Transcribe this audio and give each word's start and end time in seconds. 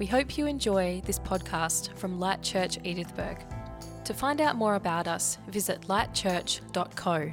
We 0.00 0.06
hope 0.06 0.38
you 0.38 0.46
enjoy 0.46 1.02
this 1.04 1.18
podcast 1.18 1.94
from 1.98 2.18
Light 2.18 2.40
Church 2.40 2.78
Edithburgh. 2.84 3.36
To 4.06 4.14
find 4.14 4.40
out 4.40 4.56
more 4.56 4.76
about 4.76 5.06
us, 5.06 5.36
visit 5.48 5.82
lightchurch.co. 5.82 7.30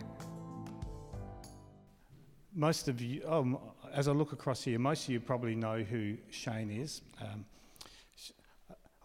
Most 2.54 2.90
of 2.90 3.00
you, 3.00 3.22
um, 3.26 3.58
as 3.94 4.10
I 4.10 4.12
look 4.12 4.34
across 4.34 4.64
here, 4.64 4.80
most 4.80 5.06
of 5.06 5.12
you 5.12 5.22
probably 5.22 5.56
know 5.56 5.78
who 5.82 6.18
Shane 6.30 6.70
is. 6.70 7.04
Um, 7.22 7.46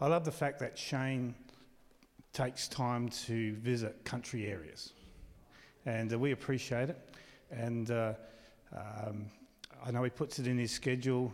I 0.01 0.07
love 0.07 0.25
the 0.25 0.31
fact 0.31 0.59
that 0.59 0.77
Shane 0.77 1.33
takes 2.33 2.67
time 2.67 3.07
to 3.27 3.53
visit 3.53 4.03
country 4.03 4.47
areas, 4.47 4.91
and 5.85 6.11
uh, 6.11 6.19
we 6.19 6.33
appreciate 6.33 6.89
it. 6.89 6.99
And 7.49 7.91
uh, 7.91 8.15
um, 8.75 9.27
I 9.85 9.91
know 9.91 10.03
he 10.03 10.09
puts 10.09 10.37
it 10.37 10.47
in 10.47 10.57
his 10.57 10.71
schedule. 10.71 11.33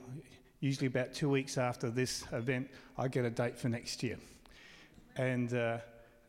Usually, 0.61 0.87
about 0.87 1.13
two 1.13 1.29
weeks 1.29 1.57
after 1.57 1.89
this 1.89 2.25
event, 2.33 2.69
I 2.97 3.07
get 3.07 3.23
a 3.23 3.29
date 3.29 3.57
for 3.57 3.69
next 3.69 4.03
year, 4.03 4.17
and 5.15 5.53
uh, 5.53 5.77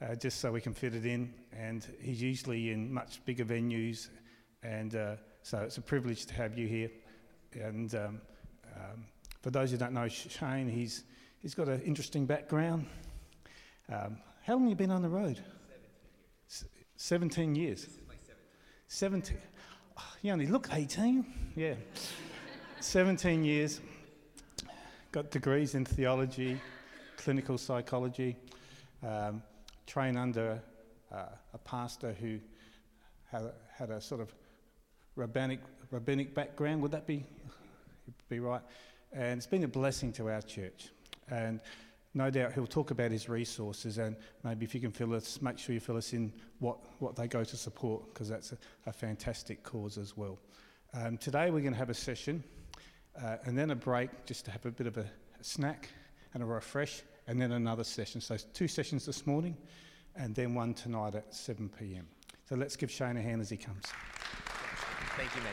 uh 0.01 0.15
just 0.15 0.41
so 0.41 0.53
we 0.53 0.61
can 0.61 0.73
fit 0.73 0.95
it 0.95 1.05
in. 1.05 1.35
And 1.53 1.85
he's 2.01 2.23
usually 2.23 2.71
in 2.71 2.93
much 2.93 3.25
bigger 3.25 3.45
venues, 3.45 4.09
and 4.63 4.95
uh, 4.95 5.17
so 5.43 5.59
it's 5.59 5.79
a 5.79 5.83
privilege 5.83 6.27
to 6.27 6.35
have 6.35 6.57
you 6.57 6.69
here. 6.69 6.91
And 7.55 7.93
um, 7.97 8.21
um, 8.77 9.05
for 9.43 9.51
those 9.51 9.73
who 9.73 9.77
don't 9.77 9.93
know 9.93 10.07
Shane, 10.07 10.69
he's 10.69 11.05
he's 11.41 11.55
got 11.55 11.69
an 11.69 11.83
interesting 11.83 12.25
background. 12.27 12.87
Um, 13.93 14.19
how 14.43 14.55
long 14.55 14.63
have 14.63 14.71
you 14.71 14.77
been 14.77 14.93
on 14.93 15.03
the 15.03 15.09
road? 15.09 15.41
17 16.97 17.55
years. 17.55 17.87
17. 18.89 19.39
Oh, 19.97 20.03
you 20.23 20.33
only 20.33 20.47
look 20.47 20.69
18. 20.73 21.25
Yeah. 21.57 21.75
17 22.81 23.45
years. 23.45 23.81
Got 25.13 25.33
degrees 25.33 25.75
in 25.75 25.85
theology, 25.85 26.61
clinical 27.17 27.59
psychology. 27.59 28.37
Um, 29.03 29.43
trained 29.85 30.17
under 30.17 30.63
uh, 31.11 31.25
a 31.53 31.59
pastor 31.59 32.13
who 32.21 32.39
had 33.29 33.43
a, 33.43 33.53
had 33.77 33.91
a 33.91 34.01
sort 34.01 34.21
of 34.21 34.33
rabbinic, 35.17 35.59
rabbinic 35.91 36.33
background. 36.33 36.81
Would 36.83 36.93
that 36.93 37.09
be, 37.09 37.25
be 38.29 38.39
right? 38.39 38.61
And 39.13 39.39
it's 39.39 39.49
been 39.49 39.65
a 39.65 39.69
blessing 39.69 40.13
to 40.13 40.31
our 40.31 40.43
church. 40.43 40.91
And 41.29 41.61
no 42.15 42.31
doubt 42.31 42.53
he'll 42.53 42.69
talk 42.69 42.93
about 42.93 43.11
his 43.11 43.29
resources 43.29 43.99
and 43.99 44.15
maybe 44.45 44.65
if 44.65 44.77
you 44.77 44.81
can 44.81 44.93
fill 44.93 45.15
us, 45.15 45.43
make 45.43 45.59
sure 45.59 45.75
you 45.75 45.81
fill 45.81 45.97
us 45.97 46.13
in 46.13 46.33
what, 46.61 46.79
what 47.01 47.17
they 47.17 47.27
go 47.27 47.43
to 47.43 47.57
support 47.57 48.15
because 48.15 48.29
that's 48.29 48.53
a, 48.53 48.59
a, 48.87 48.93
fantastic 48.93 49.65
cause 49.65 49.99
as 49.99 50.17
well. 50.17 50.39
Um, 50.95 51.19
today 51.19 51.51
we're 51.51 51.63
going 51.63 51.73
to 51.73 51.79
have 51.79 51.91
a 51.91 51.95
session 51.95 52.45
uh, 53.23 53.37
and 53.45 53.57
then 53.57 53.71
a 53.71 53.75
break 53.75 54.11
just 54.25 54.45
to 54.45 54.51
have 54.51 54.65
a 54.67 54.71
bit 54.71 54.87
of 54.87 54.97
a, 54.97 55.07
a 55.41 55.45
snack 55.45 55.89
and 56.35 56.43
a 56.43 56.47
refresh 56.47 57.03
and 57.27 57.41
then 57.41 57.53
another 57.53 57.85
session. 57.85 58.21
So 58.21 58.37
two 58.53 58.69
sessions 58.69 59.07
this 59.07 59.27
morning 59.27 59.57
and 60.17 60.35
then 60.35 60.55
one 60.55 60.75
tonight 60.75 61.15
at 61.15 61.35
7 61.35 61.71
p.m. 61.79 62.07
So 62.49 62.57
let's 62.57 62.77
give 62.77 62.91
Shane 62.91 63.17
a 63.17 63.23
hand 63.23 63.41
as 63.41 63.51
he 63.51 63.57
comes. 63.57 63.85
Thank 65.17 65.35
you, 65.37 65.43
mate. 65.43 65.51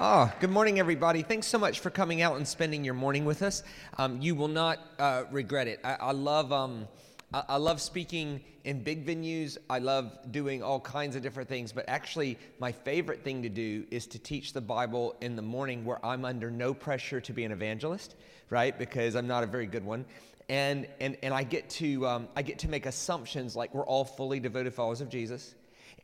Oh, 0.00 0.32
good 0.40 0.50
morning, 0.50 0.78
everybody. 0.78 1.22
Thanks 1.22 1.46
so 1.48 1.58
much 1.58 1.80
for 1.80 1.90
coming 1.90 2.22
out 2.22 2.36
and 2.36 2.46
spending 2.46 2.84
your 2.84 2.94
morning 2.94 3.24
with 3.24 3.42
us. 3.42 3.64
Um, 3.96 4.20
you 4.20 4.34
will 4.36 4.48
not 4.48 4.78
uh, 4.98 5.24
regret 5.30 5.66
it. 5.66 5.80
I, 5.82 5.94
I 5.94 6.12
love. 6.12 6.52
Um, 6.52 6.86
I, 7.32 7.44
I 7.48 7.56
love 7.56 7.80
speaking 7.80 8.42
in 8.64 8.82
big 8.82 9.06
venues. 9.06 9.58
I 9.68 9.78
love 9.78 10.12
doing 10.30 10.62
all 10.62 10.80
kinds 10.80 11.16
of 11.16 11.22
different 11.22 11.48
things, 11.48 11.72
but 11.72 11.88
actually, 11.88 12.38
my 12.58 12.72
favorite 12.72 13.22
thing 13.24 13.42
to 13.42 13.48
do 13.48 13.86
is 13.90 14.06
to 14.08 14.18
teach 14.18 14.52
the 14.52 14.60
Bible 14.60 15.16
in 15.20 15.36
the 15.36 15.42
morning 15.42 15.84
where 15.84 16.04
I'm 16.04 16.24
under 16.24 16.50
no 16.50 16.74
pressure 16.74 17.20
to 17.20 17.32
be 17.32 17.44
an 17.44 17.52
evangelist, 17.52 18.14
right? 18.50 18.78
Because 18.78 19.14
I'm 19.14 19.26
not 19.26 19.44
a 19.44 19.46
very 19.46 19.66
good 19.66 19.84
one. 19.84 20.04
And, 20.48 20.88
and, 20.98 21.16
and 21.22 21.34
I, 21.34 21.42
get 21.42 21.68
to, 21.70 22.06
um, 22.06 22.28
I 22.34 22.42
get 22.42 22.60
to 22.60 22.68
make 22.68 22.86
assumptions 22.86 23.54
like 23.54 23.74
we're 23.74 23.86
all 23.86 24.04
fully 24.04 24.40
devoted 24.40 24.72
followers 24.72 25.02
of 25.02 25.10
Jesus 25.10 25.54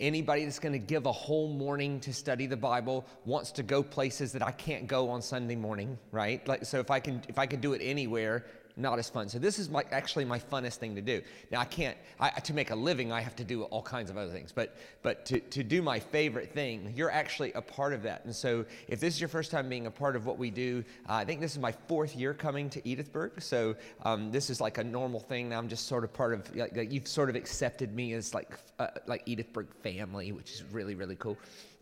Anybody 0.00 0.44
that's 0.44 0.58
going 0.58 0.72
to 0.72 0.78
give 0.80 1.06
a 1.06 1.12
whole 1.12 1.48
morning 1.48 2.00
to 2.00 2.12
study 2.12 2.46
the 2.46 2.56
Bible 2.56 3.06
wants 3.24 3.52
to 3.52 3.62
go 3.62 3.82
places 3.84 4.32
that 4.32 4.42
I 4.42 4.50
can't 4.50 4.88
go 4.88 5.10
on 5.10 5.22
Sunday 5.22 5.54
morning, 5.54 5.98
right? 6.10 6.46
Like 6.48 6.64
so 6.64 6.80
if 6.80 6.90
I 6.90 6.98
can 6.98 7.22
if 7.28 7.38
I 7.38 7.46
could 7.46 7.60
do 7.60 7.74
it 7.74 7.80
anywhere, 7.82 8.44
not 8.76 8.98
as 8.98 9.08
fun. 9.08 9.28
So 9.28 9.38
this 9.38 9.58
is 9.58 9.70
my, 9.70 9.84
actually 9.92 10.24
my 10.24 10.38
funnest 10.38 10.76
thing 10.76 10.94
to 10.96 11.00
do. 11.02 11.22
Now 11.50 11.60
I 11.60 11.64
can't, 11.64 11.96
I, 12.18 12.30
to 12.30 12.54
make 12.54 12.70
a 12.70 12.74
living, 12.74 13.12
I 13.12 13.20
have 13.20 13.36
to 13.36 13.44
do 13.44 13.62
all 13.64 13.82
kinds 13.82 14.10
of 14.10 14.16
other 14.16 14.32
things, 14.32 14.52
but, 14.52 14.76
but 15.02 15.24
to, 15.26 15.38
to 15.40 15.62
do 15.62 15.80
my 15.80 16.00
favorite 16.00 16.52
thing, 16.52 16.92
you're 16.96 17.10
actually 17.10 17.52
a 17.52 17.62
part 17.62 17.92
of 17.92 18.02
that. 18.02 18.24
And 18.24 18.34
so 18.34 18.64
if 18.88 18.98
this 18.98 19.14
is 19.14 19.20
your 19.20 19.28
first 19.28 19.50
time 19.50 19.68
being 19.68 19.86
a 19.86 19.90
part 19.90 20.16
of 20.16 20.26
what 20.26 20.38
we 20.38 20.50
do, 20.50 20.84
uh, 21.08 21.14
I 21.14 21.24
think 21.24 21.40
this 21.40 21.52
is 21.52 21.58
my 21.58 21.72
fourth 21.86 22.16
year 22.16 22.34
coming 22.34 22.68
to 22.70 22.80
Edithburgh. 22.82 23.32
So 23.38 23.76
um, 24.02 24.32
this 24.32 24.50
is 24.50 24.60
like 24.60 24.78
a 24.78 24.84
normal 24.84 25.20
thing. 25.20 25.50
Now 25.50 25.58
I'm 25.58 25.68
just 25.68 25.86
sort 25.86 26.02
of 26.02 26.12
part 26.12 26.34
of, 26.34 26.56
like, 26.56 26.92
you've 26.92 27.08
sort 27.08 27.30
of 27.30 27.36
accepted 27.36 27.94
me 27.94 28.14
as 28.14 28.34
like, 28.34 28.50
uh, 28.78 28.88
like 29.06 29.24
Edithburgh 29.26 29.68
family, 29.82 30.32
which 30.32 30.52
is 30.52 30.64
really, 30.72 30.94
really 30.94 31.16
cool. 31.16 31.38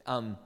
Um, 0.06 0.36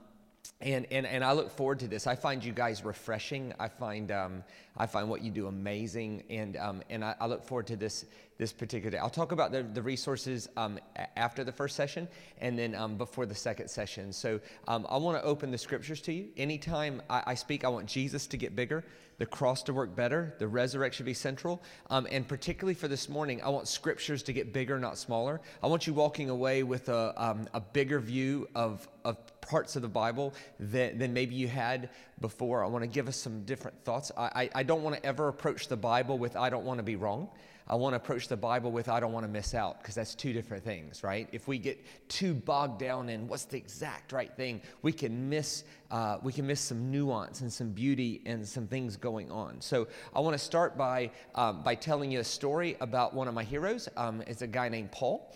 and, 0.59 0.87
and, 0.89 1.05
and 1.05 1.23
I 1.23 1.33
look 1.33 1.51
forward 1.51 1.79
to 1.79 1.87
this. 1.87 2.07
I 2.07 2.15
find 2.15 2.43
you 2.43 2.51
guys 2.51 2.83
refreshing. 2.83 3.53
I 3.59 3.67
find, 3.67 4.11
um, 4.11 4.43
I 4.75 4.87
find 4.87 5.07
what 5.07 5.21
you 5.21 5.29
do 5.29 5.45
amazing. 5.45 6.23
And, 6.31 6.57
um, 6.57 6.81
and 6.89 7.05
I, 7.05 7.15
I, 7.19 7.27
look 7.27 7.43
forward 7.43 7.67
to 7.67 7.75
this, 7.75 8.05
this 8.39 8.53
particular 8.53 8.89
day. 8.89 8.97
I'll 8.97 9.11
talk 9.11 9.31
about 9.31 9.51
the, 9.51 9.61
the 9.61 9.83
resources 9.83 10.49
um, 10.57 10.79
after 11.15 11.43
the 11.43 11.51
first 11.51 11.75
session 11.75 12.07
and 12.41 12.57
then 12.57 12.73
um, 12.73 12.97
before 12.97 13.27
the 13.27 13.35
second 13.35 13.67
session. 13.67 14.11
So 14.11 14.39
um, 14.67 14.87
I 14.89 14.97
want 14.97 15.21
to 15.21 15.23
open 15.23 15.51
the 15.51 15.59
scriptures 15.59 16.01
to 16.01 16.13
you. 16.13 16.29
Anytime 16.37 17.03
I, 17.07 17.21
I, 17.27 17.33
speak, 17.35 17.63
I 17.63 17.67
want 17.67 17.85
Jesus 17.85 18.25
to 18.25 18.35
get 18.35 18.55
bigger, 18.55 18.83
the 19.19 19.27
cross 19.27 19.61
to 19.63 19.73
work 19.73 19.95
better, 19.95 20.33
the 20.39 20.47
resurrection 20.47 21.03
to 21.03 21.07
be 21.07 21.13
central. 21.13 21.61
Um, 21.91 22.07
and 22.09 22.27
particularly 22.27 22.73
for 22.73 22.87
this 22.87 23.09
morning, 23.09 23.43
I 23.43 23.49
want 23.49 23.67
scriptures 23.67 24.23
to 24.23 24.33
get 24.33 24.53
bigger, 24.53 24.79
not 24.79 24.97
smaller. 24.97 25.39
I 25.61 25.67
want 25.67 25.85
you 25.85 25.93
walking 25.93 26.31
away 26.31 26.63
with 26.63 26.89
a, 26.89 27.45
a 27.53 27.61
bigger 27.61 27.99
view 27.99 28.47
of, 28.55 28.87
of 29.05 29.19
parts 29.47 29.75
of 29.75 29.81
the 29.81 29.87
Bible 29.87 30.33
than, 30.59 30.97
than 30.97 31.13
maybe 31.13 31.35
you 31.35 31.47
had 31.47 31.89
before. 32.19 32.63
I 32.63 32.67
want 32.67 32.83
to 32.83 32.87
give 32.87 33.07
us 33.07 33.15
some 33.15 33.43
different 33.45 33.83
thoughts. 33.83 34.11
I, 34.17 34.23
I, 34.23 34.49
I 34.55 34.63
don't 34.63 34.83
want 34.83 34.97
to 34.97 35.05
ever 35.05 35.29
approach 35.29 35.67
the 35.67 35.77
Bible 35.77 36.17
with, 36.17 36.35
I 36.35 36.49
don't 36.49 36.65
want 36.65 36.79
to 36.79 36.83
be 36.83 36.95
wrong. 36.95 37.29
I 37.69 37.75
want 37.75 37.91
to 37.93 37.97
approach 37.97 38.29
the 38.29 38.37
Bible 38.37 38.71
with, 38.71 38.87
I 38.87 39.01
don't 39.01 39.11
want 39.11 39.25
to 39.25 39.31
miss 39.31 39.53
out, 39.53 39.79
because 39.79 39.93
that's 39.93 40.15
two 40.15 40.31
different 40.31 40.63
things, 40.63 41.03
right? 41.03 41.27
If 41.33 41.49
we 41.49 41.57
get 41.57 41.77
too 42.07 42.33
bogged 42.33 42.79
down 42.79 43.09
in 43.09 43.27
what's 43.27 43.43
the 43.43 43.57
exact 43.57 44.13
right 44.13 44.33
thing, 44.37 44.61
we 44.83 44.93
can 44.93 45.27
miss, 45.29 45.65
uh, 45.91 46.17
we 46.23 46.31
can 46.31 46.47
miss 46.47 46.61
some 46.61 46.89
nuance 46.89 47.41
and 47.41 47.51
some 47.51 47.71
beauty 47.71 48.21
and 48.25 48.47
some 48.47 48.67
things 48.67 48.95
going 48.95 49.29
on. 49.31 49.59
So 49.59 49.89
I 50.15 50.21
want 50.21 50.33
to 50.33 50.43
start 50.43 50.77
by, 50.77 51.11
um, 51.35 51.61
by 51.61 51.75
telling 51.75 52.09
you 52.09 52.21
a 52.21 52.23
story 52.23 52.77
about 52.79 53.13
one 53.13 53.27
of 53.27 53.33
my 53.33 53.43
heroes. 53.43 53.89
Um, 53.97 54.23
it's 54.27 54.43
a 54.43 54.47
guy 54.47 54.69
named 54.69 54.93
Paul 54.93 55.29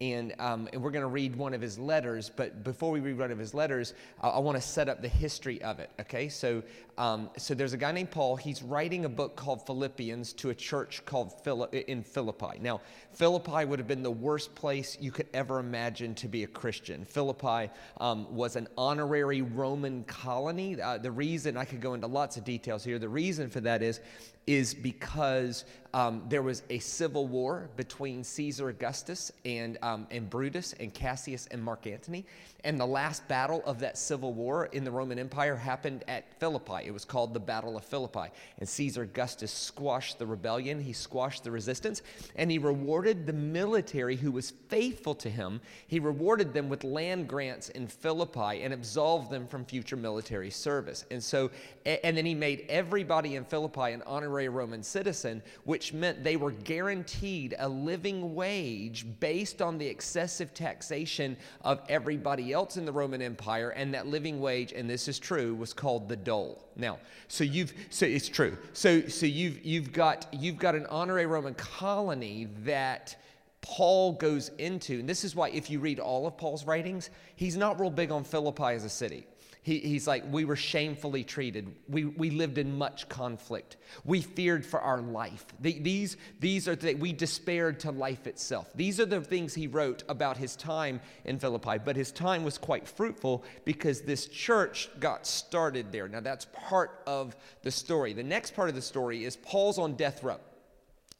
and, 0.00 0.34
um, 0.38 0.68
and 0.72 0.82
we're 0.82 0.90
going 0.90 1.02
to 1.02 1.08
read 1.08 1.34
one 1.34 1.54
of 1.54 1.60
his 1.60 1.78
letters. 1.78 2.30
But 2.34 2.62
before 2.62 2.90
we 2.90 3.00
read 3.00 3.18
one 3.18 3.30
of 3.30 3.38
his 3.38 3.54
letters, 3.54 3.94
I, 4.20 4.28
I 4.28 4.38
want 4.38 4.56
to 4.56 4.62
set 4.62 4.88
up 4.88 5.02
the 5.02 5.08
history 5.08 5.60
of 5.62 5.80
it. 5.80 5.90
Okay, 6.00 6.28
so 6.28 6.62
um, 6.98 7.30
so 7.36 7.54
there's 7.54 7.72
a 7.72 7.76
guy 7.76 7.92
named 7.92 8.10
Paul. 8.10 8.36
He's 8.36 8.62
writing 8.62 9.04
a 9.04 9.08
book 9.08 9.36
called 9.36 9.64
Philippians 9.66 10.32
to 10.34 10.50
a 10.50 10.54
church 10.54 11.04
called 11.04 11.32
Philippi, 11.44 11.84
in 11.86 12.02
Philippi. 12.02 12.58
Now, 12.60 12.80
Philippi 13.12 13.64
would 13.64 13.78
have 13.78 13.86
been 13.86 14.02
the 14.02 14.10
worst 14.10 14.54
place 14.54 14.96
you 15.00 15.12
could 15.12 15.28
ever 15.32 15.60
imagine 15.60 16.14
to 16.16 16.28
be 16.28 16.42
a 16.42 16.48
Christian. 16.48 17.04
Philippi 17.04 17.70
um, 17.98 18.34
was 18.34 18.56
an 18.56 18.66
honorary 18.76 19.42
Roman 19.42 20.02
colony. 20.04 20.80
Uh, 20.80 20.98
the 20.98 21.10
reason 21.10 21.56
I 21.56 21.64
could 21.64 21.80
go 21.80 21.94
into 21.94 22.08
lots 22.08 22.36
of 22.36 22.44
details 22.44 22.82
here. 22.82 22.98
The 22.98 23.08
reason 23.08 23.48
for 23.48 23.60
that 23.60 23.82
is 23.82 24.00
is 24.48 24.72
because 24.72 25.66
um, 25.94 26.22
there 26.28 26.42
was 26.42 26.62
a 26.70 26.78
civil 26.78 27.26
war 27.26 27.70
between 27.76 28.22
Caesar 28.22 28.68
Augustus 28.68 29.32
and, 29.44 29.78
um, 29.82 30.06
and 30.10 30.28
Brutus 30.28 30.74
and 30.74 30.92
Cassius 30.92 31.46
and 31.50 31.62
Mark 31.62 31.86
Antony. 31.86 32.26
And 32.64 32.78
the 32.78 32.86
last 32.86 33.26
battle 33.28 33.62
of 33.64 33.78
that 33.80 33.96
civil 33.96 34.32
war 34.32 34.66
in 34.72 34.84
the 34.84 34.90
Roman 34.90 35.18
Empire 35.18 35.54
happened 35.54 36.04
at 36.08 36.38
Philippi. 36.40 36.86
It 36.86 36.90
was 36.90 37.04
called 37.04 37.32
the 37.32 37.40
Battle 37.40 37.76
of 37.76 37.84
Philippi. 37.84 38.28
And 38.58 38.68
Caesar 38.68 39.02
Augustus 39.02 39.52
squashed 39.52 40.18
the 40.18 40.26
rebellion, 40.26 40.80
he 40.80 40.92
squashed 40.92 41.44
the 41.44 41.50
resistance, 41.50 42.02
and 42.34 42.50
he 42.50 42.58
rewarded 42.58 43.26
the 43.26 43.32
military 43.32 44.16
who 44.16 44.32
was 44.32 44.50
faithful 44.68 45.14
to 45.14 45.30
him. 45.30 45.60
He 45.86 46.00
rewarded 46.00 46.52
them 46.52 46.68
with 46.68 46.82
land 46.84 47.28
grants 47.28 47.68
in 47.70 47.86
Philippi 47.86 48.62
and 48.62 48.74
absolved 48.74 49.30
them 49.30 49.46
from 49.46 49.64
future 49.64 49.96
military 49.96 50.50
service. 50.50 51.04
And 51.10 51.22
so, 51.22 51.50
and 51.86 52.16
then 52.16 52.26
he 52.26 52.34
made 52.34 52.66
everybody 52.68 53.36
in 53.36 53.44
Philippi 53.44 53.92
an 53.92 54.02
honorary 54.04 54.48
Roman 54.48 54.82
citizen, 54.82 55.42
which 55.64 55.77
meant 55.92 56.22
they 56.22 56.36
were 56.36 56.50
guaranteed 56.50 57.54
a 57.58 57.68
living 57.68 58.34
wage 58.34 59.06
based 59.20 59.62
on 59.62 59.78
the 59.78 59.86
excessive 59.86 60.52
taxation 60.54 61.36
of 61.62 61.80
everybody 61.88 62.52
else 62.52 62.76
in 62.76 62.84
the 62.84 62.92
Roman 62.92 63.22
Empire, 63.22 63.70
and 63.70 63.94
that 63.94 64.06
living 64.06 64.40
wage, 64.40 64.72
and 64.72 64.88
this 64.88 65.08
is 65.08 65.18
true, 65.18 65.54
was 65.54 65.72
called 65.72 66.08
the 66.08 66.16
dole. 66.16 66.68
Now, 66.76 66.98
so 67.28 67.44
you've 67.44 67.72
so 67.90 68.06
it's 68.06 68.28
true. 68.28 68.56
So 68.72 69.06
so 69.08 69.26
you've 69.26 69.64
you've 69.64 69.92
got 69.92 70.26
you've 70.32 70.58
got 70.58 70.74
an 70.74 70.86
honorary 70.86 71.26
Roman 71.26 71.54
colony 71.54 72.48
that 72.64 73.16
Paul 73.60 74.12
goes 74.12 74.50
into, 74.58 75.00
and 75.00 75.08
this 75.08 75.24
is 75.24 75.34
why 75.34 75.50
if 75.50 75.68
you 75.70 75.80
read 75.80 75.98
all 75.98 76.26
of 76.26 76.36
Paul's 76.36 76.64
writings, 76.64 77.10
he's 77.36 77.56
not 77.56 77.80
real 77.80 77.90
big 77.90 78.10
on 78.10 78.24
Philippi 78.24 78.74
as 78.74 78.84
a 78.84 78.88
city. 78.88 79.26
He, 79.68 79.80
he's 79.80 80.06
like, 80.06 80.24
we 80.32 80.46
were 80.46 80.56
shamefully 80.56 81.24
treated. 81.24 81.74
We, 81.90 82.06
we 82.06 82.30
lived 82.30 82.56
in 82.56 82.78
much 82.78 83.06
conflict. 83.10 83.76
We 84.02 84.22
feared 84.22 84.64
for 84.64 84.80
our 84.80 85.02
life. 85.02 85.44
The, 85.60 85.78
these, 85.78 86.16
these 86.40 86.66
are 86.68 86.74
the, 86.74 86.94
we 86.94 87.12
despaired 87.12 87.78
to 87.80 87.90
life 87.90 88.26
itself. 88.26 88.70
These 88.74 88.98
are 88.98 89.04
the 89.04 89.20
things 89.20 89.54
he 89.54 89.66
wrote 89.66 90.04
about 90.08 90.38
his 90.38 90.56
time 90.56 91.02
in 91.26 91.38
Philippi. 91.38 91.76
But 91.84 91.96
his 91.96 92.12
time 92.12 92.44
was 92.44 92.56
quite 92.56 92.88
fruitful 92.88 93.44
because 93.66 94.00
this 94.00 94.26
church 94.26 94.88
got 95.00 95.26
started 95.26 95.92
there. 95.92 96.08
Now, 96.08 96.20
that's 96.20 96.46
part 96.46 97.02
of 97.06 97.36
the 97.62 97.70
story. 97.70 98.14
The 98.14 98.22
next 98.22 98.56
part 98.56 98.70
of 98.70 98.74
the 98.74 98.80
story 98.80 99.26
is 99.26 99.36
Paul's 99.36 99.78
on 99.78 99.96
death 99.96 100.22
row. 100.22 100.40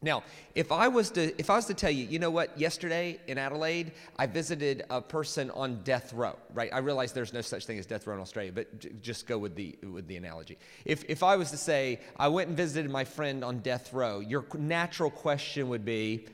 Now, 0.00 0.22
if 0.54 0.70
I 0.70 0.86
was 0.86 1.10
to 1.12 1.36
if 1.40 1.50
I 1.50 1.56
was 1.56 1.66
to 1.66 1.74
tell 1.74 1.90
you, 1.90 2.06
you 2.06 2.20
know 2.20 2.30
what, 2.30 2.56
yesterday 2.56 3.18
in 3.26 3.36
Adelaide, 3.36 3.90
I 4.16 4.26
visited 4.26 4.84
a 4.90 5.00
person 5.00 5.50
on 5.50 5.82
death 5.82 6.12
row, 6.12 6.36
right? 6.54 6.70
I 6.72 6.78
realize 6.78 7.12
there's 7.12 7.32
no 7.32 7.40
such 7.40 7.66
thing 7.66 7.80
as 7.80 7.86
death 7.86 8.06
row 8.06 8.14
in 8.14 8.20
Australia, 8.20 8.52
but 8.52 8.78
j- 8.78 8.90
just 9.02 9.26
go 9.26 9.38
with 9.38 9.56
the 9.56 9.76
with 9.82 10.06
the 10.06 10.16
analogy. 10.16 10.56
If 10.84 11.04
if 11.08 11.24
I 11.24 11.34
was 11.34 11.50
to 11.50 11.56
say 11.56 11.98
I 12.16 12.28
went 12.28 12.46
and 12.46 12.56
visited 12.56 12.88
my 12.88 13.02
friend 13.02 13.42
on 13.42 13.58
death 13.58 13.92
row, 13.92 14.20
your 14.20 14.46
natural 14.56 15.10
question 15.10 15.68
would 15.68 15.84
be, 15.84 16.26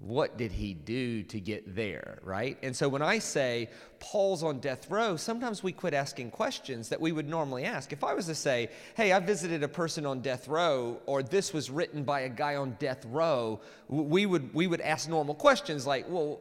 what 0.00 0.38
did 0.38 0.50
he 0.50 0.72
do 0.72 1.22
to 1.24 1.38
get 1.38 1.76
there, 1.76 2.20
right? 2.22 2.56
And 2.62 2.74
so 2.74 2.88
when 2.88 3.02
I 3.02 3.18
say 3.18 3.68
Paul's 3.98 4.42
on 4.42 4.58
death 4.58 4.90
row, 4.90 5.16
sometimes 5.16 5.62
we 5.62 5.72
quit 5.72 5.92
asking 5.92 6.30
questions 6.30 6.88
that 6.88 7.00
we 7.00 7.12
would 7.12 7.28
normally 7.28 7.64
ask. 7.64 7.92
If 7.92 8.02
I 8.02 8.14
was 8.14 8.24
to 8.26 8.34
say, 8.34 8.70
hey, 8.96 9.12
I 9.12 9.20
visited 9.20 9.62
a 9.62 9.68
person 9.68 10.06
on 10.06 10.20
death 10.20 10.48
row, 10.48 10.98
or 11.04 11.22
this 11.22 11.52
was 11.52 11.70
written 11.70 12.02
by 12.02 12.20
a 12.20 12.30
guy 12.30 12.56
on 12.56 12.76
death 12.78 13.04
row, 13.04 13.60
we 13.88 14.24
would, 14.24 14.54
we 14.54 14.66
would 14.66 14.80
ask 14.80 15.06
normal 15.06 15.34
questions 15.34 15.86
like, 15.86 16.06
well, 16.08 16.40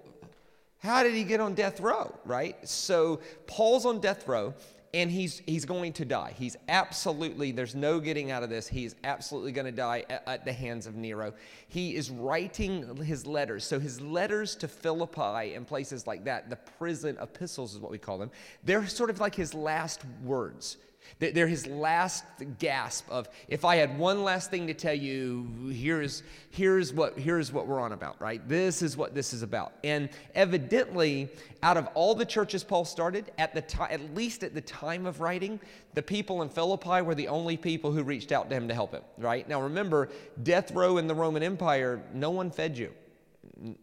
how 0.78 1.04
did 1.04 1.14
he 1.14 1.26
get 1.26 1.42
on 1.42 1.54
death 1.54 1.82
row, 1.82 2.16
right? 2.24 2.56
So 2.66 3.20
Paul's 3.46 3.86
on 3.86 4.00
death 4.00 4.26
row 4.26 4.54
and 4.94 5.12
he's 5.12 5.42
he's 5.46 5.66
going 5.66 5.94
to 5.94 6.06
die. 6.06 6.34
He's 6.38 6.58
absolutely 6.68 7.52
there's 7.52 7.76
no 7.76 8.00
getting 8.00 8.32
out 8.32 8.44
of 8.44 8.50
this. 8.50 8.68
He's 8.68 8.96
absolutely 9.04 9.52
going 9.52 9.66
to 9.66 9.72
die 9.72 10.06
at, 10.10 10.24
at, 10.28 10.46
the 10.46 10.54
hands 10.54 10.88
of 10.88 10.96
Nero. 10.96 11.34
He 11.68 11.96
is 11.96 12.10
writing 12.10 12.96
his 12.98 13.26
letters. 13.26 13.64
So 13.64 13.80
his 13.80 14.02
letters 14.02 14.56
to 14.58 14.68
Philippi 14.68 15.54
and 15.54 15.68
places 15.68 16.08
like 16.08 16.24
that, 16.26 16.50
the 16.50 16.56
prison 16.56 17.18
epistles 17.22 17.74
is 17.74 17.80
what 17.80 17.92
we 17.92 17.98
call 17.98 18.18
them. 18.18 18.32
They're 18.64 18.88
sort 18.88 19.10
of 19.10 19.20
like 19.20 19.36
his 19.36 19.54
last 19.54 20.02
words. 20.24 20.78
They're 21.20 21.48
his 21.48 21.68
last 21.68 22.24
gasp 22.60 23.10
of, 23.10 23.28
if 23.48 23.66
I 23.66 23.76
had 23.76 23.98
one 23.98 24.24
last 24.24 24.50
thing 24.50 24.68
to 24.68 24.74
tell 24.74 24.94
you, 24.94 25.70
here's, 25.72 26.24
here's, 26.52 26.94
what, 26.94 27.18
here's 27.18 27.52
what 27.52 27.68
we're 27.68 27.82
on 27.82 27.92
about, 27.92 28.22
right? 28.22 28.48
This 28.48 28.82
is 28.82 28.96
what 28.96 29.14
this 29.14 29.34
is 29.34 29.42
about. 29.42 29.74
And 29.84 30.10
evidently, 30.36 31.30
out 31.62 31.78
of 31.78 31.88
all 31.94 32.16
the 32.16 32.26
churches 32.26 32.64
Paul 32.64 32.86
started, 32.86 33.32
at, 33.38 33.54
the 33.54 33.62
time, 33.62 33.90
at 33.92 34.16
least 34.16 34.44
at 34.44 34.54
the 34.54 34.62
time 34.62 35.06
of 35.06 35.20
writing, 35.20 35.60
the 35.94 36.02
people 36.02 36.42
in 36.42 36.50
Philippi 36.50 37.02
were 37.02 37.16
the 37.16 37.28
only 37.28 37.58
people 37.58 37.92
who 37.92 38.04
reached 38.04 38.32
out 38.32 38.50
to 38.50 38.56
him 38.56 38.68
to 38.68 38.74
help 38.74 38.94
him, 38.94 39.04
right? 39.18 39.48
Now 39.50 39.62
remember, 39.62 40.10
death 40.44 40.72
row 40.72 40.98
in 40.98 41.08
the 41.08 41.16
Roman 41.16 41.44
Empire, 41.44 42.02
no 42.14 42.30
one 42.30 42.52
fed 42.52 42.78
you, 42.78 42.94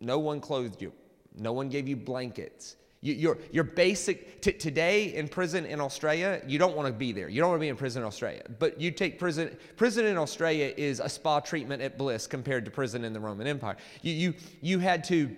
no 0.01 0.19
one 0.19 0.41
clothed 0.41 0.81
you, 0.81 0.93
no 1.37 1.53
one 1.53 1.69
gave 1.69 1.87
you 1.87 1.97
blankets. 1.97 2.77
You, 3.07 3.15
your, 3.15 3.39
your 3.53 3.63
basic, 3.63 4.41
t- 4.41 4.53
today 4.53 5.15
in 5.15 5.29
prison 5.29 5.65
in 5.65 5.81
Australia, 5.81 6.43
you 6.45 6.59
don't 6.59 6.77
want 6.77 6.89
to 6.89 6.93
be 6.93 7.13
there. 7.13 7.29
You 7.29 7.41
don't 7.41 7.51
want 7.51 7.61
to 7.61 7.65
be 7.65 7.69
in 7.69 7.77
prison 7.77 8.03
in 8.03 8.07
Australia. 8.07 8.43
But 8.59 8.81
you 8.81 8.91
take 8.91 9.17
prison, 9.17 9.57
prison 9.77 10.07
in 10.07 10.17
Australia 10.17 10.75
is 10.77 10.99
a 10.99 11.09
spa 11.09 11.39
treatment 11.39 11.83
at 11.83 11.97
bliss 11.97 12.27
compared 12.27 12.65
to 12.65 12.71
prison 12.73 13.05
in 13.05 13.13
the 13.13 13.21
Roman 13.21 13.47
Empire. 13.47 13.77
You, 14.03 14.13
you, 14.13 14.35
you 14.61 14.79
had 14.81 15.05
to 15.05 15.37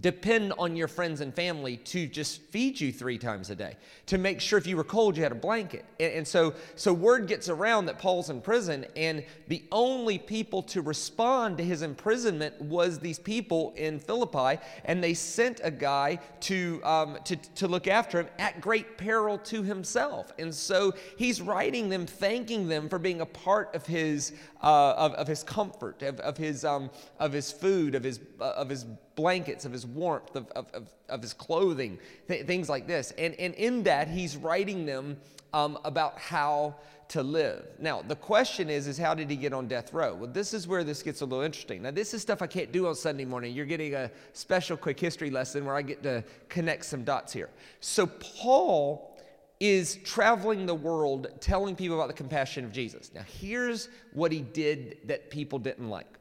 depend 0.00 0.52
on 0.58 0.76
your 0.76 0.88
friends 0.88 1.20
and 1.20 1.34
family 1.34 1.76
to 1.76 2.06
just 2.06 2.42
feed 2.42 2.80
you 2.80 2.92
three 2.92 3.18
times 3.18 3.50
a 3.50 3.54
day 3.54 3.76
to 4.06 4.18
make 4.18 4.40
sure 4.40 4.58
if 4.58 4.66
you 4.66 4.76
were 4.76 4.84
cold 4.84 5.16
you 5.16 5.22
had 5.22 5.32
a 5.32 5.36
blanket. 5.36 5.84
And, 5.98 6.12
and, 6.12 6.28
so 6.28 6.54
so 6.74 6.92
word 6.92 7.26
gets 7.26 7.48
around 7.48 7.86
that 7.86 7.98
paul's 7.98 8.30
in 8.30 8.40
prison 8.40 8.86
and 8.96 9.24
the 9.48 9.64
only 9.72 10.18
people 10.18 10.62
to 10.64 10.82
respond 10.82 11.58
to 11.58 11.64
his 11.64 11.82
imprisonment 11.82 12.60
was 12.60 12.98
these 12.98 13.18
people 13.18 13.72
in 13.76 13.98
philippi 13.98 14.60
and 14.84 15.02
they 15.02 15.14
sent 15.14 15.60
a 15.62 15.70
guy 15.70 16.18
to 16.40 16.80
um, 16.84 17.18
to, 17.24 17.36
to 17.36 17.68
look 17.68 17.88
after 17.88 18.20
him 18.20 18.28
at 18.38 18.60
great 18.60 18.96
peril 18.96 19.38
to 19.38 19.62
himself. 19.62 20.32
And 20.38 20.54
so 20.54 20.92
he's 21.16 21.40
writing 21.40 21.88
them 21.88 22.06
thanking 22.06 22.68
them 22.68 22.88
for 22.88 22.98
being 22.98 23.20
a 23.20 23.26
part 23.26 23.74
of 23.74 23.86
his 23.86 24.32
uh, 24.62 24.94
of, 24.96 25.14
of 25.14 25.26
his 25.26 25.42
comfort 25.42 26.02
of, 26.02 26.20
of 26.20 26.36
his 26.36 26.64
um, 26.64 26.90
of 27.18 27.32
his 27.32 27.50
food 27.50 27.94
of 27.94 28.04
his 28.04 28.20
uh, 28.40 28.44
of 28.56 28.68
his 28.68 28.86
blankets, 29.20 29.64
of 29.66 29.72
his 29.72 29.86
warmth, 29.94 30.34
of, 30.36 30.48
of, 30.50 30.66
of, 30.72 30.88
of 31.08 31.22
his 31.22 31.32
clothing, 31.32 31.98
th- 32.28 32.46
things 32.46 32.68
like 32.68 32.86
this. 32.86 33.12
And, 33.18 33.34
and 33.34 33.54
in 33.54 33.82
that, 33.84 34.08
he's 34.08 34.36
writing 34.36 34.86
them 34.86 35.16
um, 35.52 35.78
about 35.84 36.18
how 36.18 36.76
to 37.08 37.22
live. 37.24 37.66
Now, 37.80 38.02
the 38.02 38.14
question 38.14 38.70
is, 38.70 38.86
is 38.86 38.96
how 38.96 39.14
did 39.14 39.28
he 39.28 39.36
get 39.36 39.52
on 39.52 39.66
death 39.66 39.92
row? 39.92 40.14
Well, 40.14 40.30
this 40.30 40.54
is 40.54 40.68
where 40.68 40.84
this 40.84 41.02
gets 41.02 41.22
a 41.22 41.24
little 41.24 41.44
interesting. 41.44 41.82
Now, 41.82 41.90
this 41.90 42.14
is 42.14 42.22
stuff 42.22 42.40
I 42.40 42.46
can't 42.46 42.70
do 42.70 42.86
on 42.86 42.94
Sunday 42.94 43.24
morning. 43.24 43.52
You're 43.52 43.66
getting 43.66 43.94
a 43.94 44.10
special 44.32 44.76
quick 44.76 44.98
history 44.98 45.28
lesson 45.28 45.64
where 45.64 45.74
I 45.74 45.82
get 45.82 46.04
to 46.04 46.22
connect 46.48 46.84
some 46.84 47.02
dots 47.02 47.32
here. 47.32 47.50
So, 47.80 48.06
Paul 48.06 49.18
is 49.58 49.96
traveling 50.04 50.66
the 50.66 50.74
world 50.74 51.26
telling 51.40 51.74
people 51.74 51.96
about 51.96 52.08
the 52.08 52.14
compassion 52.14 52.64
of 52.64 52.72
Jesus. 52.72 53.10
Now, 53.12 53.22
here's 53.40 53.88
what 54.12 54.30
he 54.30 54.40
did 54.40 54.98
that 55.06 55.30
people 55.30 55.58
didn't 55.58 55.90
like 55.90 56.19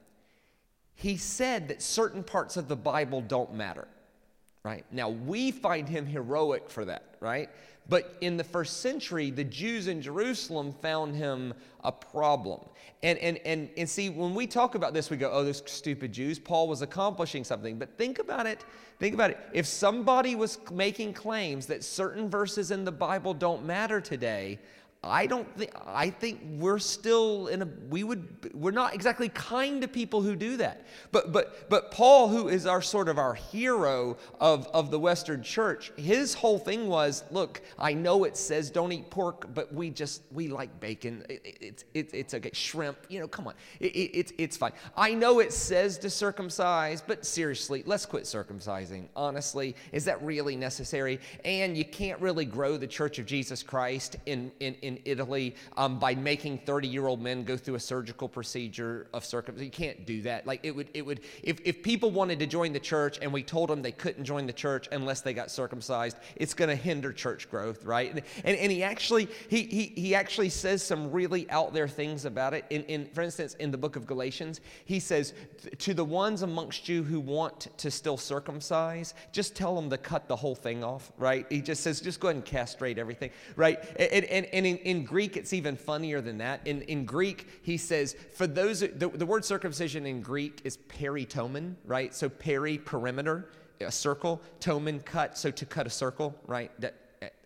he 1.00 1.16
said 1.16 1.69
that 1.69 1.81
certain 1.81 2.24
parts 2.24 2.57
of 2.57 2.68
the 2.68 2.75
Bible 2.75 3.22
don't 3.22 3.54
matter, 3.54 3.88
right? 4.63 4.84
Now, 4.92 5.07
we 5.07 5.50
find 5.50 5.88
him 5.88 6.06
heroic 6.06 6.69
for 6.69 6.84
that, 6.84 7.16
right? 7.22 7.50
But 7.88 8.18
in 8.19 8.36
the 8.36 8.44
first 8.44 8.81
century, 8.81 9.31
the 9.31 9.46
Jews 9.46 9.88
in 9.88 10.01
Jerusalem 10.01 10.74
found 10.81 11.16
him 11.16 11.54
a 11.86 11.92
problem. 11.94 12.60
And, 13.01 13.18
and, 13.19 13.38
and, 13.46 13.69
and 13.78 13.90
see, 13.90 14.10
when 14.10 14.36
we 14.36 14.46
talk 14.46 14.75
about 14.75 14.94
this, 14.94 15.10
we 15.10 15.16
go, 15.16 15.31
oh, 15.31 15.46
those 15.46 15.63
stupid 15.68 16.12
Jews. 16.12 16.38
Paul 16.38 16.68
was 16.68 16.81
accomplishing 16.81 17.46
something. 17.46 17.80
But 17.80 17.98
think 17.98 18.19
about 18.19 18.46
it. 18.46 18.66
Think 19.00 19.13
about 19.13 19.31
it. 19.31 19.40
If 19.54 19.68
somebody 19.68 20.36
was 20.36 20.60
making 20.69 21.13
claims 21.13 21.66
that 21.68 21.81
certain 21.81 22.30
verses 22.30 22.72
in 22.72 22.84
the 22.84 22.92
Bible 22.92 23.34
don't 23.34 23.63
matter 23.63 24.01
today, 24.01 24.60
I 25.01 25.28
don't 25.28 25.48
think 25.57 25.72
I 25.86 26.10
think 26.10 26.42
we're 26.57 26.78
still 26.78 27.48
in 27.48 27.62
a 27.62 27.68
we 27.90 28.04
would 28.04 28.54
we're 28.54 28.72
not 28.72 28.94
exactly 28.94 29.30
kind 29.30 29.81
to 29.81 29.88
people 29.88 30.22
who 30.22 30.36
do 30.36 30.57
that. 30.57 30.86
But 31.13 31.31
but 31.31 31.69
but 31.69 31.90
Paul 31.92 32.28
who 32.28 32.50
is 32.50 32.66
our 32.66 32.81
sort 32.81 33.07
of 33.07 33.18
our 33.18 33.34
hero 33.34 34.18
of 34.42 34.68
of 34.68 34.92
the 34.92 35.00
western 35.00 35.42
church, 35.42 35.94
his 35.96 36.34
whole 36.34 36.60
thing 36.60 36.90
was, 36.90 37.24
look, 37.31 37.62
I 37.78 37.94
know 37.94 38.25
it 38.25 38.36
says 38.36 38.69
don't 38.69 38.92
eat 38.92 39.10
pork, 39.10 39.54
but 39.54 39.74
we 39.74 39.90
just 39.90 40.24
we 40.34 40.50
like 40.50 40.81
bacon. 40.81 41.25
It, 41.30 41.57
it's 41.62 41.86
it, 41.94 42.10
it's 42.13 42.34
okay, 42.34 42.51
shrimp, 42.51 42.98
you 43.08 43.22
know, 43.22 43.27
come 43.29 43.48
on. 43.48 43.53
It, 43.79 43.96
it, 43.96 44.18
it's 44.18 44.34
it's 44.38 44.58
fine. 44.58 44.74
I 44.98 45.13
know 45.13 45.39
it 45.39 45.53
says 45.53 45.98
to 46.00 46.10
circumcise, 46.10 47.01
but 47.01 47.25
seriously, 47.25 47.84
let's 47.86 48.06
quit 48.06 48.24
circumcising. 48.24 49.08
Honestly, 49.15 49.77
is 49.94 50.03
that 50.06 50.22
really 50.22 50.58
necessary? 50.58 51.22
And 51.46 51.77
you 51.77 51.86
can't 51.86 52.20
really 52.20 52.46
grow 52.46 52.75
the 52.75 52.88
church 52.88 53.18
of 53.18 53.25
Jesus 53.25 53.63
Christ 53.63 54.18
in 54.25 54.51
in, 54.60 54.75
in 54.82 54.88
in 54.89 55.00
Italy 55.05 55.55
um, 55.77 56.00
by 56.00 56.15
making 56.15 56.58
30 56.65 56.88
year 56.88 57.08
old 57.08 57.22
men 57.22 57.43
go 57.43 57.55
through 57.55 57.75
a 57.75 57.79
surgical 57.79 58.27
procedure 58.27 59.08
of 59.13 59.24
circumcision. 59.24 59.65
You 59.65 59.72
can't 59.72 60.05
do 60.05 60.22
that. 60.24 60.48
Like 60.48 60.62
it 60.63 60.75
would, 60.75 60.89
it 60.93 61.05
would, 61.05 61.22
if, 61.43 61.60
if 61.63 61.84
people 61.84 62.12
wanted 62.12 62.39
to 62.39 62.48
join 62.48 62.74
the 62.74 62.79
church 62.79 63.19
and 63.22 63.31
we 63.31 63.43
told 63.43 63.69
them 63.69 63.81
they 63.81 63.91
couldn't 63.91 64.25
join 64.25 64.48
the 64.48 64.53
church 64.53 64.89
unless 64.91 65.22
they 65.22 65.34
got 65.34 65.51
circumcised, 65.51 66.17
it's 66.36 66.53
going 66.53 66.69
to 66.69 66.75
hinder 66.75 67.13
church 67.13 67.50
growth, 67.50 67.86
right? 67.86 68.12
And, 68.12 68.22
and, 68.43 68.58
and, 68.58 68.72
he 68.72 68.84
actually, 68.84 69.29
he, 69.48 69.63
he, 69.63 69.84
he 69.96 70.15
actually 70.15 70.50
says 70.50 70.84
some 70.84 71.12
really 71.12 71.50
out 71.51 71.74
there 71.74 71.88
things 71.88 72.25
about 72.25 72.53
it. 72.53 72.65
In, 72.69 72.84
in, 72.86 73.05
for 73.13 73.22
instance, 73.22 73.53
in 73.55 73.72
the 73.72 73.77
book 73.77 73.96
of 73.96 74.08
Galatians, 74.08 74.62
he 74.86 75.00
says, 75.00 75.34
to 75.77 75.93
the 75.93 76.05
ones 76.05 76.41
amongst 76.41 76.89
you 76.89 77.03
who 77.03 77.19
want 77.19 77.67
to 77.77 77.91
still 77.91 78.17
circumcise, 78.17 79.13
just 79.31 79.55
tell 79.55 79.75
them 79.75 79.89
to 79.91 79.98
cut 79.98 80.27
the 80.27 80.36
whole 80.36 80.55
thing 80.55 80.84
off, 80.84 81.12
right? 81.17 81.46
He 81.50 81.62
just 81.62 81.84
says, 81.84 82.01
just 82.01 82.19
go 82.19 82.29
ahead 82.29 82.38
and 82.38 82.46
castrate 82.46 82.98
everything, 82.98 83.29
right? 83.55 83.79
And, 84.00 84.25
and, 84.25 84.46
and 84.48 84.65
in, 84.65 84.77
in 84.83 85.03
Greek, 85.03 85.38
it's 85.38 85.53
even 85.53 85.75
funnier 85.75 86.21
than 86.21 86.38
that. 86.39 86.65
In, 86.65 86.81
in 86.83 87.05
Greek, 87.05 87.48
he 87.62 87.77
says, 87.77 88.15
for 88.33 88.48
those, 88.48 88.81
the, 88.81 89.12
the 89.13 89.25
word 89.25 89.45
circumcision 89.45 90.05
in 90.05 90.21
Greek 90.21 90.62
is 90.63 90.77
peritomen, 90.77 91.75
right? 91.86 92.13
So 92.13 92.29
peri, 92.29 92.77
perimeter, 92.77 93.50
a 93.81 93.91
circle, 93.91 94.41
tomen, 94.59 95.03
cut, 95.05 95.38
so 95.38 95.51
to 95.51 95.65
cut 95.65 95.88
a 95.88 95.89
circle, 95.89 96.36
right? 96.48 96.71
That, 96.79 96.95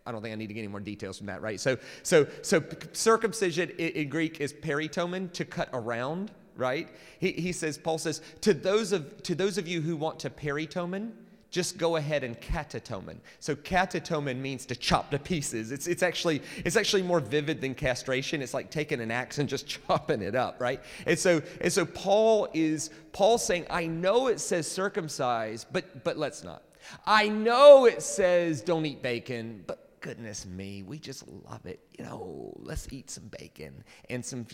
I 0.05 0.11
don't 0.11 0.21
think 0.21 0.33
I 0.33 0.35
need 0.35 0.47
to 0.47 0.53
get 0.53 0.61
any 0.61 0.67
more 0.67 0.79
details 0.79 1.17
from 1.17 1.27
that, 1.27 1.41
right? 1.41 1.59
So, 1.59 1.77
so, 2.03 2.27
so 2.41 2.63
circumcision 2.91 3.69
in, 3.71 3.89
in 3.89 4.09
Greek 4.09 4.41
is 4.41 4.53
peritomen, 4.53 5.31
to 5.33 5.45
cut 5.45 5.69
around, 5.73 6.31
right? 6.55 6.89
He, 7.19 7.31
he 7.31 7.51
says, 7.51 7.77
Paul 7.77 7.97
says, 7.97 8.21
to 8.41 8.53
those 8.53 8.91
of 8.91 9.23
to 9.23 9.35
those 9.35 9.57
of 9.57 9.67
you 9.67 9.81
who 9.81 9.95
want 9.95 10.19
to 10.19 10.29
peritomen, 10.29 11.11
just 11.53 11.77
go 11.77 11.97
ahead 11.97 12.23
and 12.23 12.41
katatomen. 12.41 13.17
So 13.39 13.55
katatomen 13.55 14.37
means 14.37 14.65
to 14.65 14.75
chop 14.75 15.11
to 15.11 15.19
pieces. 15.19 15.71
It's, 15.71 15.85
it's, 15.85 16.01
actually, 16.01 16.41
it's 16.65 16.75
actually 16.75 17.03
more 17.03 17.19
vivid 17.19 17.61
than 17.61 17.75
castration. 17.75 18.41
It's 18.41 18.55
like 18.55 18.71
taking 18.71 18.99
an 18.99 19.11
axe 19.11 19.37
and 19.37 19.47
just 19.47 19.67
chopping 19.87 20.23
it 20.23 20.33
up, 20.33 20.59
right? 20.59 20.81
And 21.05 21.17
so, 21.17 21.43
and 21.61 21.71
so 21.71 21.85
Paul 21.85 22.47
is 22.55 22.89
Paul 23.11 23.37
saying, 23.37 23.67
I 23.69 23.85
know 23.85 24.27
it 24.27 24.39
says 24.39 24.69
circumcise, 24.69 25.63
but 25.63 26.03
but 26.03 26.17
let's 26.17 26.43
not. 26.43 26.63
I 27.05 27.29
know 27.29 27.85
it 27.85 28.01
says 28.01 28.61
don't 28.61 28.85
eat 28.87 29.03
bacon, 29.03 29.63
but 29.67 29.83
goodness 30.01 30.47
me, 30.47 30.81
we 30.81 30.97
just 30.97 31.23
love 31.49 31.65
it. 31.67 31.79
You 31.97 32.05
know, 32.05 32.51
let's 32.57 32.91
eat 32.91 33.11
some 33.11 33.29
bacon 33.39 33.83
and 34.09 34.23
some, 34.23 34.45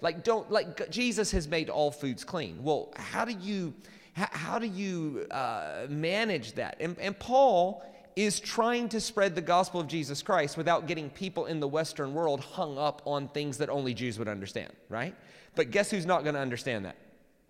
like, 0.00 0.24
don't, 0.24 0.50
like, 0.50 0.88
Jesus 0.90 1.30
has 1.32 1.46
made 1.46 1.68
all 1.68 1.90
foods 1.90 2.24
clean. 2.24 2.62
Well, 2.62 2.92
how 2.96 3.24
do 3.26 3.32
you, 3.32 3.74
how, 4.14 4.28
how 4.30 4.58
do 4.58 4.66
you 4.66 5.26
uh, 5.30 5.86
manage 5.88 6.54
that? 6.54 6.76
And, 6.80 6.96
and 6.98 7.18
Paul 7.18 7.84
is 8.16 8.38
trying 8.38 8.88
to 8.90 9.00
spread 9.00 9.34
the 9.34 9.40
gospel 9.42 9.80
of 9.80 9.88
Jesus 9.88 10.22
Christ 10.22 10.56
without 10.56 10.86
getting 10.86 11.10
people 11.10 11.46
in 11.46 11.58
the 11.60 11.66
Western 11.68 12.14
world 12.14 12.40
hung 12.40 12.78
up 12.78 13.02
on 13.04 13.28
things 13.28 13.58
that 13.58 13.68
only 13.68 13.92
Jews 13.92 14.18
would 14.18 14.28
understand, 14.28 14.72
right? 14.88 15.14
But 15.56 15.70
guess 15.70 15.90
who's 15.90 16.06
not 16.06 16.22
going 16.22 16.34
to 16.34 16.40
understand 16.40 16.84
that? 16.84 16.96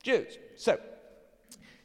Jews. 0.03 0.39
So, 0.57 0.79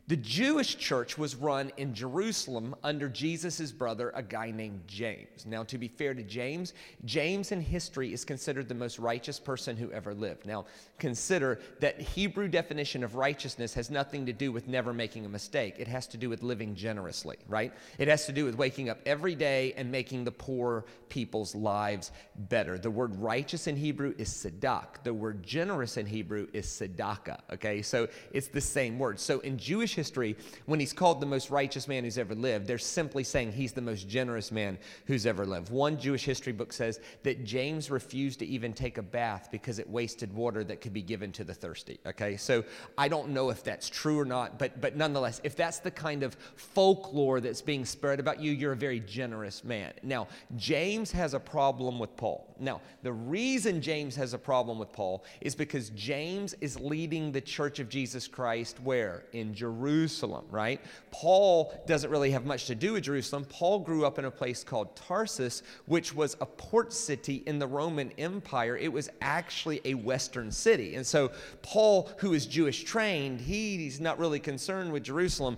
the 0.10 0.18
Jewish 0.18 0.76
church 0.78 1.20
was 1.20 1.36
run 1.36 1.72
in 1.78 1.94
Jerusalem 1.94 2.76
under 2.84 3.08
Jesus' 3.08 3.72
brother, 3.72 4.12
a 4.16 4.24
guy 4.24 4.50
named 4.50 4.82
James. 4.88 5.46
Now, 5.46 5.62
to 5.66 5.78
be 5.78 5.88
fair 5.88 6.16
to 6.16 6.24
James, 6.24 6.74
James 7.06 7.52
in 7.52 7.62
history 7.62 8.12
is 8.12 8.26
considered 8.26 8.68
the 8.68 8.74
most 8.74 8.98
righteous 8.98 9.40
person 9.40 9.78
who 9.78 9.92
ever 9.92 10.16
lived. 10.16 10.48
Now, 10.48 10.66
consider 10.98 11.60
that 11.80 12.02
Hebrew 12.02 12.48
definition 12.48 13.04
of 13.04 13.14
righteousness 13.14 13.76
has 13.76 13.92
nothing 13.92 14.26
to 14.26 14.34
do 14.34 14.52
with 14.52 14.68
never 14.68 14.96
making 14.96 15.28
a 15.28 15.30
mistake. 15.30 15.76
It 15.78 15.88
has 15.88 16.08
to 16.08 16.18
do 16.18 16.28
with 16.28 16.42
living 16.42 16.74
generously, 16.74 17.38
right? 17.48 17.72
It 18.00 18.08
has 18.08 18.26
to 18.26 18.32
do 18.32 18.46
with 18.46 18.56
waking 18.56 18.90
up 18.90 18.98
every 19.06 19.36
day 19.36 19.74
and 19.78 19.92
making 19.92 20.24
the 20.24 20.32
poor 20.32 20.86
people's 21.10 21.54
lives 21.54 22.12
better. 22.36 22.80
The 22.80 22.90
word 22.90 23.16
righteous 23.18 23.68
in 23.68 23.76
Hebrew 23.76 24.16
is 24.18 24.30
sadak. 24.30 25.04
The 25.04 25.14
word 25.14 25.44
generous 25.44 25.98
in 25.98 26.08
Hebrew 26.08 26.48
is 26.52 26.66
tzedakah, 26.66 27.42
okay? 27.54 27.84
So 27.84 28.08
it's 28.32 28.48
the 28.48 28.60
same 28.60 28.98
word. 28.98 29.20
So 29.20 29.40
in 29.42 29.60
Jewish 29.60 29.99
history, 30.00 30.38
when 30.66 30.80
he's 30.80 30.94
called 30.94 31.20
the 31.20 31.26
most 31.26 31.50
righteous 31.50 31.88
man 31.90 32.06
who's 32.06 32.18
ever 32.18 32.34
lived, 32.34 32.68
they're 32.68 32.78
simply 32.78 33.26
saying 33.26 33.52
he's 33.52 33.74
the 33.74 33.82
most 33.82 34.08
generous 34.08 34.50
man 34.50 34.78
who's 35.08 35.26
ever 35.26 35.46
lived. 35.46 35.70
One 35.70 36.00
Jewish 36.00 36.24
history 36.24 36.54
book 36.54 36.72
says 36.72 37.02
that 37.24 37.44
James 37.44 37.92
refused 37.92 38.40
to 38.40 38.46
even 38.46 38.72
take 38.72 38.98
a 38.98 39.02
bath 39.02 39.50
because 39.52 39.78
it 39.78 39.90
wasted 39.90 40.32
water 40.34 40.64
that 40.64 40.80
could 40.80 40.94
be 40.94 41.02
given 41.02 41.34
to 41.34 41.44
the 41.44 41.54
thirsty. 41.54 42.00
Okay, 42.06 42.38
so 42.38 42.64
I 42.98 43.10
don't 43.10 43.30
know 43.30 43.50
if 43.50 43.62
that's 43.62 43.90
true 43.90 44.18
or 44.18 44.26
not, 44.26 44.58
but 44.58 44.80
but 44.80 44.96
nonetheless, 44.96 45.42
if 45.44 45.56
that's 45.56 45.80
the 45.80 45.92
kind 45.92 46.24
of 46.24 46.38
folklore 46.56 47.42
that's 47.42 47.62
being 47.62 47.84
spread 47.84 48.20
about 48.20 48.40
you, 48.40 48.52
you're 48.54 48.72
a 48.72 48.78
very 48.78 49.02
generous 49.02 49.64
man. 49.64 49.92
Now, 50.04 50.28
James 50.56 51.12
has 51.12 51.34
a 51.34 51.40
problem 51.40 52.00
with 52.00 52.16
Paul. 52.16 52.56
Now, 52.60 52.82
the 53.04 53.14
reason 53.14 53.82
James 53.82 54.16
has 54.16 54.34
a 54.34 54.38
problem 54.38 54.80
with 54.80 54.92
Paul 54.92 55.24
is 55.42 55.56
because 55.56 55.90
James 55.92 56.54
is 56.62 56.80
leading 56.80 57.32
the 57.32 57.42
church 57.42 57.80
of 57.80 57.90
Jesus 57.90 58.28
Christ 58.28 58.80
where? 58.82 59.26
In 59.34 59.54
Jerusalem. 59.54 59.89
Jerusalem, 59.90 60.46
right? 60.52 60.80
Paul 61.10 61.74
doesn't 61.88 62.12
really 62.12 62.30
have 62.32 62.46
much 62.46 62.66
to 62.66 62.76
do 62.76 62.94
with 62.94 63.04
Jerusalem. 63.04 63.46
Paul 63.46 63.80
grew 63.80 64.06
up 64.06 64.20
in 64.20 64.26
a 64.26 64.32
place 64.32 64.64
called 64.64 64.96
Tarsus, 64.96 65.64
which 65.88 66.14
was 66.14 66.38
a 66.42 66.46
port 66.46 66.94
city 66.94 67.42
in 67.48 67.58
the 67.58 67.66
Roman 67.66 68.12
Empire. 68.20 68.78
It 68.78 68.94
was 68.94 69.10
actually 69.22 69.82
a 69.86 69.96
Western 69.96 70.52
city. 70.52 70.96
And 70.96 71.06
so, 71.06 71.32
Paul, 71.64 72.12
who 72.18 72.34
is 72.34 72.46
Jewish 72.46 72.84
trained, 72.84 73.42
he's 73.42 74.00
not 74.00 74.20
really 74.20 74.40
concerned 74.40 74.92
with 74.92 75.04
Jerusalem. 75.04 75.58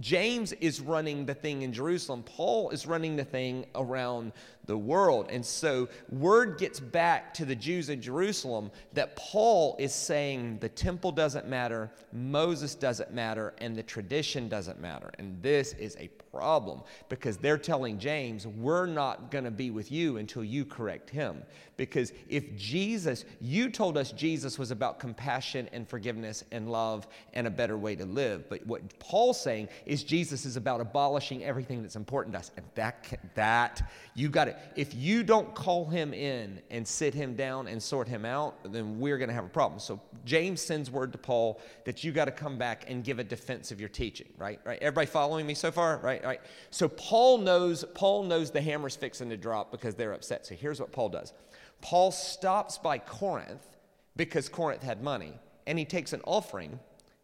James 0.00 0.52
is 0.54 0.80
running 0.80 1.24
the 1.26 1.34
thing 1.34 1.62
in 1.62 1.72
Jerusalem. 1.72 2.24
Paul 2.24 2.70
is 2.70 2.86
running 2.86 3.14
the 3.14 3.24
thing 3.24 3.66
around 3.76 4.32
the 4.70 4.78
world. 4.78 5.26
And 5.30 5.44
so 5.44 5.88
word 6.10 6.58
gets 6.58 6.78
back 6.78 7.34
to 7.34 7.44
the 7.44 7.56
Jews 7.56 7.90
in 7.90 8.00
Jerusalem 8.00 8.70
that 8.94 9.16
Paul 9.16 9.76
is 9.78 9.92
saying 9.92 10.58
the 10.60 10.68
temple 10.68 11.10
doesn't 11.12 11.48
matter, 11.48 11.90
Moses 12.12 12.76
doesn't 12.76 13.12
matter, 13.12 13.52
and 13.58 13.76
the 13.76 13.82
tradition 13.82 14.48
doesn't 14.48 14.80
matter. 14.80 15.10
And 15.18 15.42
this 15.42 15.74
is 15.74 15.96
a 15.98 16.08
problem 16.32 16.82
because 17.08 17.36
they're 17.36 17.58
telling 17.58 17.98
James, 17.98 18.46
we're 18.46 18.86
not 18.86 19.30
going 19.30 19.44
to 19.44 19.50
be 19.50 19.70
with 19.70 19.90
you 19.90 20.18
until 20.18 20.44
you 20.44 20.64
correct 20.64 21.10
him. 21.10 21.42
Because 21.76 22.12
if 22.28 22.56
Jesus, 22.56 23.24
you 23.40 23.70
told 23.70 23.96
us 23.96 24.12
Jesus 24.12 24.58
was 24.58 24.70
about 24.70 25.00
compassion 25.00 25.68
and 25.72 25.88
forgiveness 25.88 26.44
and 26.52 26.70
love 26.70 27.08
and 27.32 27.46
a 27.46 27.50
better 27.50 27.76
way 27.76 27.96
to 27.96 28.04
live. 28.04 28.48
But 28.48 28.64
what 28.66 28.98
Paul's 28.98 29.40
saying 29.40 29.68
is 29.86 30.04
Jesus 30.04 30.44
is 30.44 30.56
about 30.56 30.80
abolishing 30.80 31.42
everything 31.42 31.82
that's 31.82 31.96
important 31.96 32.34
to 32.34 32.40
us. 32.40 32.50
And 32.56 32.66
that, 32.74 33.18
that 33.34 33.90
you 34.14 34.28
got 34.28 34.48
it. 34.48 34.56
If 34.76 34.94
you 34.94 35.22
don't 35.22 35.54
call 35.54 35.86
him 35.86 36.12
in 36.12 36.60
and 36.70 36.86
sit 36.86 37.14
him 37.14 37.34
down 37.34 37.68
and 37.68 37.82
sort 37.82 38.08
him 38.08 38.24
out, 38.24 38.72
then 38.72 38.98
we're 39.00 39.18
going 39.18 39.28
to 39.28 39.34
have 39.34 39.44
a 39.44 39.48
problem. 39.48 39.80
So 39.80 40.00
James 40.24 40.60
sends 40.60 40.90
word 40.90 41.12
to 41.12 41.18
Paul 41.18 41.60
that 41.84 42.04
you 42.04 42.12
got 42.12 42.26
to 42.26 42.30
come 42.30 42.58
back 42.58 42.84
and 42.88 43.02
give 43.04 43.18
a 43.18 43.24
defense 43.24 43.70
of 43.70 43.80
your 43.80 43.88
teaching, 43.88 44.28
right? 44.38 44.60
Right? 44.64 44.78
Everybody 44.80 45.06
following 45.06 45.46
me 45.46 45.54
so 45.54 45.70
far? 45.70 45.98
Right? 45.98 46.24
Right? 46.24 46.40
So 46.70 46.88
Paul 46.88 47.38
knows 47.38 47.84
Paul 47.94 48.24
knows 48.24 48.50
the 48.50 48.60
hammer's 48.60 48.96
fixing 48.96 49.28
to 49.30 49.36
drop 49.36 49.70
because 49.70 49.94
they're 49.94 50.12
upset. 50.12 50.46
So 50.46 50.54
here's 50.54 50.80
what 50.80 50.92
Paul 50.92 51.08
does. 51.08 51.32
Paul 51.80 52.12
stops 52.12 52.78
by 52.78 52.98
Corinth 52.98 53.76
because 54.16 54.48
Corinth 54.48 54.82
had 54.82 55.02
money, 55.02 55.32
and 55.66 55.78
he 55.78 55.84
takes 55.84 56.12
an 56.12 56.20
offering 56.24 56.78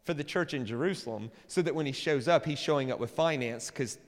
for 0.04 0.14
the 0.14 0.24
church 0.24 0.54
in 0.54 0.64
Jerusalem 0.64 1.30
so 1.48 1.60
that 1.62 1.74
when 1.74 1.84
he 1.84 1.92
shows 1.92 2.28
up, 2.28 2.46
he's 2.46 2.60
showing 2.60 2.92
up 2.92 3.00
with 3.00 3.10
finance 3.10 3.70
because 3.70 3.98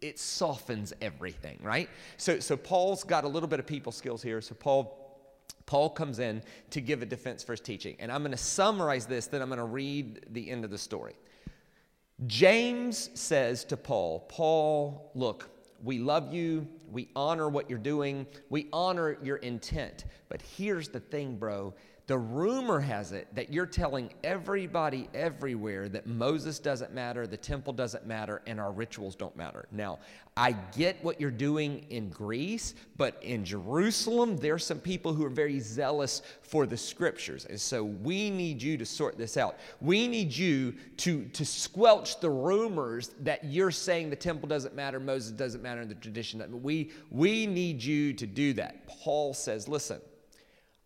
it 0.00 0.18
softens 0.18 0.92
everything, 1.00 1.58
right? 1.62 1.88
So, 2.16 2.40
so 2.40 2.56
Paul's 2.56 3.04
got 3.04 3.24
a 3.24 3.28
little 3.28 3.48
bit 3.48 3.60
of 3.60 3.66
people 3.66 3.92
skills 3.92 4.22
here. 4.22 4.40
So 4.40 4.54
Paul 4.54 4.96
Paul 5.66 5.90
comes 5.90 6.18
in 6.18 6.42
to 6.70 6.80
give 6.80 7.00
a 7.00 7.06
defense 7.06 7.44
for 7.44 7.52
his 7.52 7.60
teaching. 7.60 7.94
And 8.00 8.10
I'm 8.10 8.22
going 8.22 8.32
to 8.32 8.36
summarize 8.36 9.06
this, 9.06 9.28
then 9.28 9.40
I'm 9.40 9.48
going 9.48 9.58
to 9.60 9.64
read 9.64 10.26
the 10.30 10.50
end 10.50 10.64
of 10.64 10.70
the 10.72 10.78
story. 10.78 11.14
James 12.26 13.08
says 13.14 13.64
to 13.66 13.76
Paul, 13.76 14.26
Paul, 14.28 15.12
look, 15.14 15.48
we 15.82 15.98
love 16.00 16.34
you. 16.34 16.66
We 16.90 17.08
honor 17.14 17.48
what 17.48 17.70
you're 17.70 17.78
doing. 17.78 18.26
We 18.48 18.68
honor 18.72 19.16
your 19.22 19.36
intent. 19.36 20.06
But 20.28 20.42
here's 20.42 20.88
the 20.88 21.00
thing, 21.00 21.36
bro. 21.36 21.72
The 22.10 22.18
rumor 22.18 22.80
has 22.80 23.12
it 23.12 23.32
that 23.36 23.52
you're 23.52 23.66
telling 23.66 24.12
everybody 24.24 25.08
everywhere 25.14 25.88
that 25.90 26.08
Moses 26.08 26.58
doesn't 26.58 26.92
matter, 26.92 27.24
the 27.24 27.36
temple 27.36 27.72
doesn't 27.72 28.04
matter, 28.04 28.42
and 28.48 28.58
our 28.58 28.72
rituals 28.72 29.14
don't 29.14 29.36
matter. 29.36 29.66
Now, 29.70 30.00
I 30.36 30.56
get 30.76 30.96
what 31.04 31.20
you're 31.20 31.30
doing 31.30 31.86
in 31.88 32.08
Greece, 32.08 32.74
but 32.96 33.16
in 33.22 33.44
Jerusalem, 33.44 34.36
there 34.38 34.54
are 34.54 34.58
some 34.58 34.80
people 34.80 35.14
who 35.14 35.24
are 35.24 35.30
very 35.30 35.60
zealous 35.60 36.22
for 36.42 36.66
the 36.66 36.76
scriptures. 36.76 37.46
And 37.48 37.60
so 37.60 37.84
we 37.84 38.28
need 38.28 38.60
you 38.60 38.76
to 38.76 38.84
sort 38.84 39.16
this 39.16 39.36
out. 39.36 39.58
We 39.80 40.08
need 40.08 40.36
you 40.36 40.74
to, 40.96 41.26
to 41.26 41.44
squelch 41.44 42.18
the 42.18 42.30
rumors 42.30 43.14
that 43.20 43.44
you're 43.44 43.70
saying 43.70 44.10
the 44.10 44.16
temple 44.16 44.48
doesn't 44.48 44.74
matter, 44.74 44.98
Moses 44.98 45.30
doesn't 45.30 45.62
matter, 45.62 45.80
and 45.80 45.88
the 45.88 45.94
tradition 45.94 46.40
doesn't. 46.40 46.60
We, 46.60 46.90
we 47.08 47.46
need 47.46 47.80
you 47.80 48.12
to 48.14 48.26
do 48.26 48.52
that. 48.54 48.84
Paul 48.88 49.32
says, 49.32 49.68
listen, 49.68 50.00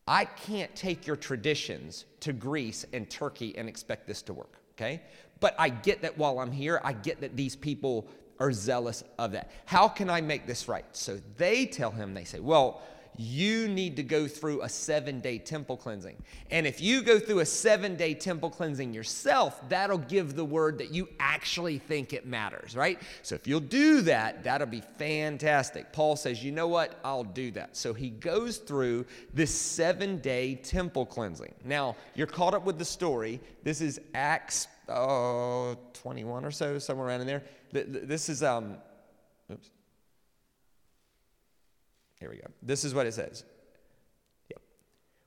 I 0.06 0.26
can't 0.26 0.75
take 0.75 1.06
your 1.06 1.16
traditions 1.16 2.04
to 2.20 2.32
Greece 2.32 2.84
and 2.92 3.08
Turkey 3.08 3.56
and 3.56 3.68
expect 3.68 4.06
this 4.06 4.20
to 4.23 4.34
work, 4.34 4.58
okay? 4.73 5.02
But 5.40 5.54
I 5.58 5.70
get 5.70 6.02
that 6.02 6.18
while 6.18 6.38
I'm 6.38 6.52
here, 6.52 6.80
I 6.84 6.92
get 6.92 7.20
that 7.23 7.37
these 7.37 7.56
people 7.56 8.06
are 8.38 8.52
zealous 8.52 9.02
of 9.18 9.32
that. 9.32 9.50
How 9.64 9.88
can 9.88 10.11
I 10.11 10.20
make 10.20 10.46
this 10.46 10.68
right? 10.68 10.84
So 10.92 11.20
they 11.37 11.66
tell 11.66 11.90
him, 11.90 12.14
they 12.14 12.25
say, 12.25 12.40
well, 12.40 12.82
you 13.16 13.68
need 13.68 13.97
to 13.97 14.02
go 14.02 14.26
through 14.26 14.62
a 14.62 14.68
seven 14.68 15.21
day 15.21 15.38
temple 15.38 15.76
cleansing. 15.76 16.16
And 16.50 16.66
if 16.66 16.80
you 16.80 17.02
go 17.02 17.18
through 17.18 17.40
a 17.40 17.47
seven 17.47 17.97
day 17.97 18.14
temple 18.14 18.50
cleansing 18.50 18.92
yourself, 18.92 19.61
that'll 19.68 19.99
give 19.99 20.37
the 20.37 20.44
word 20.44 20.78
that 20.78 20.92
you 20.92 21.09
actually 21.21 21.78
think 21.78 22.12
it 22.12 22.26
matters, 22.26 22.76
right? 22.76 23.00
So 23.23 23.35
if 23.35 23.47
you'll 23.47 23.61
do 23.61 24.00
that, 24.02 24.44
that'll 24.44 24.66
be 24.66 24.83
fantastic. 24.99 25.92
Paul 25.92 26.16
says, 26.16 26.42
you 26.42 26.52
know 26.52 26.68
what? 26.68 26.99
I'll 27.04 27.25
do 27.25 27.50
that. 27.52 27.76
So 27.76 27.94
he 27.94 28.11
goes 28.11 28.59
through 28.59 29.06
this 29.33 29.54
seven 29.54 30.18
day 30.18 30.56
temple 30.56 31.06
cleansing. 31.06 31.54
Now, 31.64 31.97
you're 32.14 32.26
caught 32.26 32.54
up 32.54 32.64
with 32.64 32.78
the 32.78 32.85
story. 32.85 33.40
This 33.62 33.80
is 33.80 34.00
Acts 34.14 34.68
oh, 34.88 35.76
21 35.94 36.44
or 36.44 36.50
so, 36.50 36.78
somewhere 36.78 37.09
around 37.09 37.23
in 37.23 37.26
there. 37.26 37.42
This 37.73 38.28
is, 38.28 38.42
um, 38.42 38.76
oops. 39.50 39.71
Here 42.21 42.30
we 42.30 42.37
go. 42.37 42.47
This 42.62 42.85
is 42.85 42.94
what 42.94 43.06
it 43.06 43.14
says. 43.14 43.44
Yep. 44.50 44.61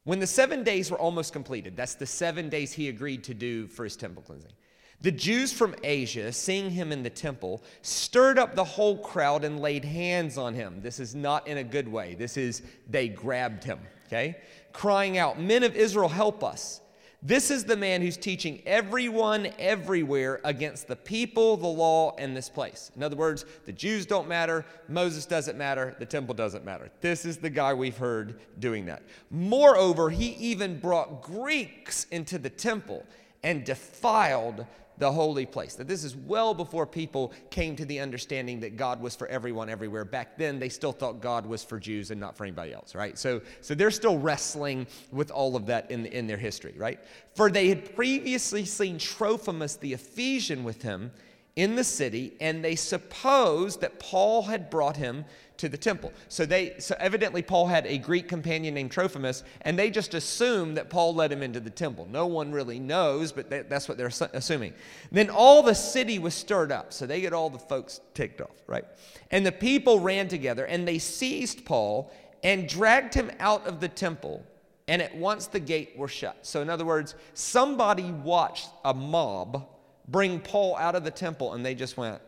When 0.03 0.20
the 0.20 0.27
seven 0.27 0.63
days 0.63 0.89
were 0.89 1.00
almost 1.00 1.34
completed, 1.34 1.75
that's 1.75 1.96
the 1.96 2.06
seven 2.06 2.50
days 2.50 2.72
he 2.72 2.89
agreed 2.89 3.24
to 3.25 3.34
do 3.34 3.67
for 3.67 3.84
his 3.84 3.96
temple 3.96 4.24
cleansing. 4.24 4.53
The 5.01 5.12
Jews 5.12 5.53
from 5.53 5.75
Asia, 5.84 6.32
seeing 6.34 6.72
him 6.72 6.91
in 6.91 7.03
the 7.03 7.10
temple, 7.10 7.63
stirred 7.84 8.39
up 8.39 8.56
the 8.56 8.63
whole 8.63 8.98
crowd 8.98 9.44
and 9.44 9.60
laid 9.60 9.86
hands 9.86 10.39
on 10.39 10.56
him. 10.56 10.82
This 10.82 11.00
is 11.00 11.13
not 11.13 11.48
in 11.48 11.60
a 11.60 11.63
good 11.63 11.88
way. 11.88 12.15
This 12.15 12.36
is 12.36 12.63
they 12.89 13.08
grabbed 13.08 13.63
him, 13.63 13.79
okay? 14.08 14.38
Crying 14.74 15.20
out, 15.20 15.39
Men 15.39 15.62
of 15.63 15.75
Israel, 15.75 16.10
help 16.10 16.44
us. 16.44 16.82
This 17.24 17.50
is 17.50 17.63
the 17.63 17.75
man 17.75 18.01
who's 18.01 18.15
teaching 18.15 18.62
everyone 18.67 19.47
everywhere 19.57 20.39
against 20.43 20.88
the 20.88 20.95
people, 20.95 21.57
the 21.57 21.65
law, 21.65 22.15
and 22.17 22.38
this 22.38 22.47
place. 22.47 22.91
In 22.95 23.01
other 23.01 23.15
words, 23.15 23.43
the 23.65 23.74
Jews 23.74 24.05
don't 24.05 24.27
matter, 24.27 24.63
Moses 24.88 25.25
doesn't 25.25 25.57
matter, 25.57 25.95
the 25.97 26.05
temple 26.05 26.36
doesn't 26.36 26.63
matter. 26.63 26.91
This 27.01 27.25
is 27.25 27.38
the 27.38 27.50
guy 27.50 27.74
we've 27.74 27.97
heard 27.97 28.39
doing 28.59 28.86
that. 28.86 29.01
Moreover, 29.31 30.12
he 30.12 30.27
even 30.33 30.79
brought 30.79 31.24
Greeks 31.24 32.05
into 32.12 32.38
the 32.38 32.51
temple 32.51 33.03
and 33.41 33.63
defiled 33.65 34.67
the 34.97 35.11
holy 35.11 35.45
place. 35.45 35.75
That 35.75 35.87
this 35.87 36.03
is 36.03 36.15
well 36.15 36.53
before 36.53 36.85
people 36.85 37.33
came 37.49 37.75
to 37.75 37.85
the 37.85 37.99
understanding 37.99 38.59
that 38.61 38.77
God 38.77 39.01
was 39.01 39.15
for 39.15 39.27
everyone 39.27 39.69
everywhere. 39.69 40.05
Back 40.05 40.37
then, 40.37 40.59
they 40.59 40.69
still 40.69 40.91
thought 40.91 41.21
God 41.21 41.45
was 41.45 41.63
for 41.63 41.79
Jews 41.79 42.11
and 42.11 42.19
not 42.19 42.35
for 42.35 42.43
anybody 42.43 42.73
else, 42.73 42.95
right? 42.95 43.17
So, 43.17 43.41
so 43.61 43.75
they're 43.75 43.91
still 43.91 44.17
wrestling 44.17 44.87
with 45.11 45.31
all 45.31 45.55
of 45.55 45.65
that 45.67 45.91
in, 45.91 46.05
in 46.07 46.27
their 46.27 46.37
history, 46.37 46.73
right? 46.77 46.99
For 47.35 47.49
they 47.49 47.69
had 47.69 47.95
previously 47.95 48.65
seen 48.65 48.97
Trophimus 48.97 49.75
the 49.75 49.93
Ephesian 49.93 50.63
with 50.63 50.81
him 50.81 51.11
in 51.55 51.75
the 51.75 51.83
city, 51.83 52.33
and 52.39 52.63
they 52.63 52.75
supposed 52.75 53.81
that 53.81 53.99
Paul 53.99 54.43
had 54.43 54.69
brought 54.69 54.95
him 54.95 55.25
to 55.57 55.69
the 55.69 55.77
temple. 55.77 56.13
So 56.29 56.45
they 56.45 56.75
so 56.79 56.95
evidently 56.99 57.41
Paul 57.41 57.67
had 57.67 57.85
a 57.85 57.97
Greek 57.97 58.27
companion 58.27 58.73
named 58.73 58.91
Trophimus, 58.91 59.43
and 59.61 59.77
they 59.77 59.89
just 59.89 60.13
assume 60.13 60.75
that 60.75 60.89
Paul 60.89 61.15
led 61.15 61.31
him 61.31 61.43
into 61.43 61.59
the 61.59 61.69
temple. 61.69 62.07
No 62.11 62.27
one 62.27 62.51
really 62.51 62.79
knows, 62.79 63.31
but 63.31 63.49
that's 63.49 63.87
what 63.89 63.97
they're 63.97 64.11
assuming. 64.33 64.73
Then 65.11 65.29
all 65.29 65.63
the 65.63 65.75
city 65.75 66.19
was 66.19 66.33
stirred 66.33 66.71
up, 66.71 66.93
so 66.93 67.05
they 67.05 67.21
get 67.21 67.33
all 67.33 67.49
the 67.49 67.59
folks 67.59 68.01
ticked 68.13 68.41
off, 68.41 68.55
right? 68.67 68.85
And 69.31 69.45
the 69.45 69.51
people 69.51 69.99
ran 69.99 70.27
together, 70.27 70.65
and 70.65 70.87
they 70.87 70.99
seized 70.99 71.65
Paul 71.65 72.11
and 72.43 72.69
dragged 72.69 73.13
him 73.13 73.31
out 73.39 73.65
of 73.67 73.79
the 73.79 73.89
temple. 73.89 74.45
And 74.87 75.01
at 75.01 75.15
once 75.15 75.47
the 75.47 75.59
gate 75.59 75.97
were 75.97 76.07
shut. 76.07 76.37
So, 76.43 76.61
in 76.61 76.69
other 76.69 76.85
words, 76.85 77.15
somebody 77.33 78.11
watched 78.11 78.69
a 78.85 78.93
mob 78.93 79.67
bring 80.07 80.39
Paul 80.39 80.77
out 80.77 80.95
of 80.95 81.03
the 81.03 81.11
temple, 81.11 81.53
and 81.53 81.65
they 81.65 81.75
just 81.75 81.97
went, 81.97 82.21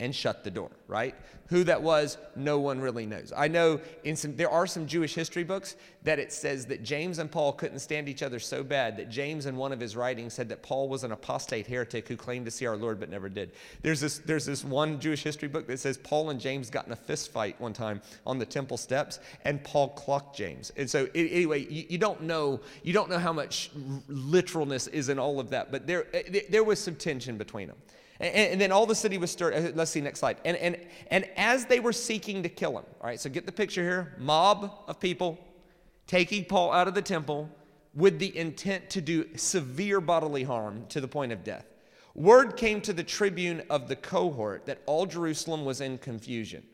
and 0.00 0.14
shut 0.14 0.42
the 0.42 0.50
door, 0.50 0.70
right? 0.88 1.14
Who 1.48 1.62
that 1.64 1.80
was, 1.80 2.18
no 2.34 2.58
one 2.58 2.80
really 2.80 3.06
knows. 3.06 3.32
I 3.36 3.46
know 3.46 3.80
in 4.02 4.16
some 4.16 4.34
there 4.34 4.50
are 4.50 4.66
some 4.66 4.86
Jewish 4.86 5.14
history 5.14 5.44
books 5.44 5.76
that 6.02 6.18
it 6.18 6.32
says 6.32 6.66
that 6.66 6.82
James 6.82 7.20
and 7.20 7.30
Paul 7.30 7.52
couldn't 7.52 7.78
stand 7.78 8.08
each 8.08 8.22
other 8.22 8.40
so 8.40 8.64
bad 8.64 8.96
that 8.96 9.08
James 9.08 9.46
in 9.46 9.56
one 9.56 9.72
of 9.72 9.78
his 9.78 9.94
writings 9.94 10.34
said 10.34 10.48
that 10.48 10.62
Paul 10.62 10.88
was 10.88 11.04
an 11.04 11.12
apostate 11.12 11.66
heretic 11.68 12.08
who 12.08 12.16
claimed 12.16 12.44
to 12.46 12.50
see 12.50 12.66
our 12.66 12.76
Lord 12.76 12.98
but 12.98 13.08
never 13.08 13.28
did. 13.28 13.52
There's 13.82 14.00
this 14.00 14.18
there's 14.18 14.46
this 14.46 14.64
one 14.64 14.98
Jewish 14.98 15.22
history 15.22 15.48
book 15.48 15.68
that 15.68 15.78
says 15.78 15.96
Paul 15.98 16.30
and 16.30 16.40
James 16.40 16.70
got 16.70 16.86
in 16.86 16.92
a 16.92 16.96
fist 16.96 17.30
fight 17.30 17.60
one 17.60 17.72
time 17.72 18.02
on 18.26 18.38
the 18.38 18.46
temple 18.46 18.76
steps 18.76 19.20
and 19.44 19.62
Paul 19.62 19.90
clocked 19.90 20.36
James. 20.36 20.72
And 20.76 20.90
so 20.90 21.08
anyway, 21.14 21.66
you, 21.70 21.84
you 21.90 21.98
don't 21.98 22.22
know 22.22 22.60
you 22.82 22.92
don't 22.92 23.08
know 23.08 23.18
how 23.18 23.32
much 23.32 23.70
literalness 24.08 24.88
is 24.88 25.08
in 25.08 25.20
all 25.20 25.38
of 25.38 25.50
that, 25.50 25.70
but 25.70 25.86
there 25.86 26.06
there 26.48 26.64
was 26.64 26.80
some 26.80 26.96
tension 26.96 27.38
between 27.38 27.68
them. 27.68 27.76
And, 28.20 28.34
and, 28.34 28.60
then 28.60 28.70
all 28.70 28.86
the 28.86 28.94
city 28.94 29.18
was 29.18 29.30
stirred. 29.30 29.54
Uh, 29.54 29.72
let's 29.74 29.90
see, 29.90 30.00
next 30.00 30.20
slide. 30.20 30.38
And, 30.44 30.56
and, 30.58 30.78
and 31.08 31.28
as 31.36 31.66
they 31.66 31.80
were 31.80 31.92
seeking 31.92 32.42
to 32.42 32.48
kill 32.48 32.78
him, 32.78 32.84
all 33.00 33.08
right, 33.08 33.18
so 33.18 33.28
get 33.28 33.46
the 33.46 33.52
picture 33.52 33.82
here 33.82 34.14
mob 34.18 34.70
of 34.86 35.00
people 35.00 35.38
taking 36.06 36.44
Paul 36.44 36.72
out 36.72 36.86
of 36.86 36.94
the 36.94 37.02
temple 37.02 37.50
with 37.94 38.18
the 38.18 38.36
intent 38.36 38.90
to 38.90 39.00
do 39.00 39.26
severe 39.36 40.00
bodily 40.00 40.42
harm 40.42 40.86
to 40.88 41.00
the 41.00 41.08
point 41.08 41.32
of 41.32 41.44
death. 41.44 41.66
Word 42.14 42.56
came 42.56 42.80
to 42.82 42.92
the 42.92 43.02
tribune 43.02 43.62
of 43.70 43.88
the 43.88 43.96
cohort 43.96 44.66
that 44.66 44.82
all 44.86 45.06
Jerusalem 45.06 45.64
was 45.64 45.80
in 45.80 45.98
confusion. 45.98 46.64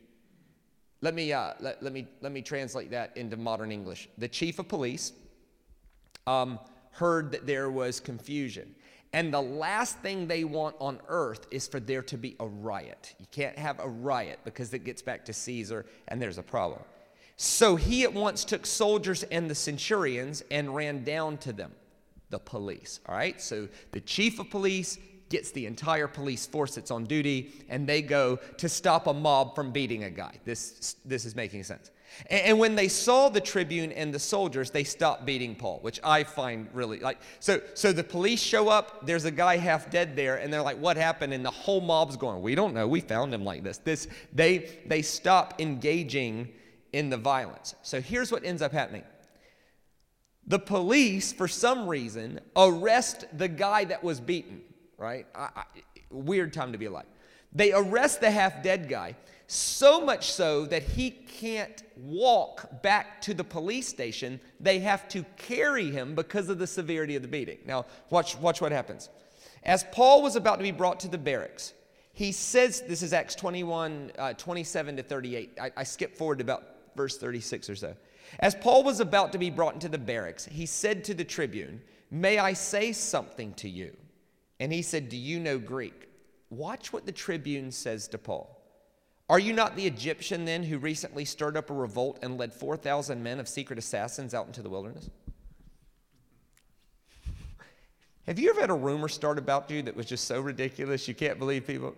Let 1.01 1.15
me, 1.15 1.33
uh, 1.33 1.55
let, 1.61 1.83
let, 1.83 1.93
me, 1.93 2.07
let 2.21 2.33
me 2.33 2.43
translate 2.43 2.91
that 2.91 3.17
into 3.17 3.39
modern 3.39 3.73
English. 3.73 4.09
The 4.19 4.29
chief 4.29 4.59
of 4.59 4.69
police 4.69 5.13
um, 6.27 6.59
heard 6.91 7.33
that 7.33 7.47
there 7.47 7.71
was 7.71 8.01
confusion. 8.01 8.75
And 9.13 9.35
the 9.35 9.43
last 9.43 9.99
thing 9.99 10.29
they 10.29 10.45
want 10.45 10.77
on 10.81 11.01
earth 11.09 11.47
is 11.51 11.67
for 11.67 11.81
there 11.81 12.03
to 12.03 12.17
be 12.17 12.37
a 12.39 12.47
riot. 12.47 13.15
You 13.19 13.27
can't 13.33 13.59
have 13.59 13.81
a 13.81 13.89
riot 13.89 14.39
because 14.45 14.73
it 14.73 14.85
gets 14.85 15.03
back 15.03 15.25
to 15.25 15.33
Caesar 15.33 15.85
and 16.09 16.23
there's 16.23 16.39
a 16.39 16.43
problem. 16.43 16.81
So 17.37 17.75
he 17.75 18.05
at 18.05 18.13
once 18.13 18.45
took 18.45 18.67
soldiers 18.67 19.23
and 19.25 19.51
the 19.51 19.55
centurions 19.55 20.45
and 20.51 20.75
ran 20.75 21.03
down 21.05 21.39
to 21.39 21.53
them, 21.53 21.73
the 22.29 22.39
police. 22.39 23.01
All 23.07 23.15
right, 23.15 23.41
so 23.41 23.67
the 23.93 24.01
chief 24.01 24.39
of 24.39 24.51
police 24.51 24.99
gets 25.31 25.51
the 25.53 25.67
entire 25.67 26.07
police 26.07 26.47
force 26.47 26.75
that's 26.75 26.91
on 26.91 27.05
duty 27.05 27.53
and 27.69 27.89
they 27.89 28.03
go 28.03 28.37
to 28.59 28.69
stop 28.69 29.07
a 29.07 29.15
mob 29.15 29.55
from 29.55 29.73
beating 29.73 30.05
a 30.05 30.11
guy. 30.11 30.35
This, 30.45 30.97
this 31.05 31.25
is 31.25 31.35
making 31.35 31.65
sense. 31.65 31.91
And, 32.27 32.59
when 32.59 32.75
they 32.75 32.89
saw 32.89 33.29
the 33.29 33.41
tribune 33.41 33.93
and 33.93 34.13
the 34.13 34.19
soldiers, 34.19 34.71
they 34.71 34.85
stopped 34.85 35.25
beating 35.25 35.55
Paul, 35.55 35.79
which 35.83 36.01
I 36.05 36.25
find 36.25 36.69
really 36.73 37.01
like. 37.01 37.19
So, 37.39 37.61
so 37.75 37.93
the 37.93 38.05
police 38.05 38.43
show 38.43 38.69
up. 38.69 39.07
There's 39.07 39.25
a 39.25 39.31
guy 39.31 39.57
half 39.57 39.91
dead 39.91 40.17
there, 40.17 40.37
and 40.37 40.53
they're 40.53 40.63
like, 40.63 40.79
"What 40.79 40.97
happened?" 40.97 41.33
And 41.33 41.45
the 41.45 41.51
whole 41.51 41.81
mob's 41.81 42.17
going, 42.17 42.43
"We 42.43 42.55
don't 42.55 42.75
know. 42.75 42.87
We 42.87 43.01
found 43.01 43.33
him 43.33 43.45
like 43.45 43.63
this." 43.63 43.79
This 43.79 44.09
they 44.33 44.81
they 44.87 45.03
stop 45.03 45.61
engaging 45.61 46.49
in 46.93 47.11
the 47.11 47.17
violence. 47.17 47.75
So 47.83 48.01
here's 48.01 48.31
what 48.31 48.45
ends 48.45 48.63
up 48.63 48.73
happening. 48.73 49.05
The 50.47 50.59
police, 50.59 51.33
for 51.33 51.49
some 51.49 51.87
reason, 51.89 52.41
arrest 52.57 53.25
the 53.33 53.49
guy 53.49 53.85
that 53.85 54.03
was 54.03 54.21
beaten. 54.21 54.63
Right? 54.99 55.27
I, 55.35 55.49
I, 55.57 55.65
weird 56.11 56.53
time 56.53 56.73
to 56.73 56.79
be 56.79 56.87
alive. 56.87 57.07
They 57.53 57.73
arrest 57.73 58.21
the 58.21 58.31
half 58.31 58.63
dead 58.63 58.89
guy 58.89 59.17
so 59.51 60.01
much 60.01 60.31
so 60.33 60.65
that 60.67 60.83
he 60.83 61.11
can't 61.11 61.83
walk 61.97 62.83
back 62.83 63.21
to 63.23 63.35
the 63.35 63.43
police 63.43 63.89
station. 63.89 64.41
They 64.61 64.79
have 64.79 65.09
to 65.09 65.25
carry 65.37 65.91
him 65.91 66.15
because 66.15 66.49
of 66.49 66.59
the 66.59 66.67
severity 66.67 67.17
of 67.17 67.23
the 67.23 67.29
beating. 67.29 67.59
Now, 67.67 67.87
watch, 68.11 68.37
watch 68.39 68.61
what 68.61 68.71
happens. 68.71 69.09
As 69.65 69.85
Paul 69.93 70.23
was 70.23 70.37
about 70.37 70.59
to 70.59 70.63
be 70.63 70.71
brought 70.71 71.01
to 71.01 71.09
the 71.09 71.19
barracks, 71.19 71.75
he 72.13 72.33
says, 72.33 72.83
this 72.83 73.03
is 73.03 73.13
Acts 73.13 73.35
21, 73.35 74.13
uh, 74.19 74.35
27 74.35 74.97
to 74.97 75.03
38. 75.03 75.59
I, 75.61 75.73
I 75.77 75.83
skipped 75.85 76.17
forward 76.17 76.39
to 76.39 76.45
about 76.45 76.65
verse 76.97 77.19
36 77.19 77.71
or 77.71 77.77
so. 77.77 77.97
As 78.39 78.55
Paul 78.55 78.85
was 78.85 79.01
about 79.01 79.33
to 79.33 79.39
be 79.39 79.51
brought 79.51 79.75
into 79.75 79.89
the 79.89 79.99
barracks, 79.99 80.45
he 80.45 80.67
said 80.67 81.03
to 81.05 81.15
the 81.15 81.25
tribune, 81.25 81.83
May 82.11 82.39
I 82.39 82.53
say 82.53 82.93
something 82.93 83.55
to 83.55 83.69
you? 83.69 83.97
And 84.61 84.73
he 84.73 84.83
said, 84.83 85.09
Do 85.09 85.17
you 85.17 85.41
know 85.41 85.59
Greek? 85.59 86.09
Watch 86.51 86.93
what 86.93 87.07
the 87.07 87.13
tribune 87.13 87.73
says 87.73 88.07
to 88.09 88.19
Paul. 88.19 88.60
Are 89.31 89.39
you 89.39 89.53
not 89.53 89.77
the 89.77 89.87
Egyptian 89.87 90.45
then 90.45 90.65
who 90.65 90.79
recently 90.79 91.25
stirred 91.25 91.57
up 91.57 91.71
a 91.71 91.73
revolt 91.73 92.19
and 92.21 92.37
led 92.37 92.53
4,000 92.53 93.23
men 93.23 93.39
of 93.39 93.47
secret 93.47 93.79
assassins 93.79 94.35
out 94.35 94.49
into 94.49 94.61
the 94.61 94.69
wilderness? 94.69 95.09
Have 98.27 98.41
you 98.41 98.51
ever 98.51 98.61
had 98.61 98.71
a 98.71 98.75
rumor 98.75 99.07
start 99.07 99.39
about 99.39 99.71
you 99.71 99.83
that 99.83 99.95
was 99.95 100.07
just 100.07 100.25
so 100.25 100.41
ridiculous 100.41 101.07
you 101.07 101.15
can't 101.15 101.39
believe 101.39 101.65
people? 101.65 101.95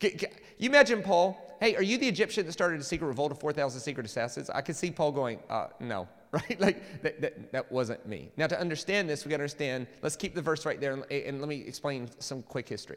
Can, 0.00 0.12
can, 0.12 0.30
you 0.56 0.70
imagine 0.70 1.02
Paul, 1.02 1.58
hey, 1.60 1.76
are 1.76 1.82
you 1.82 1.98
the 1.98 2.08
Egyptian 2.08 2.46
that 2.46 2.52
started 2.52 2.80
a 2.80 2.84
secret 2.84 3.06
revolt 3.06 3.32
of 3.32 3.38
4,000 3.38 3.78
secret 3.78 4.06
assassins? 4.06 4.48
I 4.48 4.62
could 4.62 4.74
see 4.74 4.90
Paul 4.90 5.12
going, 5.12 5.40
uh, 5.50 5.66
no, 5.78 6.08
right? 6.32 6.58
Like, 6.58 7.02
that, 7.02 7.20
that, 7.20 7.52
that, 7.52 7.70
wasn't 7.70 8.06
me. 8.06 8.30
Now, 8.38 8.46
to 8.46 8.58
understand 8.58 9.10
this, 9.10 9.26
we 9.26 9.30
got 9.30 9.36
to 9.36 9.42
understand, 9.42 9.88
let's 10.00 10.16
keep 10.16 10.34
the 10.34 10.40
verse 10.40 10.64
right 10.64 10.80
there 10.80 10.94
and, 10.94 11.04
and 11.12 11.38
let 11.38 11.50
me 11.50 11.64
explain 11.66 12.08
some 12.18 12.40
quick 12.40 12.66
history. 12.66 12.96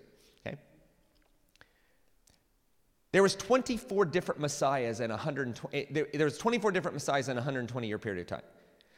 There 3.15 3.23
was 3.23 3.35
24 3.37 4.03
different 4.03 4.41
messiahs 4.41 4.99
in 4.99 5.09
120 5.09 5.77
eh, 5.77 5.85
there, 5.89 6.25
was 6.25 6.37
24 6.37 6.73
different 6.73 6.95
messiahs 6.95 7.29
in 7.29 7.37
a 7.37 7.39
120 7.39 7.87
year 7.87 7.97
period 7.97 8.19
of 8.19 8.27
time. 8.27 8.45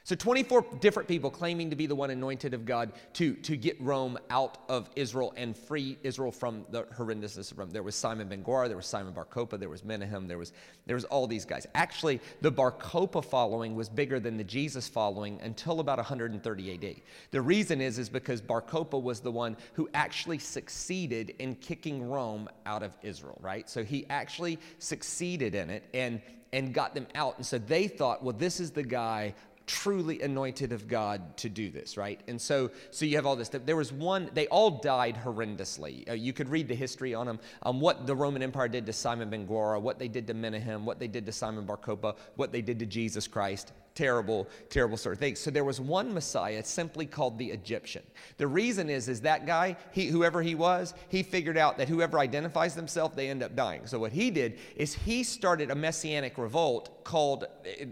So 0.07 0.15
24 0.15 0.65
different 0.79 1.09
people 1.09 1.29
claiming 1.29 1.69
to 1.69 1.75
be 1.75 1.85
the 1.85 1.93
one 1.93 2.11
anointed 2.11 2.53
of 2.53 2.63
God 2.63 2.93
to, 3.15 3.33
to 3.33 3.57
get 3.57 3.75
Rome 3.81 4.17
out 4.29 4.59
of 4.69 4.89
Israel 4.95 5.33
and 5.35 5.53
free 5.53 5.97
Israel 6.01 6.31
from 6.31 6.65
the 6.71 6.83
horrendousness 6.83 7.51
of 7.51 7.59
Rome. 7.59 7.71
There 7.71 7.83
was 7.83 7.93
Simon 7.93 8.29
ben 8.29 8.41
Gora, 8.41 8.69
there 8.69 8.77
was 8.77 8.85
Simon 8.85 9.11
Bar 9.11 9.25
Kokhba, 9.25 9.59
there 9.59 9.67
was 9.67 9.83
Menahem, 9.83 10.25
there 10.25 10.37
was, 10.37 10.53
there 10.85 10.95
was 10.95 11.03
all 11.03 11.27
these 11.27 11.43
guys. 11.43 11.67
Actually, 11.75 12.21
the 12.39 12.49
Bar 12.49 12.71
Kokhba 12.71 13.21
following 13.21 13.75
was 13.75 13.89
bigger 13.89 14.17
than 14.17 14.37
the 14.37 14.45
Jesus 14.45 14.87
following 14.87 15.41
until 15.41 15.81
about 15.81 15.97
130 15.97 16.73
AD. 16.73 16.95
The 17.31 17.41
reason 17.41 17.81
is, 17.81 17.99
is 17.99 18.07
because 18.07 18.39
Bar 18.39 18.61
Kokhba 18.61 19.01
was 19.01 19.19
the 19.19 19.31
one 19.33 19.57
who 19.73 19.89
actually 19.93 20.39
succeeded 20.39 21.35
in 21.39 21.55
kicking 21.55 22.09
Rome 22.09 22.47
out 22.65 22.81
of 22.81 22.97
Israel, 23.03 23.37
right? 23.41 23.69
So 23.69 23.83
he 23.83 24.05
actually 24.09 24.57
succeeded 24.79 25.53
in 25.53 25.69
it 25.69 25.83
and 25.93 26.21
and 26.53 26.73
got 26.73 26.93
them 26.93 27.07
out. 27.15 27.37
And 27.37 27.45
so 27.45 27.57
they 27.57 27.87
thought, 27.87 28.23
well, 28.23 28.35
this 28.35 28.59
is 28.59 28.71
the 28.71 28.83
guy 28.83 29.33
truly 29.67 30.21
anointed 30.21 30.71
of 30.71 30.87
God 30.87 31.37
to 31.37 31.49
do 31.49 31.69
this, 31.69 31.97
right? 31.97 32.19
And 32.27 32.41
so, 32.41 32.71
so 32.89 33.05
you 33.05 33.17
have 33.17 33.25
all 33.25 33.35
this. 33.35 33.49
There 33.49 33.75
was 33.75 33.93
one. 33.93 34.29
They 34.33 34.47
all 34.47 34.71
died 34.71 35.19
horrendously. 35.23 36.09
Uh, 36.09 36.13
you 36.13 36.33
could 36.33 36.49
read 36.49 36.67
the 36.67 36.75
history 36.75 37.13
on 37.13 37.27
them, 37.27 37.39
um, 37.61 37.79
what 37.79 38.07
the 38.07 38.15
Roman 38.15 38.41
Empire 38.41 38.69
did 38.69 38.85
to 38.87 38.93
Simon 38.93 39.29
ben 39.29 39.45
Gora, 39.45 39.79
what 39.79 39.99
they 39.99 40.07
did 40.07 40.25
to 40.27 40.33
Menahem, 40.33 40.85
what 40.85 40.99
they 40.99 41.07
did 41.07 41.25
to 41.25 41.31
Simon 41.31 41.65
Bar 41.65 41.77
Kokhba, 41.77 42.15
what 42.35 42.51
they 42.51 42.61
did 42.61 42.79
to 42.79 42.85
Jesus 42.85 43.27
Christ 43.27 43.73
terrible, 43.97 44.47
terrible 44.69 44.95
sort 44.95 45.13
of 45.13 45.19
thing. 45.19 45.35
So 45.35 45.49
there 45.49 45.63
was 45.63 45.81
one 45.81 46.13
Messiah 46.13 46.63
simply 46.63 47.07
called 47.07 47.39
the 47.39 47.47
Egyptian. 47.47 48.03
The 48.37 48.45
reason 48.45 48.91
is, 48.91 49.09
is 49.09 49.21
that 49.21 49.47
guy, 49.47 49.75
he, 49.91 50.05
whoever 50.05 50.43
he 50.43 50.53
was, 50.53 50.93
he 51.09 51.23
figured 51.23 51.57
out 51.57 51.79
that 51.79 51.89
whoever 51.89 52.19
identifies 52.19 52.75
themselves, 52.75 53.15
they 53.15 53.27
end 53.27 53.41
up 53.41 53.55
dying. 53.55 53.87
So 53.87 53.97
what 53.97 54.11
he 54.11 54.29
did 54.29 54.59
is 54.75 54.93
he 54.93 55.23
started 55.23 55.71
a 55.71 55.75
messianic 55.75 56.37
revolt 56.37 57.03
called, 57.03 57.45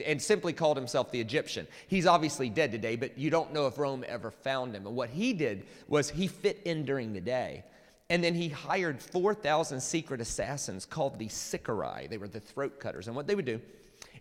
and 0.05 0.21
simply 0.21 0.53
called 0.53 0.77
himself 0.77 1.11
the 1.11 1.19
Egyptian. 1.19 1.65
He's 1.87 2.05
obviously 2.05 2.49
dead 2.49 2.71
today, 2.71 2.95
but 2.95 3.17
you 3.17 3.31
don't 3.31 3.51
know 3.51 3.65
if 3.65 3.79
Rome 3.79 4.05
ever 4.07 4.29
found 4.29 4.75
him. 4.75 4.85
And 4.85 4.95
what 4.95 5.09
he 5.09 5.33
did 5.33 5.65
was 5.87 6.11
he 6.11 6.27
fit 6.27 6.61
in 6.65 6.85
during 6.85 7.13
the 7.13 7.21
day. 7.21 7.63
And 8.11 8.23
then 8.23 8.35
he 8.35 8.49
hired 8.49 9.01
4,000 9.01 9.81
secret 9.81 10.21
assassins 10.21 10.85
called 10.85 11.17
the 11.17 11.29
Sicarii. 11.29 12.05
They 12.05 12.19
were 12.19 12.27
the 12.27 12.39
throat 12.39 12.79
cutters. 12.79 13.07
And 13.07 13.15
what 13.15 13.25
they 13.25 13.33
would 13.33 13.45
do 13.45 13.59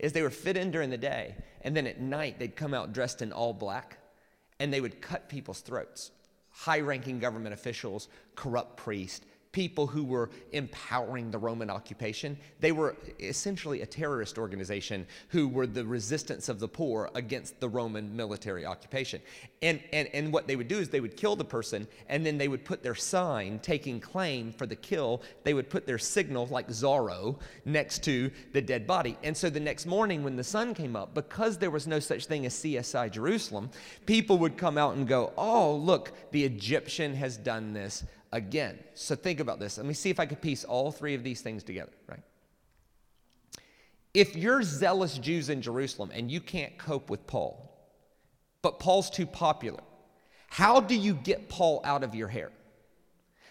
is 0.00 0.12
they 0.12 0.22
were 0.22 0.30
fit 0.30 0.56
in 0.56 0.70
during 0.70 0.90
the 0.90 0.96
day, 0.98 1.34
and 1.62 1.76
then 1.76 1.86
at 1.86 2.00
night 2.00 2.38
they'd 2.38 2.56
come 2.56 2.74
out 2.74 2.92
dressed 2.92 3.22
in 3.22 3.32
all 3.32 3.52
black, 3.52 3.98
and 4.60 4.72
they 4.72 4.80
would 4.80 5.00
cut 5.00 5.28
people's 5.28 5.60
throats. 5.60 6.10
high 6.50 6.80
ranking 6.80 7.18
government 7.18 7.52
officials, 7.52 8.08
corrupt 8.36 8.76
priests, 8.76 9.26
people 9.54 9.86
who 9.86 10.02
were 10.02 10.30
empowering 10.50 11.30
the 11.30 11.38
Roman 11.38 11.70
occupation. 11.70 12.36
They 12.58 12.72
were 12.72 12.96
essentially 13.20 13.82
a 13.82 13.86
terrorist 13.86 14.36
organization 14.36 15.06
who 15.28 15.46
were 15.46 15.68
the 15.68 15.86
resistance 15.86 16.48
of 16.48 16.58
the 16.58 16.66
poor 16.66 17.08
against 17.14 17.60
the 17.60 17.68
Roman 17.68 18.16
military 18.16 18.66
occupation. 18.66 19.22
And, 19.62 19.80
and, 19.92 20.08
and 20.12 20.32
what 20.32 20.48
they 20.48 20.56
would 20.56 20.66
do 20.66 20.80
is 20.80 20.88
they 20.88 21.00
would 21.00 21.16
kill 21.16 21.36
the 21.36 21.44
person 21.44 21.86
and 22.08 22.26
then 22.26 22.36
they 22.36 22.48
would 22.48 22.64
put 22.64 22.82
their 22.82 22.96
sign 22.96 23.60
taking 23.60 24.00
claim 24.00 24.52
for 24.52 24.66
the 24.66 24.74
kill. 24.74 25.22
They 25.44 25.54
would 25.54 25.70
put 25.70 25.86
their 25.86 25.98
signal, 25.98 26.48
like 26.48 26.66
Zorro, 26.66 27.38
next 27.64 28.02
to 28.04 28.32
the 28.52 28.60
dead 28.60 28.88
body. 28.88 29.16
And 29.22 29.36
so 29.36 29.50
the 29.50 29.60
next 29.60 29.86
morning 29.86 30.24
when 30.24 30.34
the 30.34 30.42
sun 30.42 30.74
came 30.74 30.96
up, 30.96 31.14
because 31.14 31.58
there 31.58 31.70
was 31.70 31.86
no 31.86 32.00
such 32.00 32.26
thing 32.26 32.44
as 32.44 32.54
CSI 32.54 33.08
Jerusalem, 33.12 33.70
people 34.04 34.36
would 34.38 34.58
come 34.58 34.76
out 34.76 34.96
and 34.96 35.06
go, 35.06 35.32
Oh, 35.36 35.76
look, 35.76 36.10
the 36.32 36.42
Egyptian 36.42 37.14
has 37.14 37.36
done 37.36 37.72
this 37.72 38.02
again. 38.34 38.78
So 38.94 39.14
think 39.14 39.40
about 39.40 39.60
this. 39.60 39.78
Let 39.78 39.86
me 39.86 39.94
see 39.94 40.10
if 40.10 40.18
I 40.18 40.26
could 40.26 40.42
piece 40.42 40.64
all 40.64 40.90
three 40.90 41.14
of 41.14 41.22
these 41.22 41.40
things 41.40 41.62
together, 41.62 41.92
right? 42.08 42.22
If 44.12 44.36
you're 44.36 44.62
zealous 44.62 45.16
Jews 45.16 45.48
in 45.48 45.62
Jerusalem 45.62 46.10
and 46.12 46.30
you 46.30 46.40
can't 46.40 46.76
cope 46.76 47.08
with 47.08 47.26
Paul, 47.26 47.70
but 48.60 48.78
Paul's 48.80 49.08
too 49.08 49.24
popular, 49.26 49.80
how 50.48 50.80
do 50.80 50.96
you 50.96 51.14
get 51.14 51.48
Paul 51.48 51.80
out 51.84 52.02
of 52.02 52.14
your 52.14 52.28
hair? 52.28 52.50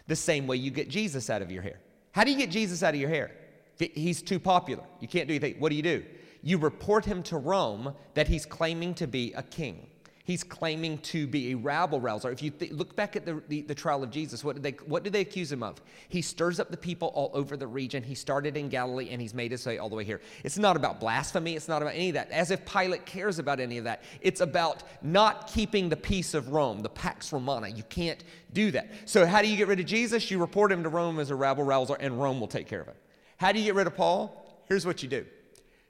The 0.08 0.16
same 0.16 0.48
way 0.48 0.58
you 0.58 0.70
get 0.70 0.90
Jesus 0.90 1.30
out 1.30 1.42
of 1.42 1.50
your 1.50 1.64
hair. 1.64 1.80
How 2.12 2.26
do 2.26 2.32
you 2.32 2.38
get 2.38 2.52
Jesus 2.52 2.84
out 2.84 2.94
of 2.94 3.00
your 3.00 3.10
hair? 3.10 3.32
He's 3.78 4.22
too 4.22 4.40
popular. 4.40 4.84
You 5.00 5.08
can't 5.08 5.28
do 5.28 5.34
anything. 5.34 5.60
What 5.60 5.70
do 5.70 5.76
you 5.76 5.82
do? 5.82 6.04
You 6.42 6.58
report 6.58 7.06
him 7.06 7.24
to 7.24 7.38
Rome 7.38 7.94
that 8.16 8.28
he's 8.28 8.46
claiming 8.46 8.94
to 8.96 9.08
be 9.08 9.34
a 9.34 9.44
king. 9.44 9.88
He's 10.26 10.44
claiming 10.44 11.00
to 11.00 11.28
be 11.28 11.52
a 11.52 11.56
rabble 11.56 12.00
rouser. 12.00 12.32
If 12.32 12.42
you 12.42 12.50
th- 12.50 12.72
look 12.72 12.96
back 12.96 13.18
at 13.18 13.26
the, 13.26 13.44
the, 13.50 13.62
the, 13.62 13.76
trial 13.76 14.04
of 14.04 14.10
Jesus, 14.10 14.42
what 14.42 14.54
did, 14.54 14.64
they, 14.64 14.72
what 14.86 15.04
did 15.04 15.12
they 15.12 15.20
accuse 15.20 15.52
him 15.52 15.62
of? 15.62 15.82
He 16.08 16.22
stirs 16.22 16.62
up 16.62 16.72
the 16.72 16.78
people 16.78 17.10
all 17.10 17.30
over 17.34 17.58
the 17.58 17.68
region. 17.68 18.04
He 18.04 18.16
started 18.16 18.56
in 18.56 18.70
Galilee 18.70 19.10
and 19.12 19.22
he's 19.22 19.34
made 19.34 19.52
his 19.52 19.66
way 19.66 19.80
all 19.80 19.90
the 19.90 19.98
way 19.98 20.06
here. 20.06 20.22
It's 20.46 20.58
not 20.58 20.78
about 20.78 21.02
blasphemy. 21.02 21.58
It's 21.58 21.68
not 21.68 21.82
about 21.82 21.96
any 21.96 22.08
of 22.08 22.14
that, 22.14 22.32
as 22.32 22.52
if 22.52 22.66
Pilate 22.66 23.06
cares 23.06 23.38
about 23.38 23.60
any 23.60 23.78
of 23.78 23.84
that. 23.84 24.02
It's 24.22 24.40
about 24.40 24.84
not 25.02 25.48
keeping 25.48 25.90
the 25.90 25.98
peace 25.98 26.34
of 26.34 26.50
Rome, 26.50 26.80
the 26.80 26.90
Pax 26.90 27.34
Romana. 27.34 27.68
You 27.68 27.84
can't 27.84 28.24
do 28.54 28.72
that. 28.72 28.92
So, 29.04 29.26
how 29.26 29.42
do 29.42 29.50
you 29.50 29.58
get 29.58 29.68
rid 29.68 29.82
of 29.82 29.86
Jesus? 29.86 30.32
You 30.32 30.40
report 30.40 30.72
him 30.72 30.84
to 30.84 30.90
Rome 30.90 31.20
as 31.20 31.32
a 31.32 31.36
rabble 31.36 31.66
rouser, 31.66 31.96
and 32.00 32.22
Rome 32.22 32.40
will 32.40 32.48
take 32.48 32.68
care 32.68 32.82
of 32.82 32.88
it. 32.88 32.98
How 33.38 33.52
do 33.52 33.60
you 33.60 33.66
get 33.66 33.76
rid 33.76 33.88
of 33.88 33.96
Paul? 33.96 34.64
Here's 34.70 34.86
what 34.86 35.04
you 35.04 35.10
do 35.10 35.26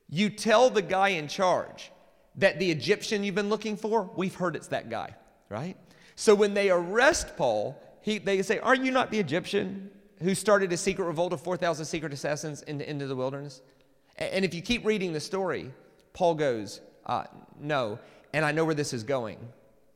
you 0.10 0.30
tell 0.30 0.70
the 0.70 0.82
guy 0.82 1.10
in 1.10 1.28
charge, 1.28 1.92
that 2.38 2.60
the 2.60 2.70
Egyptian 2.72 3.24
you've 3.24 3.36
been 3.36 3.50
looking 3.50 3.78
for, 3.78 4.10
we've 4.16 4.36
heard 4.36 4.56
it's 4.56 4.68
that 4.68 4.90
guy, 4.90 5.16
right? 5.50 5.78
So 6.16 6.36
when 6.36 6.54
they 6.54 6.70
arrest 6.70 7.36
Paul, 7.38 7.82
he, 8.02 8.18
they 8.18 8.42
say, 8.42 8.60
Are 8.60 8.76
you 8.76 8.92
not 8.92 9.12
the 9.12 9.20
Egyptian 9.20 9.90
who 10.22 10.36
started 10.36 10.72
a 10.74 10.78
secret 10.78 11.06
revolt 11.06 11.34
of 11.34 11.42
4,000 11.42 11.86
secret 11.86 12.14
assassins 12.14 12.62
into, 12.64 12.90
into 12.90 13.08
the 13.08 13.16
wilderness? 13.16 13.62
And 14.18 14.46
if 14.46 14.54
you 14.54 14.62
keep 14.62 14.86
reading 14.86 15.14
the 15.14 15.20
story, 15.20 15.72
Paul 16.14 16.36
goes, 16.36 16.82
uh, 17.06 17.26
No, 17.60 18.00
and 18.34 18.46
I 18.46 18.52
know 18.52 18.66
where 18.66 18.76
this 18.76 18.94
is 18.94 19.04
going. 19.04 19.40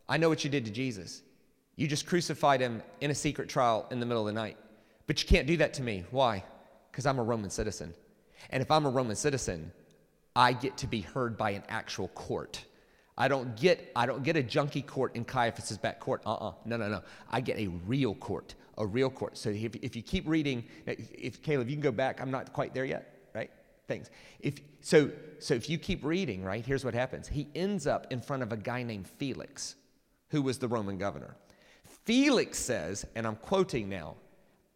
I 0.10 0.18
know 0.18 0.30
what 0.30 0.44
you 0.44 0.50
did 0.50 0.66
to 0.66 0.72
Jesus. 0.72 1.22
You 1.76 1.88
just 1.88 2.08
crucified 2.08 2.62
him 2.62 2.82
in 3.02 3.12
a 3.12 3.16
secret 3.16 3.50
trial 3.50 3.86
in 3.92 4.00
the 4.00 4.06
middle 4.06 4.28
of 4.28 4.34
the 4.34 4.40
night. 4.40 4.58
But 5.06 5.22
you 5.22 5.28
can't 5.28 5.48
do 5.48 5.58
that 5.58 5.74
to 5.76 5.84
me. 5.84 6.06
Why? 6.12 6.44
Because 6.92 7.06
I'm 7.06 7.20
a 7.20 7.24
Roman 7.24 7.50
citizen. 7.50 7.94
And 8.50 8.62
if 8.62 8.72
I'm 8.72 8.86
a 8.86 8.90
Roman 8.90 9.16
citizen, 9.16 9.72
I 10.38 10.54
get 10.54 10.78
to 10.78 10.88
be 10.88 11.02
heard 11.02 11.36
by 11.36 11.50
an 11.50 11.64
actual 11.68 12.10
court. 12.10 12.64
I 13.18 13.28
don't 13.28 13.58
get 13.58 13.92
I 13.96 14.06
don't 14.06 14.22
get 14.22 14.36
a 14.36 14.44
junkie 14.44 14.84
court 14.84 15.16
in 15.16 15.26
Caiaphas's 15.26 15.80
back 15.80 16.00
court. 16.00 16.22
Uh-uh. 16.28 16.54
No, 16.64 16.78
no, 16.78 16.88
no. 16.88 17.02
I 17.32 17.42
get 17.42 17.58
a 17.58 17.68
real 17.88 18.14
court, 18.14 18.54
a 18.78 18.86
real 18.86 19.10
court. 19.10 19.36
So 19.36 19.50
if, 19.50 19.76
if 19.78 19.96
you 19.96 20.04
keep 20.04 20.28
reading, 20.28 20.64
if 20.86 21.42
Caleb, 21.42 21.70
you 21.70 21.76
can 21.76 21.82
go 21.82 21.92
back. 21.92 22.22
I'm 22.22 22.30
not 22.30 22.54
quite 22.54 22.76
there 22.76 22.86
yet, 22.86 23.18
right? 23.34 23.50
Thanks. 23.88 24.12
If 24.40 24.60
so, 24.80 25.10
so 25.40 25.56
if 25.56 25.72
you 25.72 25.80
keep 25.80 26.06
reading, 26.06 26.44
right? 26.44 26.64
Here's 26.64 26.86
what 26.86 26.94
happens. 26.94 27.28
He 27.28 27.48
ends 27.56 27.88
up 27.88 28.06
in 28.12 28.22
front 28.22 28.44
of 28.44 28.52
a 28.52 28.58
guy 28.58 28.84
named 28.84 29.08
Felix, 29.08 29.76
who 30.30 30.44
was 30.44 30.60
the 30.60 30.68
Roman 30.68 31.00
governor. 31.00 31.36
Felix 32.06 32.60
says, 32.60 33.08
and 33.16 33.26
I'm 33.26 33.38
quoting 33.38 33.90
now, 33.90 34.16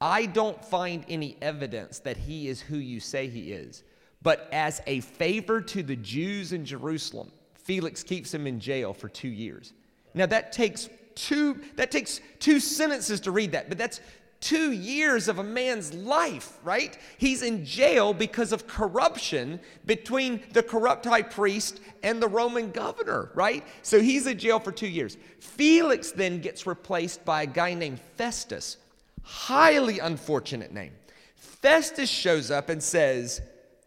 I 0.02 0.26
don't 0.26 0.66
find 0.66 1.06
any 1.08 1.38
evidence 1.40 2.00
that 2.00 2.18
he 2.18 2.48
is 2.48 2.60
who 2.60 2.78
you 2.78 3.00
say 3.00 3.28
he 3.28 3.52
is. 3.52 3.84
But 4.24 4.48
as 4.52 4.82
a 4.88 5.00
favor 5.02 5.62
to 5.62 5.84
the 5.84 5.96
Jews 5.96 6.54
in 6.54 6.66
Jerusalem, 6.66 7.32
Felix 7.54 8.04
keeps 8.04 8.34
him 8.34 8.48
in 8.48 8.60
jail 8.60 8.94
for 8.94 9.10
two 9.10 9.30
years. 9.30 9.74
Now 10.14 10.26
that 10.28 10.52
takes 10.52 10.90
two 11.16 11.60
that 11.76 11.92
takes 11.92 12.22
two 12.40 12.60
sentences 12.60 13.20
to 13.22 13.32
read 13.32 13.52
that, 13.54 13.70
but 13.70 13.78
that's 13.78 14.02
two 14.42 14.72
years 14.72 15.28
of 15.28 15.38
a 15.38 15.44
man's 15.44 15.94
life, 15.94 16.58
right? 16.64 16.98
He's 17.18 17.44
in 17.44 17.64
jail 17.64 18.12
because 18.14 18.52
of 18.52 18.68
corruption 18.68 19.60
between 19.86 20.42
the 20.52 20.64
corrupt 20.64 21.06
high 21.06 21.22
priest 21.22 21.80
and 22.02 22.22
the 22.22 22.28
Roman 22.28 22.72
governor, 22.72 23.30
right? 23.36 23.64
So 23.84 24.02
he's 24.02 24.26
in 24.26 24.40
jail 24.40 24.60
for 24.60 24.72
two 24.72 24.88
years. 24.88 25.18
Felix 25.40 26.12
then 26.12 26.42
gets 26.42 26.66
replaced 26.66 27.24
by 27.24 27.44
a 27.44 27.48
guy 27.48 27.76
named 27.76 28.00
Festus. 28.18 28.78
Highly 29.22 30.00
unfortunate 30.00 30.74
name. 30.74 30.94
Festus 31.36 32.10
shows 32.10 32.50
up 32.50 32.70
and 32.70 32.82
says, 32.82 33.42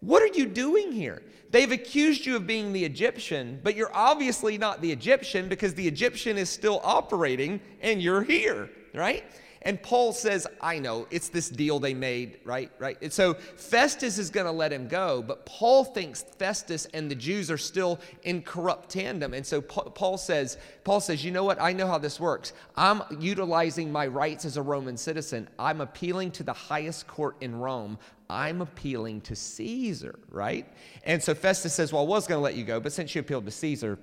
what 0.05 0.23
are 0.23 0.39
you 0.39 0.47
doing 0.47 0.93
here? 0.93 1.23
They've 1.51 1.71
accused 1.71 2.27
you 2.27 2.37
of 2.37 2.47
being 2.47 2.73
the 2.73 2.85
Egyptian, 2.85 3.61
but 3.63 3.77
you're 3.77 3.95
obviously 3.95 4.59
not 4.59 4.81
the 4.81 4.91
Egyptian 4.91 5.49
because 5.49 5.75
the 5.75 5.87
Egyptian 5.87 6.37
is 6.37 6.51
still 6.51 6.81
operating 6.83 7.61
and 7.81 8.03
you're 8.03 8.23
here, 8.23 8.71
right? 8.93 9.25
And 9.65 9.83
Paul 9.83 10.13
says, 10.13 10.47
I 10.61 10.79
know, 10.79 11.07
it's 11.11 11.31
this 11.31 11.49
deal 11.49 11.79
they 11.79 11.95
made, 11.95 12.39
right? 12.45 12.71
Right? 12.79 12.99
And 13.01 13.11
so 13.11 13.35
Festus 13.35 14.19
is 14.19 14.29
going 14.29 14.45
to 14.45 14.53
let 14.53 14.73
him 14.73 14.89
go, 14.89 15.23
but 15.23 15.47
Paul 15.47 15.85
thinks 15.85 16.23
Festus 16.23 16.87
and 16.93 17.11
the 17.11 17.15
Jews 17.15 17.51
are 17.51 17.57
still 17.57 17.99
in 18.25 18.43
corrupt 18.43 18.91
tandem. 18.91 19.33
And 19.33 19.45
so 19.47 19.63
Paul 19.63 20.19
says, 20.19 20.59
Paul 20.85 21.01
says, 21.01 21.25
you 21.25 21.31
know 21.31 21.45
what? 21.45 21.61
I 21.63 21.73
know 21.73 21.87
how 21.87 21.97
this 21.97 22.21
works. 22.21 22.53
I'm 22.77 23.01
utilizing 23.19 23.91
my 23.91 24.07
rights 24.07 24.45
as 24.45 24.59
a 24.59 24.63
Roman 24.63 24.99
citizen. 24.99 25.49
I'm 25.59 25.81
appealing 25.81 26.33
to 26.33 26.43
the 26.43 26.53
highest 26.53 27.07
court 27.07 27.37
in 27.41 27.57
Rome. 27.57 27.99
I'm 28.29 28.61
appealing 28.61 29.21
to 29.23 29.37
Caesar, 29.37 30.19
right? 30.31 30.67
And 31.05 31.23
so 31.23 31.35
Festus 31.35 31.75
says, 31.75 31.93
Well, 31.93 32.03
I 32.03 32.07
was 32.07 32.27
going 32.27 32.39
to 32.39 32.43
let 32.43 32.55
you 32.55 32.65
go, 32.65 32.81
but 32.81 32.93
since 32.93 33.15
you 33.15 33.21
appealed 33.21 33.45
to 33.45 33.51
Caesar, 33.51 33.99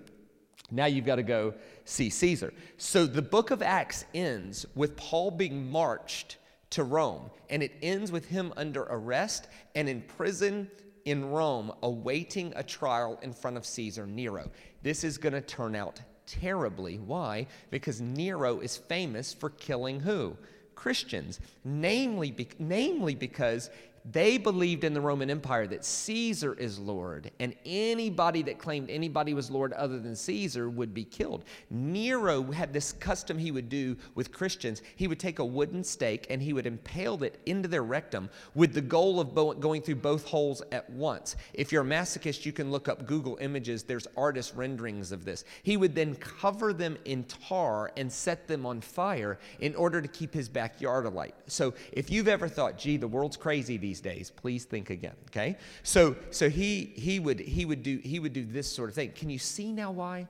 now 0.70 0.86
you've 0.86 1.06
got 1.06 1.16
to 1.16 1.24
go 1.24 1.54
see 1.86 2.10
Caesar. 2.10 2.54
So 2.78 3.06
the 3.06 3.22
book 3.22 3.52
of 3.52 3.62
Acts 3.62 4.06
ends 4.14 4.66
with 4.76 4.96
Paul 4.96 5.32
being 5.32 5.70
marched 5.70 6.38
to 6.72 6.84
Rome, 6.84 7.30
and 7.50 7.62
it 7.62 7.74
ends 7.82 8.12
with 8.12 8.26
him 8.26 8.54
under 8.56 8.84
arrest 8.84 9.48
and 9.76 9.90
in 9.90 10.02
prison 10.02 10.70
in 11.06 11.30
Rome, 11.30 11.72
awaiting 11.84 12.54
a 12.56 12.64
trial 12.64 13.20
in 13.22 13.34
front 13.34 13.58
of 13.58 13.66
Caesar 13.66 14.06
Nero. 14.06 14.50
This 14.82 15.04
is 15.04 15.18
going 15.18 15.34
to 15.34 15.42
turn 15.42 15.76
out 15.76 16.00
terribly. 16.26 16.98
Why? 17.00 17.48
Because 17.72 18.02
Nero 18.02 18.60
is 18.60 18.78
famous 18.78 19.34
for 19.34 19.50
killing 19.50 20.00
who? 20.00 20.38
Christians, 20.76 21.40
namely, 21.64 22.32
be, 22.32 22.48
namely 22.58 23.14
because 23.16 23.70
they 24.10 24.38
believed 24.38 24.84
in 24.84 24.94
the 24.94 25.02
Roman 25.02 25.30
Empire 25.30 25.68
that 25.68 25.86
Caesar 25.86 26.54
is 26.54 26.80
Lord, 26.80 27.32
and 27.40 27.56
anybody 27.66 28.42
that 28.44 28.58
claimed 28.58 28.90
anybody 28.90 29.34
was 29.34 29.52
Lord 29.52 29.74
other 29.74 30.00
than 30.00 30.16
Caesar 30.16 30.70
would 30.70 30.94
be 30.94 31.04
killed. 31.04 31.44
Nero 31.70 32.44
had 32.52 32.74
this 32.74 32.94
custom 32.94 33.38
he 33.38 33.52
would 33.52 33.70
do 33.70 33.96
with 34.16 34.32
Christians. 34.32 34.82
He 34.96 35.08
would 35.08 35.20
take 35.20 35.40
a 35.40 35.46
wooden 35.46 35.84
stake 35.84 36.28
and 36.30 36.42
he 36.42 36.54
would 36.54 36.66
impale 36.66 37.24
it 37.24 37.40
into 37.46 37.68
their 37.68 37.84
rectum 37.84 38.30
with 38.56 38.74
the 38.74 38.82
goal 38.82 39.20
of 39.20 39.36
bo- 39.36 39.54
going 39.54 39.82
through 39.82 39.96
both 39.96 40.26
holes 40.26 40.62
at 40.72 40.90
once. 40.90 41.36
If 41.54 41.72
you're 41.72 41.84
a 41.84 41.86
masochist, 41.86 42.46
you 42.46 42.52
can 42.52 42.72
look 42.72 42.88
up 42.88 43.06
Google 43.06 43.38
images, 43.42 43.84
there's 43.84 44.08
artist 44.18 44.54
renderings 44.56 45.12
of 45.12 45.26
this. 45.26 45.44
He 45.64 45.78
would 45.78 45.94
then 45.94 46.16
cover 46.16 46.74
them 46.74 46.98
in 47.06 47.24
tar 47.26 47.92
and 47.98 48.12
set 48.12 48.48
them 48.48 48.66
on 48.66 48.82
fire 48.82 49.40
in 49.60 49.76
order 49.76 50.02
to 50.02 50.08
keep 50.08 50.34
his 50.34 50.50
backyard 50.50 51.06
alight. 51.06 51.36
So 51.48 51.74
if 51.92 52.10
you've 52.10 52.28
ever 52.28 52.48
thought, 52.48 52.78
gee, 52.78 52.98
the 52.98 53.08
world's 53.08 53.38
crazy 53.38 53.78
these 53.92 54.00
days, 54.00 54.32
please 54.32 54.64
think 54.64 54.90
again. 54.90 55.16
Okay? 55.30 55.58
So 55.84 56.16
so 56.30 56.50
he 56.50 56.94
he 56.96 57.20
would 57.20 57.42
he 57.42 57.66
would 57.66 57.84
do 57.84 58.00
he 58.02 58.20
would 58.20 58.32
do 58.32 58.46
this 58.46 58.74
sort 58.74 58.88
of 58.90 58.96
thing. 58.96 59.12
Can 59.12 59.30
you 59.30 59.38
see 59.38 59.74
now 59.74 59.92
why? 59.92 60.28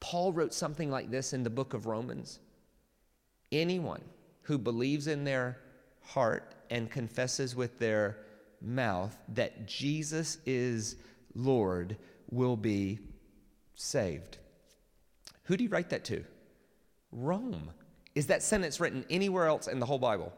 Paul 0.00 0.32
wrote 0.32 0.52
something 0.52 0.90
like 0.90 1.10
this 1.10 1.32
in 1.32 1.42
the 1.42 1.48
book 1.50 1.72
of 1.72 1.86
Romans. 1.86 2.38
Anyone 3.50 4.02
who 4.42 4.58
believes 4.58 5.06
in 5.06 5.24
their 5.24 5.58
heart 6.02 6.54
and 6.68 6.90
confesses 6.90 7.56
with 7.56 7.78
their 7.78 8.18
mouth 8.60 9.16
that 9.28 9.66
Jesus 9.66 10.36
is 10.44 10.96
Lord 11.34 11.96
will 12.30 12.56
be 12.56 12.98
saved. 13.74 14.36
Who 15.44 15.56
do 15.56 15.64
you 15.64 15.70
write 15.70 15.88
that 15.90 16.04
to? 16.06 16.24
Rome. 17.10 17.70
Is 18.14 18.26
that 18.26 18.42
sentence 18.42 18.80
written 18.80 19.06
anywhere 19.08 19.46
else 19.46 19.66
in 19.66 19.80
the 19.80 19.86
whole 19.86 19.98
Bible? 19.98 20.32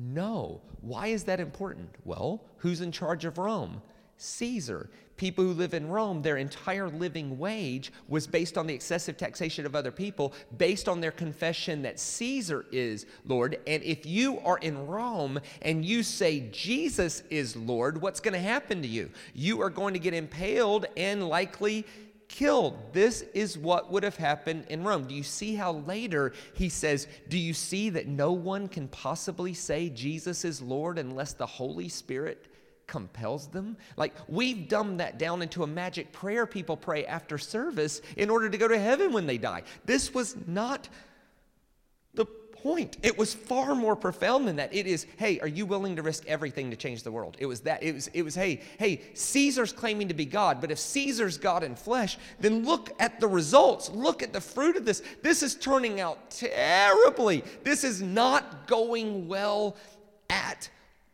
No. 0.00 0.62
Why 0.80 1.08
is 1.08 1.24
that 1.24 1.40
important? 1.40 1.90
Well, 2.04 2.42
who's 2.58 2.80
in 2.80 2.90
charge 2.90 3.24
of 3.24 3.38
Rome? 3.38 3.82
Caesar. 4.16 4.90
People 5.16 5.44
who 5.44 5.52
live 5.52 5.74
in 5.74 5.88
Rome, 5.88 6.22
their 6.22 6.38
entire 6.38 6.88
living 6.88 7.38
wage 7.38 7.92
was 8.08 8.26
based 8.26 8.56
on 8.56 8.66
the 8.66 8.72
excessive 8.72 9.18
taxation 9.18 9.66
of 9.66 9.76
other 9.76 9.90
people, 9.90 10.32
based 10.56 10.88
on 10.88 11.00
their 11.00 11.10
confession 11.10 11.82
that 11.82 12.00
Caesar 12.00 12.64
is 12.72 13.04
Lord. 13.26 13.58
And 13.66 13.82
if 13.82 14.06
you 14.06 14.38
are 14.40 14.56
in 14.58 14.86
Rome 14.86 15.40
and 15.60 15.84
you 15.84 16.02
say 16.02 16.48
Jesus 16.50 17.22
is 17.28 17.54
Lord, 17.54 18.00
what's 18.00 18.20
going 18.20 18.34
to 18.34 18.40
happen 18.40 18.80
to 18.80 18.88
you? 18.88 19.10
You 19.34 19.60
are 19.60 19.70
going 19.70 19.92
to 19.92 20.00
get 20.00 20.14
impaled 20.14 20.86
and 20.96 21.28
likely 21.28 21.86
killed. 22.30 22.78
This 22.92 23.22
is 23.34 23.58
what 23.58 23.90
would 23.90 24.04
have 24.04 24.16
happened 24.16 24.64
in 24.68 24.84
Rome. 24.84 25.06
Do 25.06 25.14
you 25.14 25.22
see 25.22 25.54
how 25.56 25.72
later 25.72 26.32
he 26.54 26.68
says, 26.68 27.08
Do 27.28 27.36
you 27.36 27.52
see 27.52 27.90
that 27.90 28.06
no 28.06 28.32
one 28.32 28.68
can 28.68 28.88
possibly 28.88 29.52
say 29.52 29.90
Jesus 29.90 30.44
is 30.44 30.62
Lord 30.62 30.98
unless 30.98 31.32
the 31.32 31.46
Holy 31.46 31.88
Spirit 31.88 32.46
compels 32.86 33.46
them. 33.46 33.76
Like 33.96 34.14
we've 34.28 34.68
dumbed 34.68 35.00
that 35.00 35.18
down 35.18 35.42
into 35.42 35.62
a 35.62 35.66
magic 35.66 36.12
prayer 36.12 36.44
people 36.44 36.76
pray 36.76 37.06
after 37.06 37.38
service 37.38 38.02
in 38.16 38.28
order 38.28 38.50
to 38.50 38.58
go 38.58 38.66
to 38.66 38.78
heaven 38.78 39.12
when 39.12 39.26
they 39.26 39.38
die. 39.38 39.62
This 39.84 40.12
was 40.12 40.36
not 40.46 40.88
point. 42.62 42.96
It 43.02 43.16
was 43.16 43.34
far 43.34 43.74
more 43.74 43.96
profound 43.96 44.46
than 44.46 44.56
that. 44.56 44.74
It 44.74 44.86
is, 44.86 45.06
hey, 45.16 45.40
are 45.40 45.48
you 45.48 45.66
willing 45.66 45.96
to 45.96 46.02
risk 46.02 46.26
everything 46.26 46.70
to 46.70 46.76
change 46.76 47.02
the 47.02 47.10
world? 47.10 47.36
It 47.38 47.46
was 47.46 47.60
that. 47.60 47.82
It 47.82 47.94
was, 47.94 48.08
it 48.08 48.22
was, 48.22 48.34
hey, 48.34 48.60
hey, 48.78 49.02
Caesar's 49.14 49.72
claiming 49.72 50.08
to 50.08 50.14
be 50.14 50.24
God, 50.24 50.60
but 50.60 50.70
if 50.70 50.78
Caesar's 50.78 51.38
God 51.38 51.62
in 51.62 51.74
flesh, 51.74 52.18
then 52.38 52.64
look 52.64 52.90
at 52.98 53.20
the 53.20 53.28
results. 53.28 53.90
Look 53.90 54.22
at 54.22 54.32
the 54.32 54.40
fruit 54.40 54.76
of 54.76 54.84
this. 54.84 55.02
This 55.22 55.42
is 55.42 55.54
turning 55.54 56.00
out 56.00 56.30
terribly. 56.30 57.44
This 57.64 57.84
is 57.84 58.02
not 58.02 58.66
going 58.66 59.28
well 59.28 59.76
at 60.28 60.68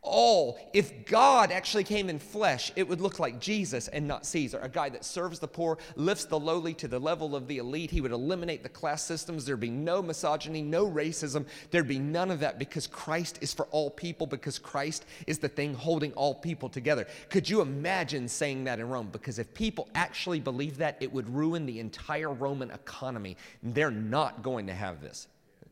all. 0.07 0.59
If 0.73 1.07
God 1.07 1.51
actually 1.51 1.85
came 1.85 2.09
in 2.09 2.19
flesh, 2.19 2.73
it 2.77 2.89
would 2.89 3.01
look 3.01 3.19
like 3.19 3.41
Jesus 3.41 3.89
and 3.89 4.07
not 4.07 4.25
Caesar, 4.27 4.59
a 4.61 4.69
guy 4.69 4.89
that 4.89 5.05
serves 5.05 5.39
the 5.39 5.49
poor, 5.49 5.79
lifts 5.97 6.25
the 6.25 6.39
lowly 6.39 6.73
to 6.75 6.89
the 6.89 6.99
level 6.99 7.37
of 7.37 7.47
the 7.49 7.59
elite. 7.59 7.91
He 7.91 8.01
would 8.01 8.13
eliminate 8.13 8.63
the 8.63 8.69
class 8.69 9.03
systems. 9.03 9.45
There'd 9.45 9.61
be 9.61 9.71
no 9.71 10.01
misogyny, 10.01 10.63
no 10.63 10.87
racism. 10.87 11.47
There'd 11.71 11.89
be 11.89 11.99
none 11.99 12.31
of 12.31 12.41
that 12.41 12.59
because 12.59 12.87
Christ 12.87 13.39
is 13.41 13.53
for 13.53 13.67
all 13.67 13.91
people, 13.91 14.27
because 14.27 14.59
Christ 14.59 15.05
is 15.27 15.39
the 15.39 15.49
thing 15.49 15.75
holding 15.75 16.13
all 16.13 16.35
people 16.35 16.69
together. 16.69 17.07
Could 17.29 17.49
you 17.49 17.61
imagine 17.61 18.29
saying 18.29 18.65
that 18.65 18.79
in 18.79 18.89
Rome? 18.89 19.09
Because 19.13 19.39
if 19.39 19.53
people 19.53 19.89
actually 19.95 20.41
believed 20.41 20.79
that, 20.79 20.97
it 21.01 21.13
would 21.13 21.29
ruin 21.29 21.67
the 21.67 21.81
entire 21.81 22.33
Roman 22.33 22.71
economy. 22.71 23.37
They're 23.63 23.91
not 23.91 24.43
going 24.43 24.67
to 24.69 24.75
have 24.75 25.01
this. 25.01 25.29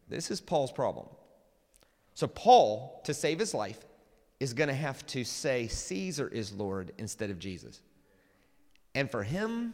This 0.08 0.30
is 0.30 0.40
Paul's 0.40 0.72
problem. 0.72 1.06
So, 2.14 2.26
Paul, 2.26 3.00
to 3.04 3.14
save 3.14 3.40
his 3.40 3.54
life, 3.54 3.80
is 4.44 4.52
going 4.52 4.68
to 4.68 4.74
have 4.74 5.06
to 5.06 5.24
say 5.24 5.66
Caesar 5.68 6.28
is 6.28 6.52
Lord 6.52 6.92
instead 6.98 7.30
of 7.30 7.38
Jesus. 7.38 7.80
And 8.94 9.10
for 9.10 9.22
him, 9.22 9.72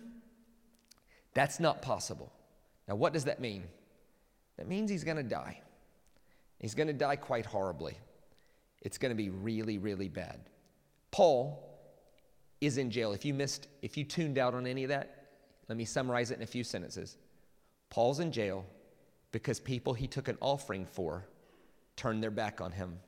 that's 1.35 1.59
not 1.59 1.83
possible. 1.83 2.33
Now, 2.87 2.95
what 2.95 3.13
does 3.13 3.25
that 3.25 3.41
mean? 3.41 3.65
That 4.59 4.69
means 4.69 4.89
he's 4.89 5.03
going 5.03 5.17
to 5.17 5.25
die. 5.25 5.61
He's 6.61 6.77
going 6.77 6.87
to 6.87 6.93
die 6.93 7.17
quite 7.17 7.47
horribly. 7.47 7.99
It's 8.81 8.97
going 8.97 9.11
to 9.11 9.17
be 9.17 9.29
really, 9.29 9.79
really 9.79 10.09
bad. 10.09 10.39
Paul 11.11 11.69
is 12.61 12.79
in 12.79 12.93
jail. 12.93 13.13
If 13.13 13.25
you 13.25 13.35
missed, 13.35 13.67
if 13.83 13.97
you 13.97 14.05
tuned 14.05 14.39
out 14.39 14.55
on 14.55 14.69
any 14.69 14.85
of 14.85 14.91
that, 14.91 15.33
let 15.69 15.77
me 15.79 15.85
summarize 15.85 16.31
it 16.31 16.37
in 16.37 16.45
a 16.45 16.47
few 16.47 16.63
sentences. 16.63 17.17
Paul's 17.89 18.21
in 18.21 18.31
jail 18.31 18.65
because 19.33 19.59
people 19.59 19.95
he 19.95 20.07
took 20.07 20.29
an 20.29 20.39
offering 20.41 20.87
for 20.87 21.27
turned 21.97 22.23
their 22.23 22.31
back 22.31 22.61
on 22.61 22.71
him 22.71 23.01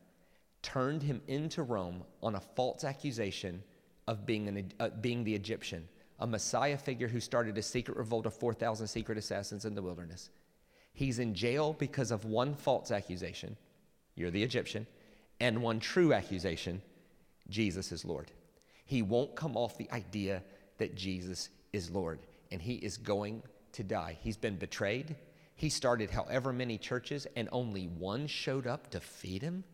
turned 0.62 1.02
him 1.02 1.20
into 1.26 1.62
Rome 1.62 2.04
on 2.22 2.34
a 2.34 2.40
false 2.40 2.84
accusation 2.84 3.62
of 4.06 4.26
being, 4.26 4.48
an, 4.48 4.72
uh, 4.80 4.88
being 5.00 5.24
the 5.24 5.34
Egyptian, 5.34 5.88
a 6.18 6.26
Messiah 6.26 6.78
figure 6.78 7.08
who 7.08 7.20
started 7.20 7.58
a 7.58 7.62
secret 7.62 7.96
revolt 7.96 8.26
of 8.26 8.34
4,000 8.34 8.86
secret 8.86 9.18
assassins 9.18 9.64
in 9.64 9.74
the 9.74 9.82
wilderness. 9.82 10.30
He's 10.94 11.18
in 11.18 11.34
jail 11.34 11.74
because 11.78 12.10
of 12.10 12.24
one 12.24 12.54
false 12.54 12.90
accusation, 12.90 13.56
you're 14.14 14.30
the 14.30 14.42
Egyptian, 14.42 14.86
and 15.40 15.62
one 15.62 15.80
true 15.80 16.12
accusation, 16.12 16.82
Jesus 17.48 17.92
is 17.92 18.04
Lord. 18.04 18.30
He 18.84 19.02
won't 19.02 19.34
come 19.34 19.56
off 19.56 19.78
the 19.78 19.90
idea 19.90 20.42
that 20.78 20.94
Jesus 20.94 21.48
is 21.72 21.90
Lord, 21.90 22.20
and 22.50 22.60
he 22.60 22.74
is 22.74 22.96
going 22.96 23.42
to 23.72 23.82
die. 23.82 24.18
He's 24.20 24.36
been 24.36 24.56
betrayed. 24.56 25.16
He 25.54 25.68
started 25.68 26.10
however 26.10 26.52
many 26.52 26.78
churches, 26.78 27.26
and 27.36 27.48
only 27.52 27.86
one 27.86 28.26
showed 28.26 28.66
up 28.66 28.90
to 28.90 29.00
feed 29.00 29.42
him. 29.42 29.64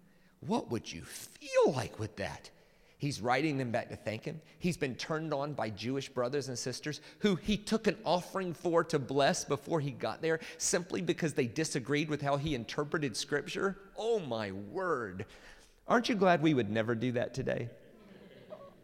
What 0.40 0.70
would 0.70 0.92
you 0.92 1.02
feel 1.02 1.72
like 1.72 1.98
with 1.98 2.16
that? 2.16 2.50
He's 2.98 3.20
writing 3.20 3.58
them 3.58 3.70
back 3.70 3.90
to 3.90 3.96
thank 3.96 4.24
him. 4.24 4.40
He's 4.58 4.76
been 4.76 4.96
turned 4.96 5.32
on 5.32 5.52
by 5.52 5.70
Jewish 5.70 6.08
brothers 6.08 6.48
and 6.48 6.58
sisters 6.58 7.00
who 7.20 7.36
he 7.36 7.56
took 7.56 7.86
an 7.86 7.96
offering 8.04 8.52
for 8.52 8.82
to 8.84 8.98
bless 8.98 9.44
before 9.44 9.80
he 9.80 9.92
got 9.92 10.20
there 10.20 10.40
simply 10.58 11.00
because 11.00 11.32
they 11.32 11.46
disagreed 11.46 12.08
with 12.08 12.20
how 12.20 12.36
he 12.36 12.56
interpreted 12.56 13.16
scripture. 13.16 13.78
Oh 13.96 14.18
my 14.18 14.50
word. 14.50 15.26
Aren't 15.86 16.08
you 16.08 16.16
glad 16.16 16.42
we 16.42 16.54
would 16.54 16.70
never 16.70 16.96
do 16.96 17.12
that 17.12 17.34
today? 17.34 17.68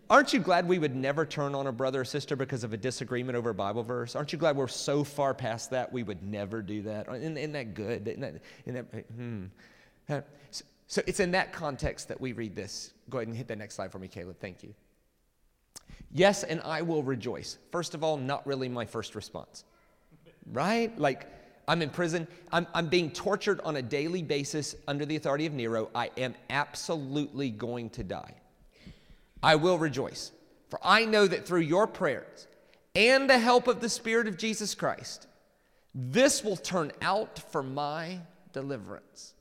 Aren't 0.09 0.33
you 0.33 0.39
glad 0.39 0.69
we 0.69 0.79
would 0.79 0.95
never 0.95 1.27
turn 1.27 1.55
on 1.55 1.67
a 1.67 1.73
brother 1.73 2.03
or 2.03 2.05
sister 2.05 2.37
because 2.37 2.63
of 2.63 2.73
a 2.73 2.77
disagreement 2.77 3.37
over 3.37 3.51
a 3.51 3.55
Bible 3.55 3.83
verse? 3.83 4.15
Aren't 4.15 4.33
you 4.33 4.39
glad 4.39 4.55
we're 4.55 4.69
so 4.69 5.03
far 5.03 5.35
past 5.35 5.71
that 5.71 5.93
we 5.93 6.03
would 6.05 6.23
never 6.23 6.63
do 6.63 6.83
that? 6.83 7.09
Isn't, 7.09 7.37
isn't 7.37 7.53
that 7.53 7.75
good? 7.75 8.07
Isn't 8.07 8.21
that, 8.21 8.35
isn't 8.65 8.93
that, 8.93 9.05
hmm. 9.17 9.45
So 10.95 11.03
it's 11.09 11.19
in 11.19 11.33
that 11.33 11.53
context 11.53 12.07
that 12.07 12.21
we 12.21 12.31
read 12.31 12.55
this. 12.55 12.93
Go 13.11 13.19
ahead 13.19 13.27
and 13.27 13.37
hit 13.37 13.49
the 13.49 13.57
next 13.57 13.75
slide 13.75 13.91
for 13.91 13.99
me, 13.99 14.07
Caleb. 14.07 14.37
Thank 14.39 14.63
you. 14.63 14.73
Yes, 16.13 16.45
and 16.45 16.61
I 16.61 16.83
will 16.83 17.03
rejoice. 17.03 17.59
First 17.73 17.97
of 17.97 18.05
all, 18.05 18.17
not 18.17 18.47
really 18.47 18.69
my 18.69 18.87
first 18.87 19.17
response, 19.17 19.65
right? 20.53 20.97
Like, 20.97 21.27
I'm 21.67 21.83
in 21.83 21.91
prison. 21.91 22.29
I'm, 22.53 22.69
I'm 22.75 22.87
being 22.87 23.11
tortured 23.11 23.61
on 23.63 23.75
a 23.75 23.83
daily 23.83 24.23
basis 24.23 24.77
under 24.87 25.05
the 25.05 25.17
authority 25.17 25.47
of 25.47 25.53
Nero. 25.53 25.91
I 25.97 26.13
am 26.17 26.37
absolutely 26.49 27.51
going 27.51 27.91
to 27.91 28.05
die. 28.05 28.35
I 29.43 29.57
will 29.57 29.79
rejoice, 29.79 30.31
for 30.69 30.79
I 30.81 31.07
know 31.07 31.27
that 31.27 31.45
through 31.45 31.63
your 31.63 31.89
prayers 31.89 32.47
and 32.95 33.29
the 33.29 33.41
help 33.41 33.67
of 33.67 33.81
the 33.81 33.89
Spirit 33.89 34.29
of 34.29 34.39
Jesus 34.39 34.77
Christ, 34.77 35.27
this 35.93 36.45
will 36.45 36.57
turn 36.57 36.93
out 37.03 37.41
for 37.51 37.65
my 37.65 38.21
deliverance 38.53 39.35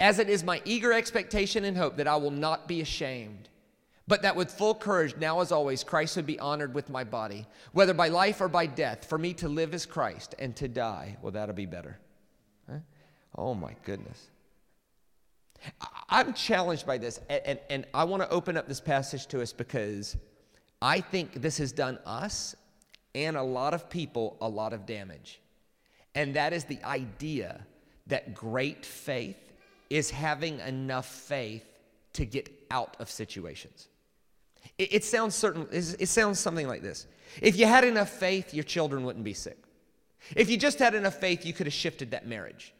as 0.00 0.18
it 0.18 0.28
is 0.28 0.44
my 0.44 0.62
eager 0.64 0.92
expectation 0.92 1.64
and 1.64 1.76
hope 1.76 1.96
that 1.96 2.06
I 2.06 2.16
will 2.16 2.30
not 2.30 2.68
be 2.68 2.80
ashamed, 2.80 3.48
but 4.06 4.22
that 4.22 4.36
with 4.36 4.50
full 4.50 4.74
courage, 4.74 5.16
now 5.16 5.40
as 5.40 5.52
always, 5.52 5.84
Christ 5.84 6.16
would 6.16 6.26
be 6.26 6.38
honored 6.38 6.72
with 6.72 6.88
my 6.88 7.04
body, 7.04 7.46
whether 7.72 7.94
by 7.94 8.08
life 8.08 8.40
or 8.40 8.48
by 8.48 8.66
death. 8.66 9.04
For 9.04 9.18
me 9.18 9.34
to 9.34 9.48
live 9.48 9.74
is 9.74 9.86
Christ, 9.86 10.34
and 10.38 10.54
to 10.56 10.68
die, 10.68 11.16
well, 11.20 11.32
that'll 11.32 11.54
be 11.54 11.66
better. 11.66 11.98
Huh? 12.70 12.78
Oh 13.36 13.54
my 13.54 13.74
goodness. 13.84 14.28
I'm 16.08 16.32
challenged 16.34 16.86
by 16.86 16.98
this, 16.98 17.20
and, 17.28 17.42
and, 17.44 17.60
and 17.68 17.86
I 17.92 18.04
want 18.04 18.22
to 18.22 18.30
open 18.30 18.56
up 18.56 18.68
this 18.68 18.80
passage 18.80 19.26
to 19.28 19.42
us 19.42 19.52
because 19.52 20.16
I 20.80 21.00
think 21.00 21.34
this 21.34 21.58
has 21.58 21.72
done 21.72 21.98
us 22.06 22.54
and 23.14 23.36
a 23.36 23.42
lot 23.42 23.74
of 23.74 23.90
people 23.90 24.36
a 24.40 24.48
lot 24.48 24.72
of 24.72 24.86
damage. 24.86 25.40
And 26.14 26.34
that 26.34 26.52
is 26.52 26.64
the 26.64 26.82
idea 26.84 27.66
that 28.06 28.34
great 28.34 28.86
faith 28.86 29.47
is 29.90 30.10
having 30.10 30.60
enough 30.60 31.06
faith 31.06 31.64
to 32.14 32.24
get 32.24 32.50
out 32.70 32.96
of 32.98 33.10
situations. 33.10 33.88
It, 34.76 34.94
it 34.94 35.04
sounds 35.04 35.34
certain, 35.34 35.66
it 35.70 36.08
sounds 36.08 36.38
something 36.38 36.66
like 36.66 36.82
this. 36.82 37.06
If 37.40 37.58
you 37.58 37.66
had 37.66 37.84
enough 37.84 38.10
faith, 38.10 38.54
your 38.54 38.64
children 38.64 39.04
wouldn't 39.04 39.24
be 39.24 39.34
sick. 39.34 39.58
If 40.34 40.50
you 40.50 40.56
just 40.56 40.78
had 40.78 40.94
enough 40.94 41.14
faith, 41.14 41.46
you 41.46 41.52
could 41.52 41.66
have 41.66 41.74
shifted 41.74 42.10
that 42.10 42.26
marriage. 42.26 42.74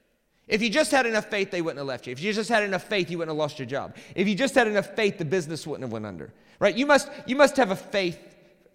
If 0.49 0.63
you 0.63 0.71
just 0.71 0.91
had 0.91 1.07
enough 1.07 1.27
faith, 1.27 1.51
they 1.51 1.61
wouldn't 1.61 1.79
have 1.79 1.87
left 1.87 2.07
you. 2.07 2.13
If 2.13 2.21
you 2.21 2.33
just 2.33 2.49
had 2.49 2.63
enough 2.63 2.85
faith, 2.85 3.11
you 3.11 3.19
wouldn't 3.19 3.35
have 3.35 3.39
lost 3.39 3.59
your 3.59 3.67
job. 3.67 3.97
If 4.15 4.27
you 4.27 4.35
just 4.35 4.55
had 4.55 4.67
enough 4.67 4.95
faith, 4.97 5.19
the 5.19 5.25
business 5.25 5.67
wouldn't 5.67 5.85
have 5.85 5.93
went 5.93 6.07
under. 6.07 6.33
Right? 6.59 6.75
You 6.75 6.87
must, 6.87 7.09
you 7.27 7.37
must 7.37 7.57
have 7.59 7.71
a 7.71 7.77
faith, 7.77 8.19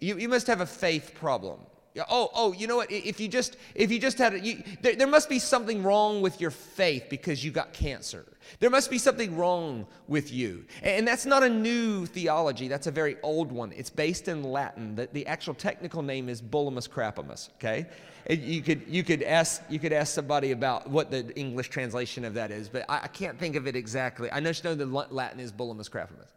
you, 0.00 0.16
you 0.16 0.28
must 0.28 0.46
have 0.46 0.60
a 0.60 0.66
faith 0.66 1.12
problem. 1.14 1.58
Oh, 2.10 2.28
oh, 2.34 2.52
you 2.52 2.66
know 2.66 2.76
what? 2.76 2.90
If 2.90 3.20
you 3.20 3.28
just 3.28 3.56
if 3.74 3.92
you 3.92 4.00
just 4.00 4.18
had 4.18 4.44
you, 4.44 4.62
there, 4.82 4.96
there 4.96 5.06
must 5.06 5.28
be 5.28 5.38
something 5.38 5.82
wrong 5.82 6.22
with 6.22 6.40
your 6.40 6.50
faith 6.50 7.04
because 7.08 7.44
you 7.44 7.52
got 7.52 7.72
cancer. 7.72 8.24
There 8.58 8.70
must 8.70 8.90
be 8.90 8.98
something 8.98 9.36
wrong 9.36 9.86
with 10.08 10.32
you. 10.32 10.64
And 10.82 11.06
that's 11.06 11.24
not 11.24 11.44
a 11.44 11.48
new 11.48 12.06
theology, 12.06 12.66
that's 12.66 12.88
a 12.88 12.90
very 12.90 13.16
old 13.22 13.52
one. 13.52 13.72
It's 13.72 13.90
based 13.90 14.26
in 14.26 14.42
Latin. 14.42 14.96
The, 14.96 15.08
the 15.12 15.26
actual 15.26 15.54
technical 15.54 16.02
name 16.02 16.28
is 16.28 16.42
Bulimus 16.42 16.90
crapimus, 16.90 17.50
okay? 17.56 17.86
you 18.30 18.62
could, 18.62 18.82
you, 18.88 19.04
could 19.04 19.22
ask, 19.22 19.62
you 19.68 19.78
could 19.78 19.92
ask 19.92 20.14
somebody 20.14 20.52
about 20.52 20.88
what 20.88 21.10
the 21.10 21.30
English 21.38 21.68
translation 21.68 22.24
of 22.24 22.34
that 22.34 22.50
is, 22.50 22.68
but 22.68 22.84
I, 22.88 23.00
I 23.02 23.08
can't 23.08 23.38
think 23.38 23.54
of 23.54 23.66
it 23.66 23.76
exactly. 23.76 24.30
I 24.30 24.40
just 24.40 24.64
know 24.64 24.74
the 24.74 24.86
Latin 24.86 25.40
is 25.40 25.52
Bulimus 25.52 25.90
crapimus. 25.90 26.32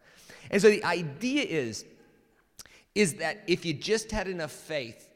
And 0.50 0.60
so 0.60 0.68
the 0.70 0.84
idea 0.84 1.44
is, 1.44 1.84
is 2.94 3.14
that 3.14 3.42
if 3.46 3.64
you 3.64 3.72
just 3.72 4.10
had 4.10 4.28
enough 4.28 4.52
faith, 4.52 5.07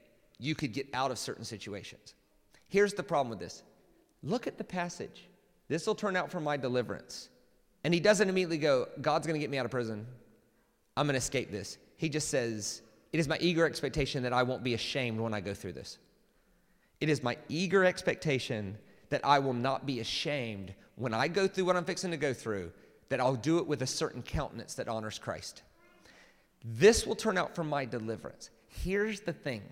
you 0.42 0.56
could 0.56 0.72
get 0.72 0.88
out 0.92 1.12
of 1.12 1.18
certain 1.18 1.44
situations. 1.44 2.14
Here's 2.68 2.94
the 2.94 3.02
problem 3.02 3.30
with 3.30 3.38
this 3.38 3.62
look 4.22 4.46
at 4.46 4.58
the 4.58 4.64
passage. 4.64 5.28
This 5.68 5.86
will 5.86 5.94
turn 5.94 6.16
out 6.16 6.30
for 6.30 6.40
my 6.40 6.56
deliverance. 6.56 7.28
And 7.84 7.94
he 7.94 8.00
doesn't 8.00 8.28
immediately 8.28 8.58
go, 8.58 8.88
God's 9.00 9.26
going 9.26 9.34
to 9.34 9.40
get 9.40 9.50
me 9.50 9.58
out 9.58 9.64
of 9.64 9.70
prison. 9.70 10.06
I'm 10.96 11.06
going 11.06 11.14
to 11.14 11.18
escape 11.18 11.50
this. 11.50 11.78
He 11.96 12.08
just 12.08 12.28
says, 12.28 12.82
It 13.12 13.20
is 13.20 13.28
my 13.28 13.38
eager 13.40 13.64
expectation 13.64 14.22
that 14.24 14.32
I 14.32 14.42
won't 14.42 14.62
be 14.62 14.74
ashamed 14.74 15.20
when 15.20 15.32
I 15.32 15.40
go 15.40 15.54
through 15.54 15.72
this. 15.72 15.98
It 17.00 17.08
is 17.08 17.22
my 17.22 17.36
eager 17.48 17.84
expectation 17.84 18.76
that 19.10 19.24
I 19.24 19.38
will 19.38 19.54
not 19.54 19.86
be 19.86 20.00
ashamed 20.00 20.74
when 20.96 21.14
I 21.14 21.28
go 21.28 21.46
through 21.46 21.64
what 21.64 21.76
I'm 21.76 21.84
fixing 21.84 22.10
to 22.10 22.16
go 22.16 22.34
through, 22.34 22.72
that 23.08 23.20
I'll 23.20 23.34
do 23.34 23.58
it 23.58 23.66
with 23.66 23.82
a 23.82 23.86
certain 23.86 24.22
countenance 24.22 24.74
that 24.74 24.88
honors 24.88 25.18
Christ. 25.18 25.62
This 26.64 27.06
will 27.06 27.16
turn 27.16 27.38
out 27.38 27.54
for 27.54 27.64
my 27.64 27.84
deliverance. 27.84 28.50
Here's 28.68 29.20
the 29.20 29.32
thing 29.32 29.62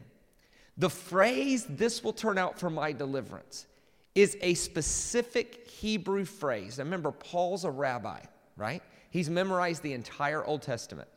the 0.76 0.90
phrase, 0.90 1.66
this 1.68 2.02
will 2.02 2.12
turn 2.12 2.38
out 2.38 2.58
for 2.58 2.70
my 2.70 2.92
deliverance, 2.92 3.66
is 4.14 4.36
a 4.40 4.54
specific 4.54 5.68
Hebrew 5.68 6.24
phrase. 6.24 6.78
Now 6.78 6.84
remember, 6.84 7.10
Paul's 7.10 7.64
a 7.64 7.70
rabbi, 7.70 8.20
right? 8.56 8.82
He's 9.10 9.30
memorized 9.30 9.82
the 9.82 9.92
entire 9.92 10.44
Old 10.44 10.62
Testament. 10.62 11.08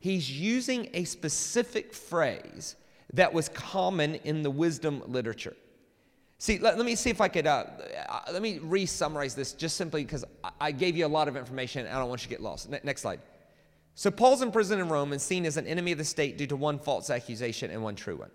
He's 0.00 0.30
using 0.30 0.88
a 0.94 1.04
specific 1.04 1.92
phrase 1.92 2.76
that 3.14 3.32
was 3.32 3.48
common 3.48 4.16
in 4.16 4.42
the 4.42 4.50
wisdom 4.50 5.02
literature. 5.06 5.56
See, 6.38 6.58
let, 6.58 6.76
let 6.76 6.86
me 6.86 6.94
see 6.94 7.10
if 7.10 7.20
I 7.20 7.26
could, 7.26 7.48
uh, 7.48 7.64
uh, 8.08 8.20
let 8.32 8.42
me 8.42 8.58
re 8.58 8.86
summarize 8.86 9.34
this 9.34 9.52
just 9.54 9.76
simply 9.76 10.04
because 10.04 10.24
I, 10.60 10.70
gave 10.70 10.96
you 10.96 11.04
a 11.04 11.08
lot 11.08 11.26
of 11.26 11.36
information 11.36 11.84
and 11.84 11.94
I 11.94 11.98
don't 11.98 12.08
want 12.08 12.22
you 12.22 12.28
to 12.28 12.30
get 12.30 12.40
lost. 12.40 12.70
Ne- 12.70 12.80
next 12.84 13.02
slide. 13.02 13.20
So, 13.96 14.12
Paul's 14.12 14.42
in 14.42 14.52
prison 14.52 14.78
in 14.78 14.88
Rome 14.88 15.10
and 15.10 15.20
seen 15.20 15.44
as 15.44 15.56
an 15.56 15.66
enemy 15.66 15.90
of 15.90 15.98
the 15.98 16.04
state 16.04 16.38
due 16.38 16.46
to 16.46 16.54
one 16.54 16.78
false 16.78 17.10
accusation 17.10 17.72
and 17.72 17.82
one 17.82 17.96
true 17.96 18.16
one. 18.16 18.30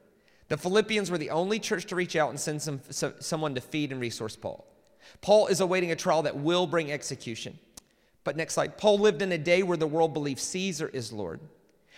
The 0.49 0.57
Philippians 0.57 1.09
were 1.09 1.17
the 1.17 1.29
only 1.29 1.59
church 1.59 1.85
to 1.87 1.95
reach 1.95 2.15
out 2.15 2.29
and 2.29 2.39
send 2.39 2.61
some, 2.61 2.81
so, 2.89 3.13
someone 3.19 3.55
to 3.55 3.61
feed 3.61 3.91
and 3.91 4.01
resource 4.01 4.35
Paul. 4.35 4.65
Paul 5.21 5.47
is 5.47 5.61
awaiting 5.61 5.91
a 5.91 5.95
trial 5.95 6.23
that 6.23 6.37
will 6.37 6.67
bring 6.67 6.91
execution. 6.91 7.57
But 8.23 8.37
next 8.37 8.53
slide. 8.53 8.77
Paul 8.77 8.99
lived 8.99 9.21
in 9.21 9.31
a 9.31 9.37
day 9.37 9.63
where 9.63 9.77
the 9.77 9.87
world 9.87 10.13
believed 10.13 10.39
Caesar 10.39 10.87
is 10.87 11.11
Lord. 11.11 11.41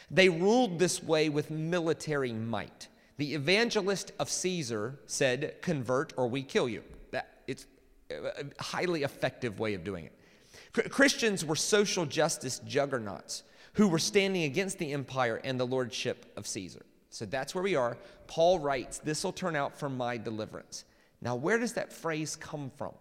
They 0.10 0.30
ruled 0.30 0.80
this 0.80 1.02
way 1.04 1.30
with 1.30 1.52
military 1.52 2.34
might. 2.34 2.88
The 3.18 3.34
evangelist 3.34 4.12
of 4.20 4.30
Caesar 4.30 5.00
said, 5.06 5.62
Convert 5.62 6.14
or 6.18 6.28
we 6.28 6.44
kill 6.44 6.68
you. 6.68 6.84
That, 7.12 7.42
it's 7.48 7.66
a 8.12 8.46
highly 8.60 9.04
effective 9.04 9.60
way 9.60 9.74
of 9.74 9.84
doing 9.84 10.06
it. 10.06 10.92
Christians 10.92 11.46
were 11.46 11.56
social 11.56 12.06
justice 12.06 12.60
juggernauts 12.60 13.44
who 13.74 13.88
were 13.88 14.00
standing 14.00 14.44
against 14.44 14.78
the 14.78 14.94
empire 14.94 15.40
and 15.44 15.60
the 15.60 15.66
lordship 15.66 16.32
of 16.36 16.48
Caesar. 16.48 16.86
So 17.16 17.26
that's 17.26 17.56
where 17.56 17.64
we 17.64 17.78
are. 17.78 17.96
Paul 18.28 18.60
writes, 18.60 18.98
This 18.98 19.24
will 19.24 19.32
turn 19.32 19.56
out 19.56 19.80
for 19.80 19.88
my 19.88 20.18
deliverance. 20.18 20.84
Now, 21.22 21.38
where 21.38 21.58
does 21.58 21.72
that 21.76 21.94
phrase 21.94 22.36
come 22.36 22.70
from? 22.76 22.92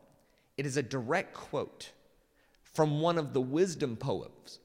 It 0.57 0.67
is 0.67 0.77
a 0.77 0.85
direct 0.85 1.35
quote 1.35 1.91
from 2.63 3.01
one 3.01 3.19
of 3.19 3.33
the 3.33 3.41
wisdom 3.41 3.97
poems. 3.97 4.61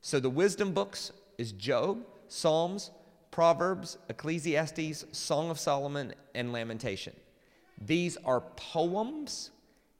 So 0.00 0.20
the 0.20 0.30
wisdom 0.30 0.72
books 0.72 1.12
is 1.36 1.52
Job, 1.52 2.02
Psalms, 2.28 2.92
Proverbs, 3.30 3.98
Ecclesiastes, 4.08 5.04
Song 5.12 5.50
of 5.50 5.60
Solomon, 5.60 6.14
and 6.34 6.50
Lamentation. 6.50 7.12
These 7.82 8.16
are 8.24 8.40
poems, 8.56 9.50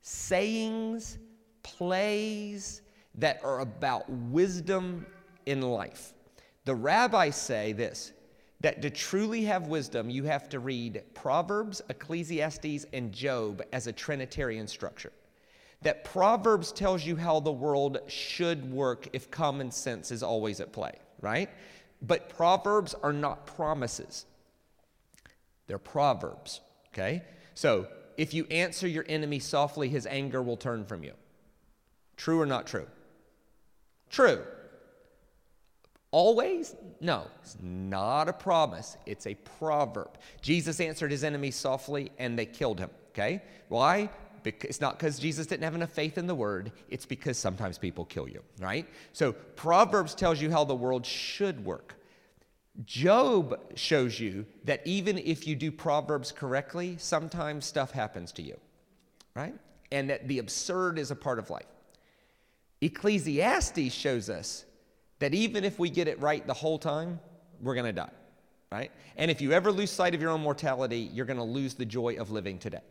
sayings, 0.01 1.19
plays 1.63 2.81
that 3.17 3.39
are 3.45 3.61
about 3.61 4.09
wisdom 4.09 5.05
in 5.45 5.61
life. 5.61 6.15
The 6.65 6.75
rabbis 6.75 7.37
say 7.37 7.75
this 7.75 8.15
that 8.65 8.81
to 8.81 8.89
truly 8.89 9.45
have 9.45 9.67
wisdom, 9.67 10.09
you 10.09 10.25
have 10.25 10.49
to 10.49 10.59
read 10.59 11.03
Proverbs, 11.13 11.83
Ecclesiastes, 11.91 12.87
and 12.95 13.13
Job 13.13 13.61
as 13.75 13.87
a 13.87 13.93
Trinitarian 13.93 14.67
structure. 14.67 15.13
That 15.83 16.03
Proverbs 16.03 16.73
tells 16.73 17.05
you 17.05 17.15
how 17.15 17.41
the 17.41 17.53
world 17.53 17.99
should 18.07 18.73
work 18.73 19.07
if 19.13 19.31
common 19.31 19.71
sense 19.71 20.11
is 20.11 20.23
always 20.23 20.61
at 20.61 20.73
play, 20.73 20.95
right? 21.21 21.51
But 22.01 22.31
Proverbs 22.31 22.95
are 23.03 23.13
not 23.13 23.47
promises, 23.47 24.25
they're 25.67 25.77
Proverbs, 25.77 26.63
okay? 26.95 27.23
So 27.53 27.87
if 28.17 28.33
you 28.33 28.47
answer 28.47 28.89
your 28.89 29.05
enemy 29.11 29.41
softly, 29.41 29.91
his 29.91 30.07
anger 30.07 30.43
will 30.43 30.57
turn 30.57 30.87
from 30.87 31.05
you. 31.05 31.13
True 32.17 32.41
or 32.41 32.47
not 32.47 32.67
true? 32.67 32.87
True. 34.09 34.43
Always? 36.15 36.77
No, 37.01 37.27
it's 37.43 37.57
not 37.61 38.29
a 38.29 38.33
promise. 38.33 38.97
It's 39.05 39.27
a 39.27 39.35
proverb. 39.35 40.17
Jesus 40.41 40.79
answered 40.79 41.11
his 41.11 41.25
enemies 41.25 41.57
softly 41.57 42.13
and 42.21 42.39
they 42.39 42.47
killed 42.47 42.79
him. 42.79 42.91
Okay? 43.11 43.43
Why? 43.67 44.09
It's 44.45 44.81
not 44.81 44.97
because 44.97 45.19
Jesus 45.19 45.49
didn't 45.49 45.65
have 45.65 45.75
enough 45.75 45.91
faith 45.91 46.17
in 46.17 46.29
the 46.29 46.35
word, 46.35 46.71
it's 46.89 47.05
because 47.05 47.37
sometimes 47.37 47.79
people 47.79 48.05
kill 48.05 48.29
you, 48.29 48.45
right? 48.61 48.87
So 49.13 49.33
Proverbs 49.33 50.15
tells 50.15 50.41
you 50.41 50.53
how 50.53 50.63
the 50.63 50.75
world 50.77 51.05
should 51.05 51.65
work. 51.65 51.97
Job 52.85 53.59
shows 53.75 54.21
you 54.21 54.47
that 54.63 54.83
even 54.85 55.19
if 55.19 55.49
you 55.49 55.57
do 55.57 55.73
Proverbs 55.73 56.31
correctly, 56.31 56.95
sometimes 56.97 57.67
stuff 57.67 57.91
happens 57.91 58.31
to 58.33 58.43
you, 58.43 58.57
right? 59.35 59.55
And 59.91 60.09
that 60.11 60.29
the 60.29 60.39
absurd 60.39 60.97
is 60.97 61.11
a 61.11 61.17
part 61.17 61.41
of 61.41 61.51
life. 61.51 61.67
Ecclesiastes 62.81 63.93
shows 63.93 64.31
us 64.31 64.65
that 65.25 65.33
even 65.33 65.65
if 65.65 65.79
we 65.79 65.89
get 65.89 66.07
it 66.07 66.21
right 66.21 66.47
the 66.47 66.53
whole 66.53 66.79
time, 66.79 67.19
we're 67.63 67.73
going 67.75 67.87
to 67.87 67.95
die, 67.95 68.11
right? 68.71 68.91
And 69.17 69.31
if 69.31 69.41
you 69.41 69.53
ever 69.53 69.73
lose 69.73 69.91
sight 69.91 70.15
of 70.15 70.21
your 70.21 70.31
own 70.31 70.43
mortality, 70.43 71.09
you're 71.15 71.25
going 71.25 71.39
to 71.39 71.43
lose 71.43 71.73
the 71.73 71.87
joy 71.87 72.17
of 72.17 72.31
living 72.31 72.59
today, 72.59 72.83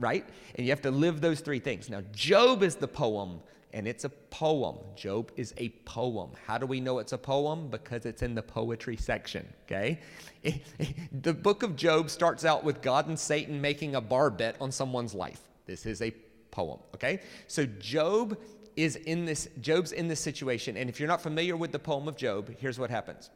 right? 0.00 0.24
And 0.56 0.66
you 0.66 0.72
have 0.72 0.82
to 0.82 0.90
live 0.90 1.20
those 1.20 1.38
three 1.38 1.60
things. 1.60 1.88
Now, 1.88 2.02
Job 2.10 2.64
is 2.64 2.74
the 2.74 2.88
poem, 2.88 3.38
and 3.72 3.86
it's 3.86 4.02
a 4.02 4.08
poem. 4.08 4.78
Job 4.96 5.30
is 5.36 5.54
a 5.58 5.68
poem. 5.84 6.30
How 6.44 6.58
do 6.58 6.66
we 6.66 6.80
know 6.80 6.98
it's 6.98 7.12
a 7.12 7.18
poem? 7.18 7.68
Because 7.68 8.04
it's 8.04 8.22
in 8.22 8.34
the 8.34 8.42
poetry 8.42 8.96
section, 8.96 9.46
okay? 9.62 10.00
the 11.22 11.34
book 11.34 11.62
of 11.62 11.76
Job 11.76 12.10
starts 12.10 12.44
out 12.44 12.64
with 12.64 12.82
God 12.82 13.06
and 13.06 13.16
Satan 13.16 13.60
making 13.60 13.94
a 13.94 14.00
bar 14.00 14.30
bet 14.30 14.56
on 14.60 14.72
someone's 14.72 15.14
life. 15.14 15.42
This 15.66 15.86
is 15.86 16.02
a 16.02 16.12
poem, 16.50 16.80
okay? 16.96 17.20
So, 17.46 17.64
Job 17.64 18.36
is 18.76 18.96
in 18.96 19.24
this, 19.24 19.48
Job's 19.60 19.92
in 19.92 20.06
this 20.08 20.20
situation. 20.20 20.76
And 20.76 20.88
if 20.88 21.00
you're 21.00 21.08
not 21.08 21.22
familiar 21.22 21.56
with 21.56 21.72
the 21.72 21.78
poem 21.78 22.06
of 22.08 22.16
Job, 22.16 22.54
here's 22.58 22.78
what 22.78 22.90
happens 22.90 23.30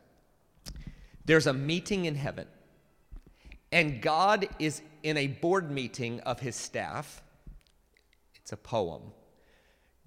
there's 1.25 1.47
a 1.47 1.53
meeting 1.53 2.05
in 2.05 2.15
heaven, 2.15 2.47
and 3.73 4.01
God 4.03 4.49
is 4.59 4.83
in 5.03 5.17
a 5.17 5.27
board 5.27 5.71
meeting 5.71 6.21
of 6.21 6.41
his 6.41 6.57
staff. 6.57 7.23
It's 8.37 8.53
a 8.53 8.57
poem. 8.57 9.03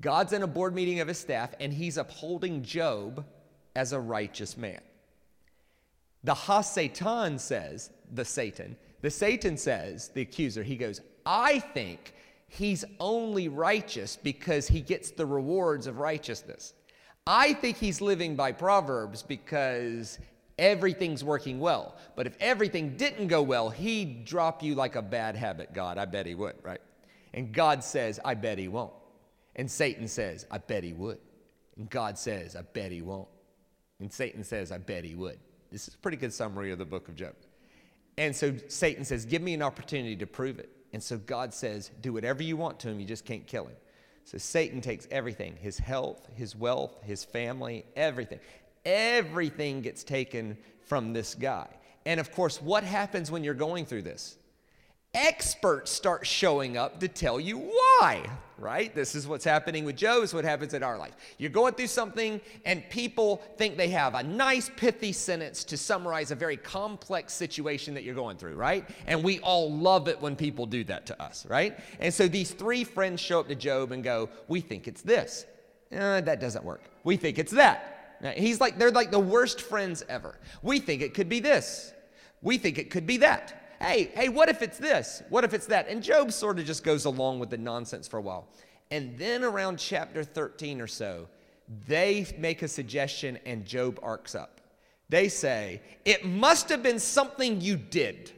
God's 0.01 0.33
in 0.33 0.43
a 0.43 0.47
board 0.47 0.75
meeting 0.75 0.99
of 0.99 1.07
his 1.07 1.17
staff, 1.17 1.53
and 1.59 1.73
he's 1.73 1.97
upholding 1.97 2.61
Job 2.61 3.25
as 3.75 3.93
a 3.93 3.99
righteous 3.99 4.57
man. 4.57 4.81
The 6.23 6.33
Ha-Satan 6.33 7.39
says, 7.39 7.89
the 8.11 8.25
Satan, 8.25 8.75
the 9.01 9.09
Satan 9.09 9.57
says, 9.57 10.09
the 10.09 10.21
accuser, 10.21 10.63
he 10.63 10.75
goes, 10.75 11.01
I 11.25 11.59
think 11.59 12.13
he's 12.53 12.85
only 12.99 13.47
righteous 13.47 14.15
because 14.15 14.67
he 14.67 14.79
gets 14.79 15.11
the 15.11 15.25
rewards 15.25 15.87
of 15.87 15.97
righteousness. 15.97 16.73
I 17.25 17.53
think 17.53 17.77
he's 17.77 17.99
living 17.99 18.35
by 18.35 18.51
Proverbs 18.51 19.23
because 19.23 20.19
everything's 20.59 21.23
working 21.23 21.59
well. 21.59 21.95
But 22.15 22.27
if 22.27 22.37
everything 22.39 22.95
didn't 22.95 23.27
go 23.27 23.41
well, 23.41 23.69
he'd 23.69 24.25
drop 24.25 24.61
you 24.61 24.75
like 24.75 24.95
a 24.95 25.01
bad 25.01 25.35
habit, 25.35 25.73
God. 25.73 25.97
I 25.97 26.05
bet 26.05 26.27
he 26.27 26.35
would, 26.35 26.55
right? 26.61 26.81
And 27.33 27.51
God 27.51 27.83
says, 27.83 28.19
I 28.23 28.35
bet 28.35 28.59
he 28.59 28.67
won't. 28.67 28.93
And 29.55 29.69
Satan 29.69 30.07
says, 30.07 30.45
I 30.51 30.59
bet 30.59 30.83
he 30.83 30.93
would. 30.93 31.19
And 31.77 31.89
God 31.89 32.19
says, 32.19 32.55
I 32.55 32.61
bet 32.61 32.91
he 32.91 33.01
won't. 33.01 33.29
And 33.99 34.11
Satan 34.11 34.43
says, 34.43 34.71
I 34.71 34.77
bet 34.77 35.03
he 35.03 35.15
would. 35.15 35.39
This 35.71 35.87
is 35.87 35.95
a 35.95 35.97
pretty 35.97 36.17
good 36.17 36.33
summary 36.33 36.71
of 36.71 36.77
the 36.77 36.85
book 36.85 37.07
of 37.07 37.15
Job. 37.15 37.33
And 38.17 38.35
so 38.35 38.53
Satan 38.67 39.05
says, 39.05 39.25
Give 39.25 39.41
me 39.41 39.55
an 39.55 39.63
opportunity 39.63 40.15
to 40.17 40.27
prove 40.27 40.59
it. 40.59 40.69
And 40.93 41.01
so 41.01 41.17
God 41.17 41.53
says, 41.53 41.91
do 42.01 42.13
whatever 42.13 42.43
you 42.43 42.55
want 42.55 42.79
to 42.81 42.89
him, 42.89 42.99
you 42.99 43.05
just 43.05 43.25
can't 43.25 43.45
kill 43.45 43.65
him. 43.65 43.75
So 44.25 44.37
Satan 44.37 44.79
takes 44.79 45.07
everything 45.11 45.57
his 45.59 45.77
health, 45.77 46.29
his 46.35 46.55
wealth, 46.55 47.01
his 47.03 47.25
family, 47.25 47.85
everything. 47.95 48.39
Everything 48.85 49.81
gets 49.81 50.03
taken 50.03 50.57
from 50.81 51.13
this 51.13 51.35
guy. 51.35 51.67
And 52.05 52.19
of 52.19 52.31
course, 52.31 52.61
what 52.61 52.83
happens 52.83 53.31
when 53.31 53.43
you're 53.43 53.53
going 53.53 53.85
through 53.85 54.03
this? 54.03 54.37
Experts 55.13 55.91
start 55.91 56.25
showing 56.25 56.75
up 56.75 56.99
to 56.99 57.07
tell 57.07 57.39
you 57.39 57.57
why, 57.57 58.27
right? 58.57 58.93
This 58.95 59.13
is 59.13 59.27
what's 59.27 59.45
happening 59.45 59.85
with 59.85 59.95
Job, 59.95 60.23
is 60.23 60.33
what 60.33 60.43
happens 60.43 60.73
in 60.73 60.81
our 60.81 60.97
life. 60.97 61.13
You're 61.37 61.51
going 61.51 61.75
through 61.75 61.87
something, 61.87 62.41
and 62.65 62.83
people 62.89 63.43
think 63.57 63.77
they 63.77 63.89
have 63.89 64.15
a 64.15 64.23
nice, 64.23 64.71
pithy 64.75 65.11
sentence 65.11 65.63
to 65.65 65.77
summarize 65.77 66.31
a 66.31 66.35
very 66.35 66.57
complex 66.57 67.33
situation 67.33 67.93
that 67.93 68.03
you're 68.03 68.15
going 68.15 68.37
through, 68.37 68.55
right? 68.55 68.89
And 69.05 69.23
we 69.23 69.39
all 69.39 69.71
love 69.71 70.07
it 70.07 70.19
when 70.19 70.35
people 70.35 70.65
do 70.65 70.83
that 70.85 71.05
to 71.07 71.21
us, 71.21 71.45
right? 71.47 71.77
And 71.99 72.11
so 72.11 72.27
these 72.27 72.51
three 72.51 72.83
friends 72.83 73.21
show 73.21 73.39
up 73.39 73.47
to 73.49 73.55
Job 73.55 73.91
and 73.91 74.03
go, 74.03 74.29
We 74.47 74.61
think 74.61 74.87
it's 74.87 75.03
this. 75.03 75.45
Eh, 75.91 76.21
that 76.21 76.39
doesn't 76.39 76.65
work. 76.65 76.81
We 77.03 77.17
think 77.17 77.37
it's 77.37 77.51
that. 77.51 78.17
He's 78.35 78.61
like, 78.61 78.79
they're 78.79 78.89
like 78.89 79.11
the 79.11 79.19
worst 79.19 79.61
friends 79.61 80.03
ever. 80.07 80.39
We 80.61 80.79
think 80.79 81.01
it 81.01 81.13
could 81.13 81.27
be 81.27 81.41
this. 81.41 81.93
We 82.41 82.57
think 82.57 82.77
it 82.77 82.89
could 82.89 83.05
be 83.05 83.17
that 83.17 83.62
hey, 83.83 84.11
hey, 84.15 84.29
what 84.29 84.49
if 84.49 84.61
it's 84.61 84.77
this? 84.77 85.21
What 85.29 85.43
if 85.43 85.53
it's 85.53 85.67
that? 85.67 85.87
And 85.87 86.01
Job 86.01 86.31
sort 86.31 86.59
of 86.59 86.65
just 86.65 86.83
goes 86.83 87.05
along 87.05 87.39
with 87.39 87.49
the 87.49 87.57
nonsense 87.57 88.07
for 88.07 88.17
a 88.17 88.21
while. 88.21 88.47
And 88.91 89.17
then 89.17 89.43
around 89.43 89.77
chapter 89.77 90.23
13 90.23 90.79
or 90.79 90.87
so, 90.87 91.27
they 91.87 92.27
make 92.37 92.61
a 92.61 92.67
suggestion 92.67 93.39
and 93.45 93.65
Job 93.65 93.99
arcs 94.03 94.35
up. 94.35 94.61
They 95.09 95.27
say, 95.29 95.81
It 96.05 96.25
must 96.25 96.69
have 96.69 96.81
been 96.81 96.99
something 96.99 97.61
you 97.61 97.77
did. 97.77 98.31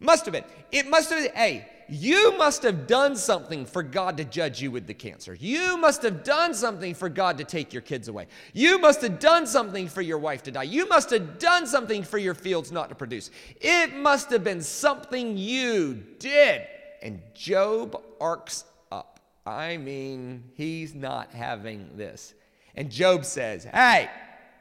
Must 0.00 0.24
have 0.24 0.32
been. 0.32 0.44
It 0.70 0.88
must 0.88 1.10
have 1.10 1.22
been, 1.22 1.34
hey, 1.34 1.68
you 1.88 2.36
must 2.38 2.62
have 2.62 2.86
done 2.86 3.16
something 3.16 3.64
for 3.66 3.82
God 3.82 4.16
to 4.16 4.24
judge 4.24 4.60
you 4.60 4.70
with 4.70 4.86
the 4.86 4.94
cancer. 4.94 5.34
You 5.34 5.76
must 5.76 6.02
have 6.02 6.24
done 6.24 6.54
something 6.54 6.94
for 6.94 7.08
God 7.08 7.38
to 7.38 7.44
take 7.44 7.72
your 7.72 7.82
kids 7.82 8.08
away. 8.08 8.26
You 8.52 8.78
must 8.78 9.00
have 9.02 9.18
done 9.18 9.46
something 9.46 9.88
for 9.88 10.02
your 10.02 10.18
wife 10.18 10.42
to 10.44 10.50
die. 10.50 10.64
You 10.64 10.88
must 10.88 11.10
have 11.10 11.38
done 11.38 11.66
something 11.66 12.02
for 12.02 12.18
your 12.18 12.34
fields 12.34 12.72
not 12.72 12.88
to 12.88 12.94
produce. 12.94 13.30
It 13.60 13.94
must 13.94 14.30
have 14.30 14.44
been 14.44 14.62
something 14.62 15.36
you 15.36 16.02
did. 16.18 16.62
And 17.02 17.20
Job 17.34 18.00
arcs 18.20 18.64
up. 18.90 19.20
I 19.44 19.76
mean, 19.76 20.44
he's 20.54 20.94
not 20.94 21.32
having 21.32 21.96
this. 21.96 22.34
And 22.74 22.90
Job 22.90 23.24
says, 23.24 23.64
Hey, 23.64 24.08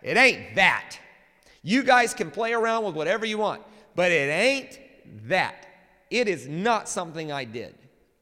it 0.02 0.18
ain't 0.18 0.56
that. 0.56 0.98
You 1.64 1.84
guys 1.84 2.14
can 2.14 2.32
play 2.32 2.54
around 2.54 2.86
with 2.86 2.96
whatever 2.96 3.26
you 3.26 3.38
want, 3.38 3.62
but 3.96 4.12
it 4.12 4.30
ain't 4.30 4.80
that. 5.28 5.68
It 6.12 6.28
is 6.28 6.48
not 6.48 6.88
something 6.88 7.32
I 7.32 7.46
did. 7.46 7.74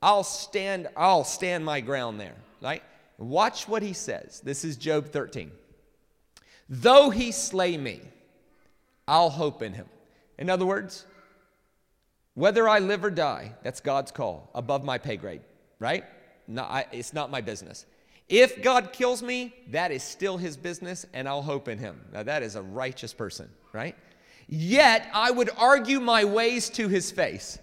I'll 0.01 0.23
stand, 0.23 0.87
I'll 0.95 1.25
stand 1.25 1.65
my 1.65 1.81
ground 1.81 2.19
there. 2.19 2.35
Right? 2.61 2.83
Watch 3.17 3.67
what 3.67 3.83
he 3.83 3.91
says. 3.93 4.39
This 4.41 4.63
is 4.63 4.77
Job 4.77 5.07
13. 5.07 5.51
Though 6.69 7.09
he 7.09 7.31
slay 7.31 7.77
me, 7.77 8.01
I'll 9.07 9.31
hope 9.31 9.61
in 9.63 9.73
him. 9.73 9.87
In 10.37 10.49
other 10.49 10.65
words, 10.65 11.05
whether 12.35 12.69
I 12.69 12.79
live 12.79 13.03
or 13.03 13.09
die, 13.09 13.53
that's 13.63 13.81
God's 13.81 14.11
call, 14.11 14.49
above 14.53 14.85
my 14.85 14.97
pay 14.97 15.17
grade, 15.17 15.41
right? 15.79 16.05
No, 16.47 16.63
I, 16.63 16.85
it's 16.91 17.11
not 17.11 17.31
my 17.31 17.41
business. 17.41 17.85
If 18.29 18.61
God 18.61 18.93
kills 18.93 19.23
me, 19.23 19.55
that 19.69 19.91
is 19.91 20.03
still 20.03 20.37
his 20.37 20.55
business, 20.55 21.05
and 21.13 21.27
I'll 21.27 21.41
hope 21.41 21.67
in 21.67 21.79
him. 21.79 21.99
Now, 22.13 22.21
that 22.21 22.43
is 22.43 22.55
a 22.55 22.61
righteous 22.61 23.13
person, 23.13 23.49
right? 23.73 23.95
Yet 24.47 25.09
I 25.13 25.31
would 25.31 25.49
argue 25.57 25.99
my 25.99 26.23
ways 26.23 26.69
to 26.71 26.87
his 26.87 27.11
face. 27.11 27.57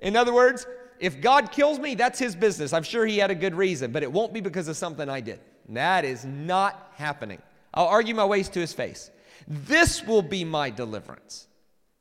In 0.00 0.16
other 0.16 0.32
words, 0.32 0.66
if 1.00 1.20
God 1.20 1.52
kills 1.52 1.78
me, 1.78 1.94
that's 1.94 2.18
his 2.18 2.34
business. 2.34 2.72
I'm 2.72 2.82
sure 2.82 3.06
he 3.06 3.18
had 3.18 3.30
a 3.30 3.34
good 3.34 3.54
reason, 3.54 3.92
but 3.92 4.02
it 4.02 4.10
won't 4.10 4.32
be 4.32 4.40
because 4.40 4.68
of 4.68 4.76
something 4.76 5.08
I 5.08 5.20
did. 5.20 5.40
That 5.68 6.04
is 6.04 6.24
not 6.24 6.92
happening. 6.94 7.40
I'll 7.74 7.86
argue 7.86 8.14
my 8.14 8.24
ways 8.24 8.48
to 8.50 8.60
his 8.60 8.72
face. 8.72 9.10
This 9.46 10.04
will 10.04 10.22
be 10.22 10.44
my 10.44 10.70
deliverance, 10.70 11.46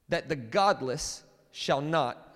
that 0.09 0.29
the 0.29 0.35
godless 0.35 1.23
shall 1.51 1.81
not 1.81 2.26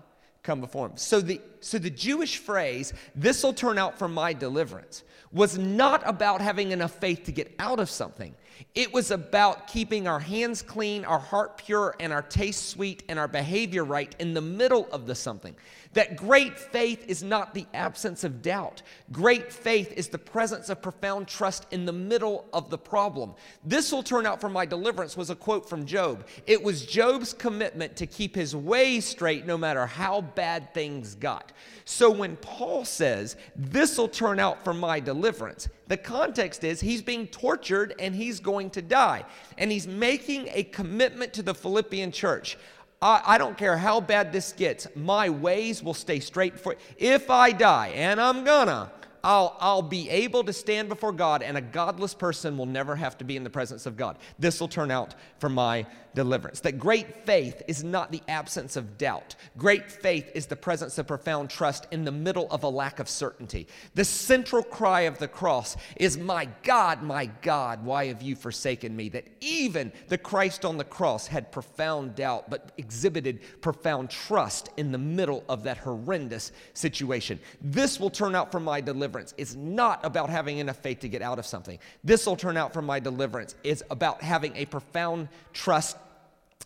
come 0.44 0.60
before 0.60 0.88
him. 0.88 0.98
So 0.98 1.22
the, 1.22 1.40
so 1.60 1.78
the 1.78 1.90
Jewish 1.90 2.38
phrase, 2.38 2.94
this 3.16 3.44
will 3.44 3.54
turn 3.54 3.78
out 3.78 4.00
for 4.00 4.08
my 4.08 4.34
deliverance, 4.34 5.04
was 5.32 5.58
not 5.58 6.02
about 6.06 6.42
having 6.42 6.72
enough 6.72 6.94
faith 6.96 7.24
to 7.26 7.32
get 7.32 7.54
out 7.60 7.80
of 7.80 7.90
something. 7.90 8.36
It 8.76 8.94
was 8.94 9.12
about 9.12 9.68
keeping 9.68 10.08
our 10.08 10.20
hands 10.20 10.62
clean, 10.62 11.06
our 11.06 11.20
heart 11.20 11.58
pure, 11.58 11.96
and 12.00 12.12
our 12.12 12.22
taste 12.22 12.70
sweet, 12.70 13.04
and 13.08 13.18
our 13.18 13.28
behavior 13.28 13.84
right 13.84 14.14
in 14.20 14.34
the 14.34 14.42
middle 14.42 14.88
of 14.92 15.08
the 15.08 15.16
something. 15.16 15.56
That 15.94 16.16
great 16.16 16.58
faith 16.58 17.04
is 17.08 17.22
not 17.22 17.54
the 17.54 17.66
absence 17.74 18.24
of 18.24 18.42
doubt. 18.42 18.82
Great 19.12 19.52
faith 19.52 19.92
is 19.98 20.08
the 20.08 20.18
presence 20.18 20.70
of 20.70 20.82
profound 20.82 21.28
trust 21.28 21.68
in 21.72 21.86
the 21.86 21.92
middle 21.92 22.46
of 22.54 22.70
the 22.70 22.78
problem. 22.78 23.34
This 23.66 23.92
will 23.92 24.04
turn 24.04 24.26
out 24.26 24.40
for 24.40 24.48
my 24.48 24.66
deliverance 24.66 25.18
was 25.18 25.30
a 25.30 25.36
quote 25.36 25.68
from 25.68 25.86
Job. 25.86 26.28
It 26.48 26.64
was 26.64 26.86
Job's 26.86 27.34
commitment 27.34 27.98
to 27.98 28.06
keep 28.08 28.36
his 28.36 28.56
way 28.56 29.02
straight 29.02 29.46
no 29.46 29.58
matter 29.58 29.86
how 29.86 30.22
bad 30.22 30.74
things 30.74 31.16
got. 31.16 31.52
So 31.84 32.10
when 32.10 32.38
Paul 32.38 32.86
says, 32.86 33.36
This 33.56 33.98
will 33.98 34.08
turn 34.08 34.40
out 34.40 34.64
for 34.64 34.74
my 34.74 35.02
deliverance, 35.02 35.68
the 35.88 35.98
context 35.98 36.64
is 36.64 36.80
he's 36.80 37.02
being 37.02 37.28
tortured 37.28 37.96
and 38.00 38.16
he's 38.16 38.40
going 38.40 38.70
to 38.72 38.82
die. 38.82 39.26
And 39.58 39.70
he's 39.70 39.88
making 39.88 40.48
a 40.54 40.64
commitment 40.64 41.34
to 41.34 41.44
the 41.44 41.54
Philippian 41.54 42.14
church. 42.14 42.58
I, 43.02 43.22
I 43.26 43.38
don't 43.38 43.58
care 43.58 43.78
how 43.78 44.00
bad 44.00 44.32
this 44.32 44.52
gets, 44.52 44.88
my 44.96 45.30
ways 45.30 45.82
will 45.82 45.96
stay 45.96 46.20
straight 46.20 46.60
for 46.60 46.76
if 46.98 47.30
I 47.30 47.52
die, 47.52 47.90
and 47.90 48.22
I'm 48.22 48.44
gonna. 48.44 48.92
I'll, 49.24 49.56
I'll 49.60 49.82
be 49.82 50.10
able 50.10 50.44
to 50.46 50.54
stand 50.54 50.90
before 50.90 51.12
God, 51.12 51.44
and 51.44 51.58
a 51.58 51.62
godless 51.62 52.14
person 52.14 52.58
will 52.58 52.66
never 52.66 52.96
have 52.96 53.18
to 53.20 53.24
be 53.24 53.38
in 53.38 53.44
the 53.44 53.50
presence 53.50 53.86
of 53.86 53.98
God. 53.98 54.18
This 54.40 54.60
will 54.60 54.68
turn 54.68 54.92
out 54.92 55.16
for 55.40 55.50
my 55.50 55.86
deliverance. 56.14 56.60
That 56.62 56.80
great 56.80 57.26
faith 57.26 57.62
is 57.68 57.84
not 57.84 58.12
the 58.12 58.22
absence 58.28 58.76
of 58.76 58.98
doubt. 58.98 59.36
Great 59.58 59.90
faith 59.92 60.30
is 60.36 60.46
the 60.46 60.56
presence 60.56 60.98
of 60.98 61.08
profound 61.08 61.50
trust 61.50 61.88
in 61.92 62.04
the 62.04 62.12
middle 62.12 62.48
of 62.52 62.64
a 62.64 62.70
lack 62.70 63.00
of 63.00 63.08
certainty. 63.08 63.68
The 63.96 64.06
central 64.06 64.64
cry 64.64 65.02
of 65.02 65.20
the 65.20 65.28
cross 65.28 65.78
is, 65.96 66.18
My 66.18 66.50
God, 66.64 67.02
my 67.02 67.28
God, 67.42 67.86
why 67.86 68.08
have 68.08 68.22
you 68.22 68.36
forsaken 68.36 68.96
me? 68.96 69.10
That 69.10 69.28
even 69.40 69.92
the 70.08 70.18
Christ 70.18 70.66
on 70.66 70.78
the 70.78 70.84
cross 70.84 71.28
had 71.28 71.52
profound 71.52 72.16
doubt, 72.16 72.50
but 72.50 72.72
exhibited 72.78 73.40
profound 73.62 74.10
trust 74.10 74.70
in 74.78 74.92
the 74.92 74.98
middle 74.98 75.44
of 75.48 75.64
that 75.64 75.78
horrendous 75.78 76.52
situation. 76.74 77.40
This 77.62 78.00
will 78.00 78.10
turn 78.10 78.36
out 78.36 78.52
for 78.52 78.60
my 78.60 78.82
deliverance. 78.82 79.11
It's 79.20 79.56
not 79.56 80.04
about 80.04 80.30
having 80.30 80.58
enough 80.58 80.78
faith 80.78 81.00
to 81.00 81.10
get 81.10 81.22
out 81.22 81.40
of 81.40 81.46
something. 81.46 81.80
This 82.04 82.26
will 82.26 82.36
turn 82.36 82.58
out 82.58 82.74
for 82.74 82.82
my 82.82 83.00
deliverance. 83.00 83.56
It's 83.64 83.84
about 83.90 84.22
having 84.22 84.56
a 84.56 84.66
profound 84.66 85.30
trust 85.54 85.98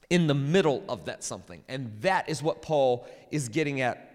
in 0.10 0.28
the 0.28 0.36
middle 0.36 0.84
of 0.88 1.06
that 1.06 1.24
something. 1.24 1.64
And 1.68 1.92
that 2.02 2.30
is 2.30 2.44
what 2.44 2.62
Paul 2.62 3.08
is 3.32 3.50
getting 3.50 3.82
at 3.82 4.12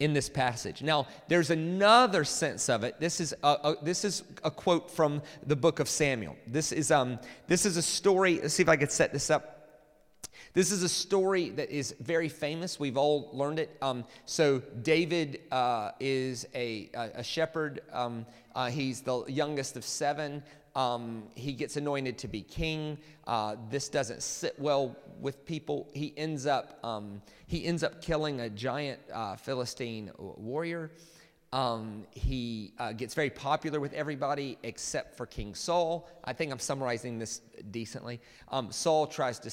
in 0.00 0.12
this 0.12 0.28
passage. 0.28 0.80
Now, 0.80 1.08
there's 1.26 1.50
another 1.50 2.24
sense 2.24 2.68
of 2.68 2.84
it. 2.84 3.00
This 3.00 3.20
is 3.20 3.34
a, 3.42 3.48
a, 3.48 3.76
this 3.82 4.04
is 4.04 4.22
a 4.44 4.50
quote 4.50 4.90
from 4.90 5.22
the 5.44 5.56
book 5.56 5.80
of 5.80 5.88
Samuel. 5.88 6.36
This 6.46 6.70
is, 6.70 6.90
um, 6.90 7.18
this 7.48 7.66
is 7.66 7.76
a 7.76 7.82
story. 7.82 8.38
Let's 8.40 8.54
see 8.54 8.62
if 8.62 8.68
I 8.68 8.76
could 8.76 8.92
set 8.92 9.12
this 9.12 9.30
up. 9.30 9.57
This 10.58 10.72
is 10.72 10.82
a 10.82 10.88
story 10.88 11.50
that 11.50 11.70
is 11.70 11.94
very 12.00 12.28
famous. 12.28 12.80
We've 12.80 12.96
all 12.96 13.30
learned 13.32 13.60
it. 13.60 13.76
Um, 13.80 14.04
so, 14.26 14.58
David 14.82 15.42
uh, 15.52 15.92
is 16.00 16.48
a, 16.52 16.90
a, 16.94 17.22
shepherd. 17.22 17.82
Um, 17.92 18.26
uh, 18.56 18.68
he's 18.68 19.00
the 19.02 19.24
youngest 19.26 19.76
of 19.76 19.84
seven. 19.84 20.42
Um, 20.74 21.28
he 21.36 21.52
gets 21.52 21.76
anointed 21.76 22.18
to 22.18 22.26
be 22.26 22.42
king. 22.42 22.98
Uh, 23.24 23.54
this 23.70 23.88
doesn't 23.88 24.20
sit 24.20 24.58
well 24.58 24.96
with 25.20 25.46
people. 25.46 25.88
He 25.94 26.12
ends 26.16 26.44
up 26.44 26.84
um, 26.84 27.22
he 27.46 27.64
ends 27.64 27.84
up 27.84 28.02
killing 28.02 28.40
a 28.40 28.50
giant 28.50 28.98
uh, 29.14 29.36
Philistine 29.36 30.10
warrior. 30.18 30.90
Um, 31.52 32.04
he 32.10 32.72
uh, 32.80 32.94
gets 32.94 33.14
very 33.14 33.30
popular 33.30 33.78
with 33.78 33.92
everybody 33.92 34.58
except 34.64 35.16
for 35.16 35.24
King 35.24 35.54
Saul. 35.54 36.10
I 36.24 36.32
think 36.32 36.50
I'm 36.50 36.58
summarizing 36.58 37.20
this 37.20 37.42
decently. 37.70 38.20
Um, 38.48 38.72
Saul 38.72 39.06
tries 39.06 39.38
to 39.38 39.50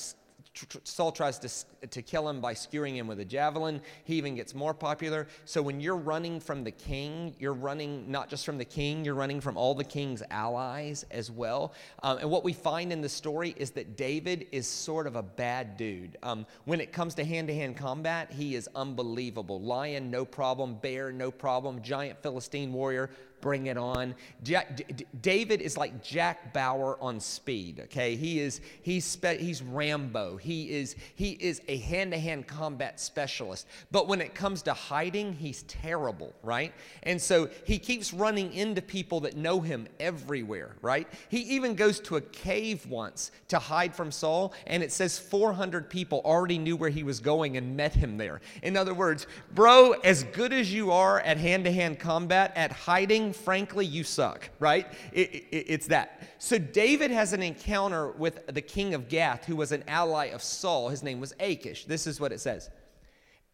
Saul 0.83 1.11
tries 1.11 1.37
to, 1.39 1.87
to 1.87 2.01
kill 2.01 2.29
him 2.29 2.39
by 2.39 2.53
skewering 2.53 2.95
him 2.95 3.07
with 3.07 3.19
a 3.19 3.25
javelin. 3.25 3.81
He 4.05 4.15
even 4.15 4.35
gets 4.35 4.55
more 4.55 4.73
popular. 4.73 5.27
So 5.43 5.61
when 5.61 5.81
you're 5.81 5.97
running 5.97 6.39
from 6.39 6.63
the 6.63 6.71
king, 6.71 7.35
you're 7.39 7.53
running 7.53 8.09
not 8.09 8.29
just 8.29 8.45
from 8.45 8.57
the 8.57 8.65
king, 8.65 9.03
you're 9.03 9.15
running 9.15 9.41
from 9.41 9.57
all 9.57 9.75
the 9.75 9.83
king's 9.83 10.23
allies 10.31 11.05
as 11.11 11.29
well. 11.29 11.73
Um, 12.03 12.19
and 12.19 12.29
what 12.29 12.43
we 12.43 12.53
find 12.53 12.93
in 12.93 13.01
the 13.01 13.09
story 13.09 13.53
is 13.57 13.71
that 13.71 13.97
David 13.97 14.47
is 14.51 14.67
sort 14.67 15.07
of 15.07 15.15
a 15.15 15.23
bad 15.23 15.75
dude. 15.77 16.17
Um, 16.23 16.45
when 16.63 16.79
it 16.79 16.93
comes 16.93 17.15
to 17.15 17.25
hand 17.25 17.47
to 17.49 17.53
hand 17.53 17.75
combat, 17.75 18.31
he 18.31 18.55
is 18.55 18.69
unbelievable. 18.75 19.61
Lion, 19.61 20.09
no 20.09 20.23
problem. 20.23 20.75
Bear, 20.75 21.11
no 21.11 21.31
problem. 21.31 21.81
Giant 21.81 22.21
Philistine 22.21 22.71
warrior, 22.71 23.09
bring 23.41 23.67
it 23.67 23.77
on. 23.77 24.15
Jack, 24.43 24.75
D- 24.75 25.05
David 25.21 25.61
is 25.61 25.77
like 25.77 26.03
Jack 26.03 26.53
Bauer 26.53 26.97
on 27.01 27.19
speed. 27.19 27.81
Okay, 27.85 28.15
he 28.15 28.39
is 28.39 28.61
he's 28.81 29.05
spe- 29.05 29.39
he's 29.39 29.61
Rambo. 29.61 30.37
He 30.37 30.71
is 30.71 30.95
he 31.15 31.31
is 31.31 31.61
a 31.67 31.77
hand-to-hand 31.77 32.47
combat 32.47 32.99
specialist. 32.99 33.67
But 33.91 34.07
when 34.07 34.21
it 34.21 34.33
comes 34.33 34.61
to 34.63 34.73
hiding, 34.73 35.33
he's 35.33 35.63
terrible, 35.63 36.33
right? 36.43 36.73
And 37.03 37.21
so 37.21 37.49
he 37.65 37.77
keeps 37.77 38.13
running 38.13 38.53
into 38.53 38.81
people 38.81 39.19
that 39.21 39.35
know 39.35 39.61
him 39.61 39.87
everywhere, 39.99 40.75
right? 40.81 41.07
He 41.29 41.39
even 41.55 41.75
goes 41.75 41.99
to 42.01 42.17
a 42.17 42.21
cave 42.21 42.85
once 42.87 43.31
to 43.49 43.59
hide 43.59 43.95
from 43.95 44.11
Saul, 44.11 44.53
and 44.67 44.81
it 44.81 44.91
says 44.91 45.19
400 45.19 45.89
people 45.89 46.21
already 46.25 46.57
knew 46.57 46.75
where 46.75 46.89
he 46.89 47.03
was 47.03 47.19
going 47.19 47.57
and 47.57 47.75
met 47.75 47.93
him 47.93 48.17
there. 48.17 48.41
In 48.63 48.77
other 48.77 48.93
words, 48.93 49.27
bro, 49.53 49.91
as 50.03 50.23
good 50.23 50.53
as 50.53 50.73
you 50.73 50.91
are 50.91 51.19
at 51.19 51.37
hand-to-hand 51.37 51.99
combat, 51.99 52.51
at 52.55 52.71
hiding 52.71 53.24
frankly, 53.33 53.85
you 53.85 54.03
suck, 54.03 54.49
right? 54.59 54.87
It, 55.11 55.33
it, 55.51 55.65
it's 55.67 55.87
that. 55.87 56.21
So 56.39 56.57
David 56.57 57.11
has 57.11 57.33
an 57.33 57.41
encounter 57.41 58.11
with 58.11 58.47
the 58.47 58.61
king 58.61 58.93
of 58.93 59.09
Gath, 59.09 59.45
who 59.45 59.55
was 59.55 59.71
an 59.71 59.83
ally 59.87 60.25
of 60.27 60.41
Saul. 60.41 60.89
His 60.89 61.03
name 61.03 61.19
was 61.19 61.33
Achish. 61.39 61.85
This 61.85 62.07
is 62.07 62.19
what 62.19 62.31
it 62.31 62.39
says. 62.39 62.69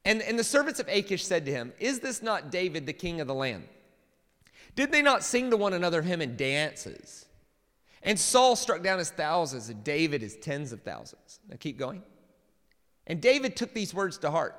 And, 0.05 0.21
and 0.21 0.37
the 0.37 0.43
servants 0.43 0.79
of 0.79 0.87
Achish 0.87 1.25
said 1.25 1.45
to 1.45 1.51
him, 1.51 1.73
Is 1.79 1.99
this 1.99 2.21
not 2.21 2.51
David, 2.51 2.85
the 2.85 2.93
king 2.93 3.21
of 3.21 3.27
the 3.27 3.33
land? 3.33 3.67
Did 4.75 4.91
they 4.91 5.01
not 5.01 5.23
sing 5.23 5.49
to 5.51 5.57
one 5.57 5.73
another 5.73 6.01
hymn 6.01 6.21
and 6.21 6.37
dances? 6.37 7.25
And 8.03 8.19
Saul 8.19 8.55
struck 8.55 8.81
down 8.81 8.99
his 8.99 9.11
thousands, 9.11 9.69
and 9.69 9.83
David 9.83 10.21
his 10.21 10.35
tens 10.37 10.71
of 10.71 10.81
thousands. 10.81 11.39
Now 11.47 11.57
keep 11.59 11.77
going. 11.77 12.01
And 13.05 13.21
David 13.21 13.55
took 13.55 13.73
these 13.73 13.93
words 13.93 14.17
to 14.19 14.31
heart. 14.31 14.55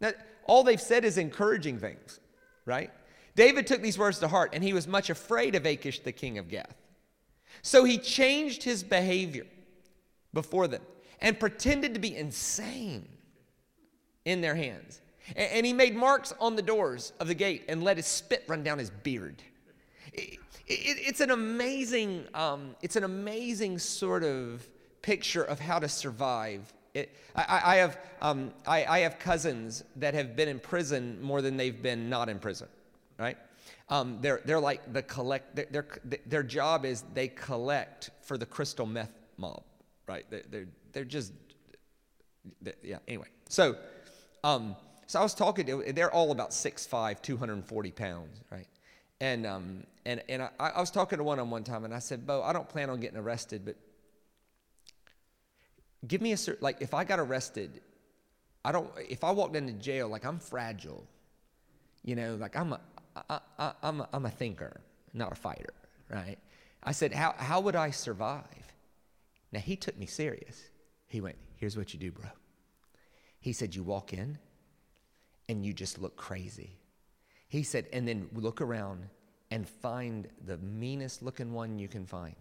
Now, 0.00 0.12
all 0.46 0.64
they've 0.64 0.80
said 0.80 1.04
is 1.04 1.18
encouraging 1.18 1.78
things, 1.78 2.20
right? 2.64 2.90
David 3.38 3.68
took 3.68 3.82
these 3.82 3.96
words 3.96 4.18
to 4.18 4.26
heart, 4.26 4.50
and 4.52 4.64
he 4.64 4.72
was 4.72 4.88
much 4.88 5.10
afraid 5.10 5.54
of 5.54 5.64
Achish, 5.64 6.00
the 6.00 6.10
king 6.10 6.38
of 6.38 6.48
Gath. 6.48 6.74
So 7.62 7.84
he 7.84 7.96
changed 7.96 8.64
his 8.64 8.82
behavior. 8.82 9.46
before 10.34 10.68
them 10.68 10.82
and 11.20 11.38
pretended 11.38 11.94
to 11.94 12.00
be 12.00 12.16
insane 12.16 13.08
in 14.24 14.40
their 14.40 14.54
hands. 14.54 15.00
And, 15.36 15.66
he 15.66 15.72
made 15.72 15.94
marks 15.94 16.32
on 16.40 16.56
the 16.56 16.62
doors 16.62 17.12
of 17.20 17.28
the 17.28 17.34
gate 17.34 17.64
and 17.68 17.82
let 17.82 17.96
his 17.96 18.06
spit 18.06 18.44
run 18.46 18.62
down 18.62 18.78
his 18.78 18.90
beard. 18.90 19.42
It, 20.12 20.38
it, 20.66 20.96
it's 21.08 21.20
an 21.20 21.30
amazing, 21.30 22.26
um, 22.34 22.74
it's 22.82 22.96
an 22.96 23.04
amazing 23.04 23.78
sort 23.78 24.24
of 24.24 24.66
picture 25.02 25.42
of 25.42 25.60
how 25.60 25.78
to 25.78 25.88
survive. 25.88 26.72
It, 26.94 27.14
I, 27.36 27.60
I, 27.64 27.76
have, 27.76 27.98
um, 28.22 28.52
I, 28.66 28.84
I 28.84 28.98
have 29.00 29.18
cousins 29.18 29.84
that 29.96 30.14
have 30.14 30.34
been 30.34 30.48
in 30.48 30.60
prison 30.60 31.20
more 31.20 31.42
than 31.42 31.56
they've 31.56 31.82
been 31.82 32.08
not 32.08 32.28
in 32.28 32.38
prison, 32.38 32.68
right? 33.18 33.36
Um, 33.88 34.18
they're, 34.20 34.40
they're 34.44 34.60
like 34.60 34.92
the 34.92 35.02
collect, 35.02 35.56
their, 35.56 35.86
their, 36.04 36.18
their 36.26 36.42
job 36.42 36.84
is 36.84 37.04
they 37.14 37.28
collect 37.28 38.10
for 38.22 38.36
the 38.36 38.46
crystal 38.46 38.86
meth 38.86 39.12
mob, 39.36 39.62
right? 40.06 40.24
They're, 40.30 40.42
they're, 40.50 40.68
they're 40.92 41.04
just, 41.04 41.32
they're, 42.60 42.74
yeah, 42.82 42.98
anyway. 43.06 43.28
So, 43.48 43.76
um, 44.44 44.76
so 45.06 45.20
I 45.20 45.22
was 45.22 45.34
talking 45.34 45.66
to, 45.66 45.92
they're 45.92 46.12
all 46.12 46.32
about 46.32 46.50
6'5, 46.50 47.22
240 47.22 47.90
pounds, 47.92 48.42
right? 48.50 48.66
And, 49.20 49.46
um, 49.46 49.84
and, 50.04 50.22
and 50.28 50.42
I, 50.42 50.50
I 50.58 50.80
was 50.80 50.90
talking 50.90 51.18
to 51.18 51.24
one 51.24 51.38
on 51.38 51.50
one 51.50 51.64
time 51.64 51.84
and 51.84 51.94
I 51.94 51.98
said, 51.98 52.26
Bo, 52.26 52.42
I 52.42 52.52
don't 52.52 52.68
plan 52.68 52.90
on 52.90 53.00
getting 53.00 53.18
arrested, 53.18 53.64
but 53.64 53.76
give 56.06 56.20
me 56.20 56.32
a 56.32 56.36
certain, 56.36 56.62
like 56.62 56.76
if 56.80 56.94
I 56.94 57.04
got 57.04 57.18
arrested, 57.18 57.80
I 58.64 58.72
don't, 58.72 58.90
if 59.08 59.24
I 59.24 59.30
walked 59.30 59.56
into 59.56 59.72
jail, 59.72 60.08
like 60.08 60.24
I'm 60.24 60.38
fragile, 60.38 61.04
you 62.04 62.14
know, 62.14 62.36
like 62.36 62.54
I'm 62.54 62.74
a, 62.74 62.80
I, 63.28 63.40
I, 63.58 63.72
I'm 63.82 64.00
a, 64.00 64.08
I'm 64.12 64.26
a 64.26 64.30
thinker, 64.30 64.80
not 65.14 65.32
a 65.32 65.34
fighter, 65.34 65.74
right? 66.10 66.38
I 66.82 66.92
said, 66.92 67.12
how, 67.12 67.34
how 67.36 67.60
would 67.60 67.76
I 67.76 67.90
survive? 67.90 68.44
Now 69.52 69.60
he 69.60 69.76
took 69.76 69.98
me 69.98 70.06
serious. 70.06 70.62
He 71.06 71.20
went, 71.20 71.36
here's 71.56 71.76
what 71.76 71.92
you 71.92 72.00
do, 72.00 72.12
bro. 72.12 72.26
He 73.40 73.52
said, 73.52 73.74
you 73.74 73.82
walk 73.82 74.12
in, 74.12 74.38
and 75.48 75.64
you 75.64 75.72
just 75.72 75.98
look 75.98 76.16
crazy. 76.16 76.76
He 77.48 77.62
said, 77.62 77.86
and 77.92 78.06
then 78.06 78.28
look 78.34 78.60
around 78.60 79.08
and 79.50 79.66
find 79.66 80.28
the 80.44 80.58
meanest 80.58 81.22
looking 81.22 81.52
one 81.52 81.78
you 81.78 81.88
can 81.88 82.04
find. 82.04 82.36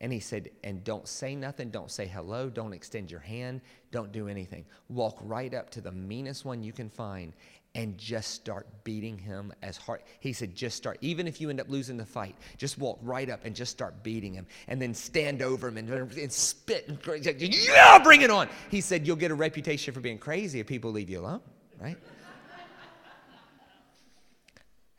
And 0.00 0.12
he 0.12 0.18
said, 0.18 0.50
and 0.64 0.82
don't 0.82 1.06
say 1.06 1.36
nothing, 1.36 1.70
don't 1.70 1.90
say 1.90 2.06
hello, 2.06 2.50
don't 2.50 2.72
extend 2.72 3.08
your 3.08 3.20
hand, 3.20 3.60
don't 3.92 4.10
do 4.10 4.26
anything. 4.26 4.64
Walk 4.88 5.16
right 5.22 5.54
up 5.54 5.70
to 5.70 5.80
the 5.80 5.92
meanest 5.92 6.44
one 6.44 6.64
you 6.64 6.72
can 6.72 6.90
find 6.90 7.32
and 7.74 7.96
just 7.96 8.34
start 8.34 8.66
beating 8.84 9.16
him 9.16 9.52
as 9.62 9.76
hard. 9.76 10.02
He 10.20 10.32
said, 10.32 10.54
just 10.54 10.76
start. 10.76 10.98
Even 11.00 11.26
if 11.26 11.40
you 11.40 11.48
end 11.48 11.60
up 11.60 11.68
losing 11.70 11.96
the 11.96 12.04
fight, 12.04 12.36
just 12.58 12.78
walk 12.78 12.98
right 13.02 13.30
up 13.30 13.44
and 13.44 13.56
just 13.56 13.72
start 13.72 14.02
beating 14.02 14.34
him. 14.34 14.46
And 14.68 14.80
then 14.80 14.92
stand 14.92 15.40
over 15.40 15.68
him 15.68 15.78
and, 15.78 15.88
and 15.90 16.32
spit 16.32 16.86
and 16.88 16.98
yeah, 17.40 17.98
bring 17.98 18.22
it 18.22 18.30
on. 18.30 18.48
He 18.70 18.80
said, 18.80 19.06
you'll 19.06 19.16
get 19.16 19.30
a 19.30 19.34
reputation 19.34 19.94
for 19.94 20.00
being 20.00 20.18
crazy 20.18 20.60
if 20.60 20.66
people 20.66 20.90
leave 20.90 21.08
you 21.08 21.20
alone, 21.20 21.40
right? 21.80 21.96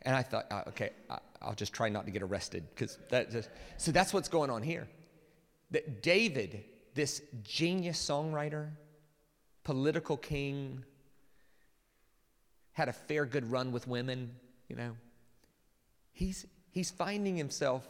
And 0.02 0.16
I 0.16 0.22
thought, 0.22 0.48
uh, 0.52 0.64
okay, 0.68 0.90
I'll 1.42 1.56
just 1.56 1.74
try 1.74 1.90
not 1.90 2.06
to 2.06 2.12
get 2.12 2.22
arrested 2.22 2.66
because 2.74 2.98
that 3.10 3.32
just. 3.32 3.50
So 3.78 3.92
that's 3.92 4.14
what's 4.14 4.28
going 4.28 4.50
on 4.50 4.62
here. 4.62 4.88
That 5.72 6.02
David, 6.02 6.66
this 6.94 7.22
genius 7.44 8.06
songwriter, 8.06 8.72
political 9.64 10.18
king, 10.18 10.84
had 12.74 12.90
a 12.90 12.94
fair 12.94 13.26
good 13.26 13.50
run 13.52 13.72
with 13.72 13.88
women, 13.88 14.36
you 14.68 14.76
know. 14.76 14.96
He's 16.12 16.46
he's 16.72 16.92
finding 16.92 17.38
himself 17.38 17.88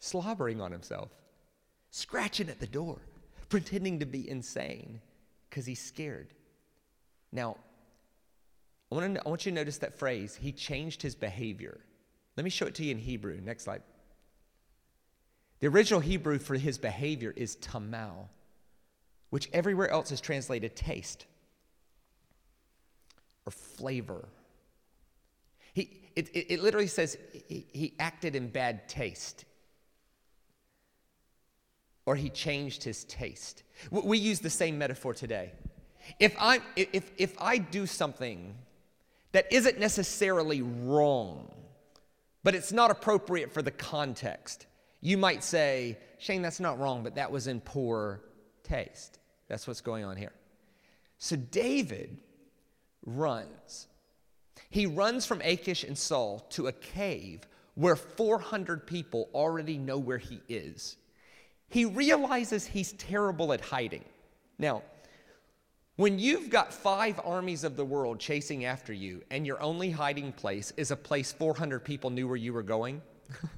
slobbering 0.00 0.60
on 0.60 0.72
himself, 0.72 1.10
scratching 1.90 2.48
at 2.48 2.58
the 2.58 2.66
door, 2.66 2.98
pretending 3.48 4.00
to 4.00 4.06
be 4.06 4.28
insane 4.28 5.00
because 5.48 5.66
he's 5.66 5.80
scared. 5.80 6.34
Now, 7.32 7.56
I 8.90 8.94
want, 8.96 9.14
to, 9.14 9.24
I 9.24 9.28
want 9.28 9.46
you 9.46 9.52
to 9.52 9.54
notice 9.56 9.78
that 9.78 9.98
phrase, 9.98 10.34
he 10.34 10.50
changed 10.50 11.02
his 11.02 11.14
behavior. 11.14 11.78
Let 12.36 12.44
me 12.44 12.50
show 12.50 12.66
it 12.66 12.74
to 12.76 12.84
you 12.84 12.92
in 12.92 12.98
Hebrew. 12.98 13.40
Next 13.40 13.64
slide. 13.64 13.82
The 15.60 15.68
original 15.68 16.00
Hebrew 16.00 16.38
for 16.38 16.54
his 16.56 16.78
behavior 16.78 17.32
is 17.36 17.56
tamal, 17.56 18.28
which 19.28 19.48
everywhere 19.52 19.90
else 19.90 20.10
is 20.10 20.20
translated 20.20 20.74
taste 20.74 21.26
or 23.46 23.50
flavor. 23.52 24.28
He, 25.74 26.00
it, 26.16 26.28
it, 26.30 26.52
it 26.52 26.62
literally 26.62 26.86
says 26.86 27.16
he, 27.48 27.66
he 27.72 27.94
acted 27.98 28.34
in 28.34 28.48
bad 28.48 28.88
taste 28.88 29.44
or 32.06 32.16
he 32.16 32.28
changed 32.28 32.82
his 32.82 33.04
taste. 33.04 33.62
We 33.90 34.18
use 34.18 34.40
the 34.40 34.50
same 34.50 34.78
metaphor 34.78 35.14
today. 35.14 35.52
If 36.18 36.34
I, 36.40 36.60
if, 36.76 37.12
if 37.18 37.40
I 37.40 37.58
do 37.58 37.86
something 37.86 38.54
that 39.32 39.46
isn't 39.52 39.78
necessarily 39.78 40.62
wrong, 40.62 41.54
but 42.42 42.54
it's 42.54 42.72
not 42.72 42.90
appropriate 42.90 43.52
for 43.52 43.62
the 43.62 43.70
context. 43.70 44.66
You 45.00 45.18
might 45.18 45.44
say, 45.44 45.98
Shane, 46.18 46.42
that's 46.42 46.60
not 46.60 46.78
wrong, 46.78 47.02
but 47.02 47.14
that 47.14 47.30
was 47.30 47.46
in 47.46 47.60
poor 47.60 48.22
taste. 48.64 49.18
That's 49.48 49.66
what's 49.66 49.80
going 49.80 50.04
on 50.04 50.16
here. 50.16 50.32
So 51.18 51.36
David 51.36 52.16
runs. 53.04 53.88
He 54.68 54.86
runs 54.86 55.26
from 55.26 55.40
Achish 55.42 55.84
and 55.84 55.98
Saul 55.98 56.46
to 56.50 56.68
a 56.68 56.72
cave 56.72 57.46
where 57.74 57.96
400 57.96 58.86
people 58.86 59.28
already 59.34 59.78
know 59.78 59.98
where 59.98 60.18
he 60.18 60.40
is. 60.48 60.96
He 61.68 61.84
realizes 61.84 62.66
he's 62.66 62.92
terrible 62.92 63.52
at 63.52 63.60
hiding. 63.60 64.04
Now, 64.58 64.82
when 65.96 66.18
you've 66.18 66.50
got 66.50 66.72
five 66.72 67.20
armies 67.24 67.64
of 67.64 67.76
the 67.76 67.84
world 67.84 68.18
chasing 68.18 68.64
after 68.64 68.92
you 68.92 69.22
and 69.30 69.46
your 69.46 69.60
only 69.62 69.90
hiding 69.90 70.32
place 70.32 70.72
is 70.76 70.90
a 70.90 70.96
place 70.96 71.32
400 71.32 71.84
people 71.84 72.10
knew 72.10 72.26
where 72.26 72.36
you 72.36 72.52
were 72.52 72.62
going, 72.62 73.02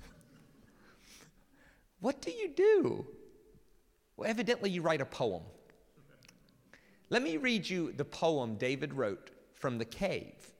what 2.01 2.21
do 2.21 2.31
you 2.31 2.49
do? 2.49 3.07
Well, 4.17 4.29
evidently, 4.29 4.71
you 4.71 4.83
write 4.83 5.01
a 5.01 5.07
poem. 5.07 5.43
Let 7.13 7.23
me 7.23 7.37
read 7.37 7.69
you 7.69 7.93
the 7.93 8.07
poem 8.07 8.55
David 8.55 8.95
wrote 8.95 9.33
from 9.53 9.77
the 9.77 9.85
cave, 9.85 10.55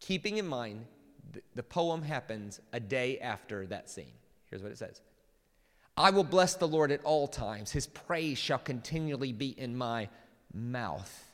keeping 0.00 0.38
in 0.38 0.46
mind 0.48 0.86
the 1.54 1.62
poem 1.62 2.02
happens 2.02 2.60
a 2.72 2.80
day 2.80 3.20
after 3.20 3.64
that 3.68 3.88
scene. 3.88 4.10
Here's 4.50 4.60
what 4.60 4.72
it 4.72 4.78
says 4.78 5.00
I 5.96 6.10
will 6.10 6.24
bless 6.24 6.56
the 6.56 6.66
Lord 6.66 6.90
at 6.90 7.04
all 7.04 7.28
times, 7.28 7.70
his 7.70 7.86
praise 7.86 8.38
shall 8.38 8.58
continually 8.58 9.32
be 9.32 9.50
in 9.50 9.76
my 9.76 10.08
mouth. 10.52 11.27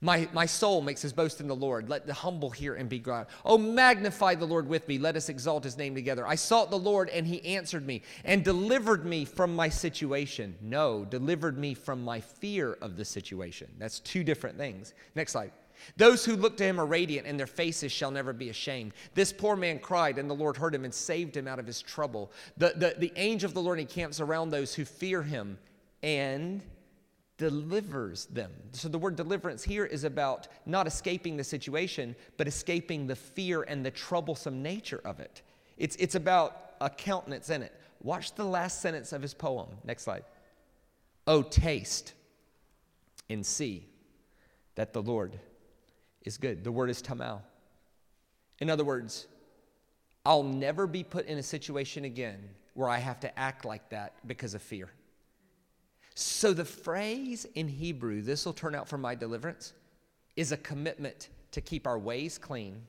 My, 0.00 0.28
my 0.32 0.46
soul 0.46 0.82
makes 0.82 1.02
his 1.02 1.12
boast 1.12 1.40
in 1.40 1.48
the 1.48 1.56
Lord. 1.56 1.88
Let 1.88 2.06
the 2.06 2.14
humble 2.14 2.50
hear 2.50 2.74
and 2.74 2.88
be 2.88 2.98
glad. 2.98 3.26
Oh, 3.44 3.58
magnify 3.58 4.34
the 4.36 4.46
Lord 4.46 4.68
with 4.68 4.86
me. 4.88 4.98
Let 4.98 5.16
us 5.16 5.28
exalt 5.28 5.64
his 5.64 5.76
name 5.76 5.94
together. 5.94 6.26
I 6.26 6.36
sought 6.36 6.70
the 6.70 6.78
Lord, 6.78 7.08
and 7.10 7.26
he 7.26 7.44
answered 7.44 7.86
me 7.86 8.02
and 8.24 8.44
delivered 8.44 9.04
me 9.04 9.24
from 9.24 9.54
my 9.54 9.68
situation. 9.68 10.56
No, 10.60 11.04
delivered 11.04 11.58
me 11.58 11.74
from 11.74 12.02
my 12.02 12.20
fear 12.20 12.78
of 12.80 12.96
the 12.96 13.04
situation. 13.04 13.68
That's 13.78 14.00
two 14.00 14.24
different 14.24 14.56
things. 14.56 14.94
Next 15.14 15.32
slide. 15.32 15.52
Those 15.96 16.24
who 16.24 16.36
look 16.36 16.56
to 16.58 16.64
him 16.64 16.80
are 16.80 16.86
radiant, 16.86 17.26
and 17.26 17.38
their 17.38 17.46
faces 17.46 17.90
shall 17.90 18.10
never 18.10 18.32
be 18.32 18.50
ashamed. 18.50 18.92
This 19.14 19.32
poor 19.32 19.56
man 19.56 19.78
cried, 19.78 20.18
and 20.18 20.28
the 20.28 20.34
Lord 20.34 20.56
heard 20.56 20.74
him 20.74 20.84
and 20.84 20.92
saved 20.92 21.36
him 21.36 21.48
out 21.48 21.58
of 21.58 21.66
his 21.66 21.80
trouble. 21.80 22.30
The, 22.56 22.74
the, 22.76 22.94
the 22.98 23.12
angel 23.16 23.48
of 23.48 23.54
the 23.54 23.62
Lord 23.62 23.80
encamps 23.80 24.20
around 24.20 24.50
those 24.50 24.74
who 24.74 24.84
fear 24.84 25.22
him 25.22 25.58
and 26.02 26.62
delivers 27.40 28.26
them. 28.26 28.52
So 28.72 28.90
the 28.90 28.98
word 28.98 29.16
deliverance 29.16 29.64
here 29.64 29.86
is 29.86 30.04
about 30.04 30.46
not 30.66 30.86
escaping 30.86 31.38
the 31.38 31.42
situation, 31.42 32.14
but 32.36 32.46
escaping 32.46 33.06
the 33.06 33.16
fear 33.16 33.62
and 33.62 33.84
the 33.84 33.90
troublesome 33.90 34.62
nature 34.62 35.00
of 35.06 35.20
it. 35.20 35.40
It's, 35.78 35.96
it's 35.96 36.16
about 36.16 36.74
a 36.82 36.90
countenance 36.90 37.48
in 37.48 37.62
it. 37.62 37.72
Watch 38.02 38.34
the 38.34 38.44
last 38.44 38.82
sentence 38.82 39.14
of 39.14 39.22
his 39.22 39.32
poem. 39.32 39.68
Next 39.84 40.02
slide. 40.02 40.24
Oh, 41.26 41.40
taste 41.40 42.12
and 43.30 43.44
see 43.44 43.86
that 44.74 44.92
the 44.92 45.00
Lord 45.00 45.38
is 46.26 46.36
good. 46.36 46.62
The 46.62 46.72
word 46.72 46.90
is 46.90 47.00
tamal. 47.00 47.40
In 48.58 48.68
other 48.68 48.84
words, 48.84 49.26
I'll 50.26 50.42
never 50.42 50.86
be 50.86 51.04
put 51.04 51.24
in 51.24 51.38
a 51.38 51.42
situation 51.42 52.04
again 52.04 52.50
where 52.74 52.90
I 52.90 52.98
have 52.98 53.18
to 53.20 53.38
act 53.38 53.64
like 53.64 53.88
that 53.88 54.16
because 54.26 54.52
of 54.52 54.60
fear. 54.60 54.90
So 56.14 56.52
the 56.52 56.64
phrase 56.64 57.46
in 57.54 57.68
Hebrew, 57.68 58.22
this 58.22 58.44
will 58.44 58.52
turn 58.52 58.74
out 58.74 58.88
for 58.88 58.98
my 58.98 59.14
deliverance, 59.14 59.72
is 60.36 60.52
a 60.52 60.56
commitment 60.56 61.28
to 61.52 61.60
keep 61.60 61.86
our 61.86 61.98
ways 61.98 62.38
clean, 62.38 62.82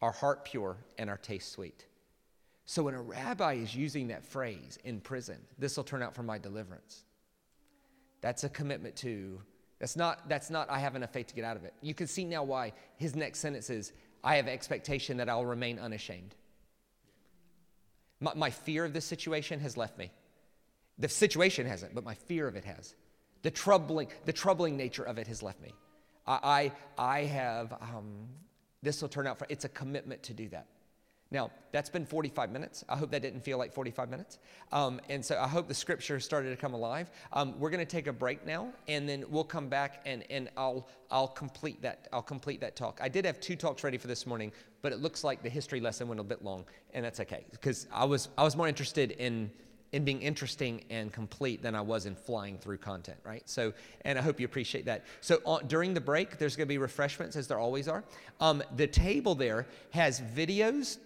our 0.00 0.12
heart 0.12 0.44
pure, 0.44 0.76
and 0.98 1.10
our 1.10 1.16
taste 1.16 1.52
sweet. 1.52 1.86
So 2.66 2.82
when 2.82 2.94
a 2.94 3.02
rabbi 3.02 3.54
is 3.54 3.74
using 3.74 4.08
that 4.08 4.24
phrase 4.24 4.78
in 4.84 5.00
prison, 5.00 5.38
this 5.58 5.76
will 5.76 5.84
turn 5.84 6.02
out 6.02 6.14
for 6.14 6.22
my 6.22 6.38
deliverance. 6.38 7.04
That's 8.20 8.44
a 8.44 8.48
commitment 8.48 8.94
to, 8.96 9.40
that's 9.78 9.96
not, 9.96 10.28
that's 10.28 10.50
not, 10.50 10.68
I 10.70 10.78
have 10.78 10.94
enough 10.94 11.12
faith 11.12 11.28
to 11.28 11.34
get 11.34 11.44
out 11.44 11.56
of 11.56 11.64
it. 11.64 11.72
You 11.80 11.94
can 11.94 12.06
see 12.06 12.24
now 12.24 12.42
why 12.42 12.72
his 12.96 13.16
next 13.16 13.38
sentence 13.38 13.70
is, 13.70 13.92
I 14.22 14.36
have 14.36 14.48
expectation 14.48 15.16
that 15.16 15.28
I'll 15.28 15.46
remain 15.46 15.78
unashamed. 15.78 16.34
My, 18.20 18.34
my 18.34 18.50
fear 18.50 18.84
of 18.84 18.92
this 18.92 19.04
situation 19.04 19.60
has 19.60 19.76
left 19.76 19.96
me. 19.96 20.10
The 20.98 21.08
situation 21.08 21.66
hasn't, 21.66 21.94
but 21.94 22.04
my 22.04 22.14
fear 22.14 22.48
of 22.48 22.56
it 22.56 22.64
has. 22.64 22.94
The 23.42 23.50
troubling, 23.50 24.08
the 24.24 24.32
troubling 24.32 24.76
nature 24.76 25.04
of 25.04 25.18
it 25.18 25.26
has 25.28 25.42
left 25.42 25.60
me. 25.60 25.72
I, 26.26 26.72
I, 26.98 27.12
I 27.16 27.24
have, 27.24 27.72
um, 27.80 28.28
this 28.82 29.00
will 29.00 29.08
turn 29.08 29.26
out 29.26 29.38
for, 29.38 29.46
it's 29.48 29.64
a 29.64 29.68
commitment 29.68 30.22
to 30.24 30.34
do 30.34 30.48
that. 30.48 30.66
Now, 31.30 31.50
that's 31.72 31.90
been 31.90 32.06
45 32.06 32.50
minutes. 32.50 32.84
I 32.88 32.96
hope 32.96 33.10
that 33.10 33.20
didn't 33.20 33.42
feel 33.42 33.58
like 33.58 33.72
45 33.74 34.08
minutes. 34.08 34.38
Um, 34.72 34.98
and 35.10 35.22
so 35.22 35.38
I 35.38 35.46
hope 35.46 35.68
the 35.68 35.74
scripture 35.74 36.18
started 36.20 36.50
to 36.50 36.56
come 36.56 36.72
alive. 36.72 37.10
Um, 37.34 37.58
we're 37.60 37.68
going 37.68 37.84
to 37.84 37.90
take 37.90 38.06
a 38.06 38.12
break 38.14 38.46
now, 38.46 38.72
and 38.88 39.06
then 39.06 39.24
we'll 39.28 39.44
come 39.44 39.68
back 39.68 40.00
and, 40.06 40.24
and 40.30 40.48
I'll, 40.56 40.88
I'll, 41.10 41.28
complete 41.28 41.82
that, 41.82 42.08
I'll 42.14 42.22
complete 42.22 42.62
that 42.62 42.76
talk. 42.76 42.98
I 43.02 43.10
did 43.10 43.26
have 43.26 43.40
two 43.40 43.56
talks 43.56 43.84
ready 43.84 43.98
for 43.98 44.06
this 44.06 44.26
morning, 44.26 44.52
but 44.80 44.92
it 44.92 45.00
looks 45.00 45.22
like 45.22 45.42
the 45.42 45.50
history 45.50 45.80
lesson 45.80 46.08
went 46.08 46.18
a 46.18 46.24
bit 46.24 46.42
long, 46.42 46.64
and 46.94 47.04
that's 47.04 47.20
okay 47.20 47.44
because 47.50 47.86
I 47.92 48.06
was, 48.06 48.30
I 48.38 48.42
was 48.42 48.56
more 48.56 48.68
interested 48.68 49.10
in 49.12 49.50
in 49.92 50.04
being 50.04 50.20
interesting 50.20 50.84
and 50.90 51.12
complete 51.12 51.62
than 51.62 51.74
I 51.74 51.80
was 51.80 52.06
in 52.06 52.14
flying 52.14 52.58
through 52.58 52.78
content, 52.78 53.18
right? 53.24 53.42
So, 53.48 53.72
and 54.02 54.18
I 54.18 54.22
hope 54.22 54.38
you 54.38 54.44
appreciate 54.44 54.84
that. 54.84 55.04
So, 55.20 55.40
uh, 55.46 55.60
during 55.66 55.94
the 55.94 56.00
break, 56.00 56.38
there's 56.38 56.56
going 56.56 56.66
to 56.66 56.68
be 56.68 56.78
refreshments 56.78 57.36
as 57.36 57.46
there 57.46 57.58
always 57.58 57.88
are. 57.88 58.04
Um, 58.40 58.62
the 58.76 58.86
table 58.86 59.34
there 59.34 59.66
has 59.90 60.20
videos 60.20 60.98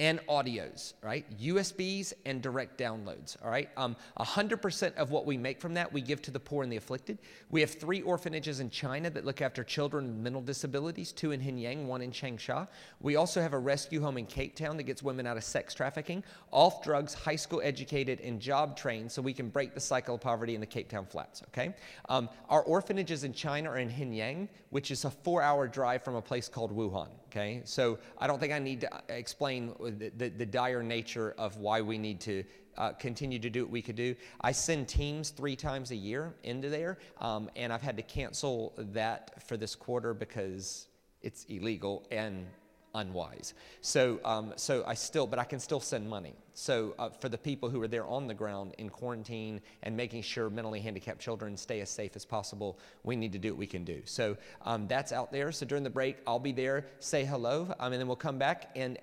and 0.00 0.18
audios, 0.26 0.94
right? 1.02 1.24
USBs 1.38 2.14
and 2.26 2.42
direct 2.42 2.80
downloads, 2.80 3.36
all 3.44 3.50
right? 3.50 3.70
Um, 3.76 3.94
100% 4.18 4.94
of 4.96 5.12
what 5.12 5.24
we 5.24 5.36
make 5.36 5.60
from 5.60 5.74
that, 5.74 5.92
we 5.92 6.00
give 6.00 6.20
to 6.22 6.32
the 6.32 6.40
poor 6.40 6.64
and 6.64 6.72
the 6.72 6.76
afflicted. 6.76 7.18
We 7.50 7.60
have 7.60 7.70
three 7.70 8.02
orphanages 8.02 8.58
in 8.58 8.70
China 8.70 9.08
that 9.10 9.24
look 9.24 9.40
after 9.40 9.62
children 9.62 10.08
with 10.08 10.16
mental 10.16 10.42
disabilities, 10.42 11.12
two 11.12 11.30
in 11.30 11.40
Hengyang, 11.40 11.86
one 11.86 12.02
in 12.02 12.10
Changsha. 12.10 12.66
We 13.00 13.14
also 13.14 13.40
have 13.40 13.52
a 13.52 13.58
rescue 13.58 14.00
home 14.00 14.18
in 14.18 14.26
Cape 14.26 14.56
Town 14.56 14.76
that 14.78 14.82
gets 14.82 15.00
women 15.00 15.28
out 15.28 15.36
of 15.36 15.44
sex 15.44 15.74
trafficking, 15.74 16.24
off 16.50 16.82
drugs, 16.82 17.14
high 17.14 17.36
school 17.36 17.60
educated, 17.62 18.20
and 18.20 18.40
job 18.40 18.76
trained 18.76 19.12
so 19.12 19.22
we 19.22 19.32
can 19.32 19.48
break 19.48 19.74
the 19.74 19.80
cycle 19.80 20.16
of 20.16 20.20
poverty 20.20 20.56
in 20.56 20.60
the 20.60 20.66
Cape 20.66 20.88
Town 20.88 21.06
flats, 21.06 21.42
okay? 21.48 21.72
Um, 22.08 22.28
our 22.48 22.62
orphanages 22.62 23.22
in 23.22 23.32
China 23.32 23.70
are 23.70 23.78
in 23.78 23.88
Hengyang, 23.88 24.48
which 24.70 24.90
is 24.90 25.04
a 25.04 25.10
four 25.10 25.40
hour 25.40 25.68
drive 25.68 26.02
from 26.02 26.16
a 26.16 26.22
place 26.22 26.48
called 26.48 26.76
Wuhan, 26.76 27.10
okay? 27.28 27.62
So 27.64 27.98
I 28.18 28.26
don't 28.26 28.40
think 28.40 28.52
I 28.52 28.58
need 28.58 28.80
to 28.80 28.92
uh, 28.92 29.00
explain 29.08 29.72
the, 29.90 30.28
the, 30.28 30.46
dire 30.46 30.82
nature 30.82 31.34
of 31.38 31.56
why 31.58 31.80
we 31.80 31.98
need 31.98 32.20
to 32.20 32.44
uh, 32.76 32.92
continue 32.92 33.38
to 33.38 33.50
do 33.50 33.64
what 33.64 33.70
we 33.70 33.82
could 33.82 33.96
do. 33.96 34.14
I 34.40 34.52
send 34.52 34.88
teams 34.88 35.30
three 35.30 35.56
times 35.56 35.90
a 35.90 35.96
year 35.96 36.34
into 36.42 36.68
there, 36.68 36.98
um, 37.20 37.50
and 37.56 37.72
I've 37.72 37.82
had 37.82 37.96
to 37.96 38.02
cancel 38.02 38.72
that 38.76 39.42
for 39.46 39.56
this 39.56 39.74
quarter 39.74 40.14
because 40.14 40.88
it's 41.22 41.44
illegal 41.44 42.06
and 42.10 42.46
unwise. 42.94 43.54
So, 43.80 44.20
um, 44.24 44.52
so 44.56 44.84
I 44.86 44.94
still, 44.94 45.26
but 45.26 45.38
I 45.38 45.44
can 45.44 45.58
still 45.58 45.80
send 45.80 46.08
money. 46.08 46.34
So 46.54 46.94
uh, 46.98 47.10
for 47.10 47.28
the 47.28 47.38
people 47.38 47.68
who 47.68 47.82
are 47.82 47.88
there 47.88 48.06
on 48.06 48.28
the 48.28 48.34
ground 48.34 48.74
in 48.78 48.88
quarantine 48.88 49.60
and 49.82 49.96
making 49.96 50.22
sure 50.22 50.48
mentally 50.48 50.80
handicapped 50.80 51.20
children 51.20 51.56
stay 51.56 51.80
as 51.80 51.90
safe 51.90 52.12
as 52.14 52.24
possible, 52.24 52.78
we 53.02 53.16
need 53.16 53.32
to 53.32 53.38
do 53.38 53.50
what 53.50 53.58
we 53.58 53.66
can 53.66 53.84
do. 53.84 54.00
So 54.04 54.36
um, 54.62 54.86
that's 54.86 55.12
out 55.12 55.32
there. 55.32 55.50
So 55.50 55.66
during 55.66 55.82
the 55.82 55.90
break, 55.90 56.18
I'll 56.26 56.38
be 56.38 56.52
there, 56.52 56.86
say 57.00 57.24
hello, 57.24 57.74
um, 57.80 57.92
and 57.92 58.00
then 58.00 58.06
we'll 58.06 58.16
come 58.16 58.38
back 58.38 58.70
and. 58.76 58.98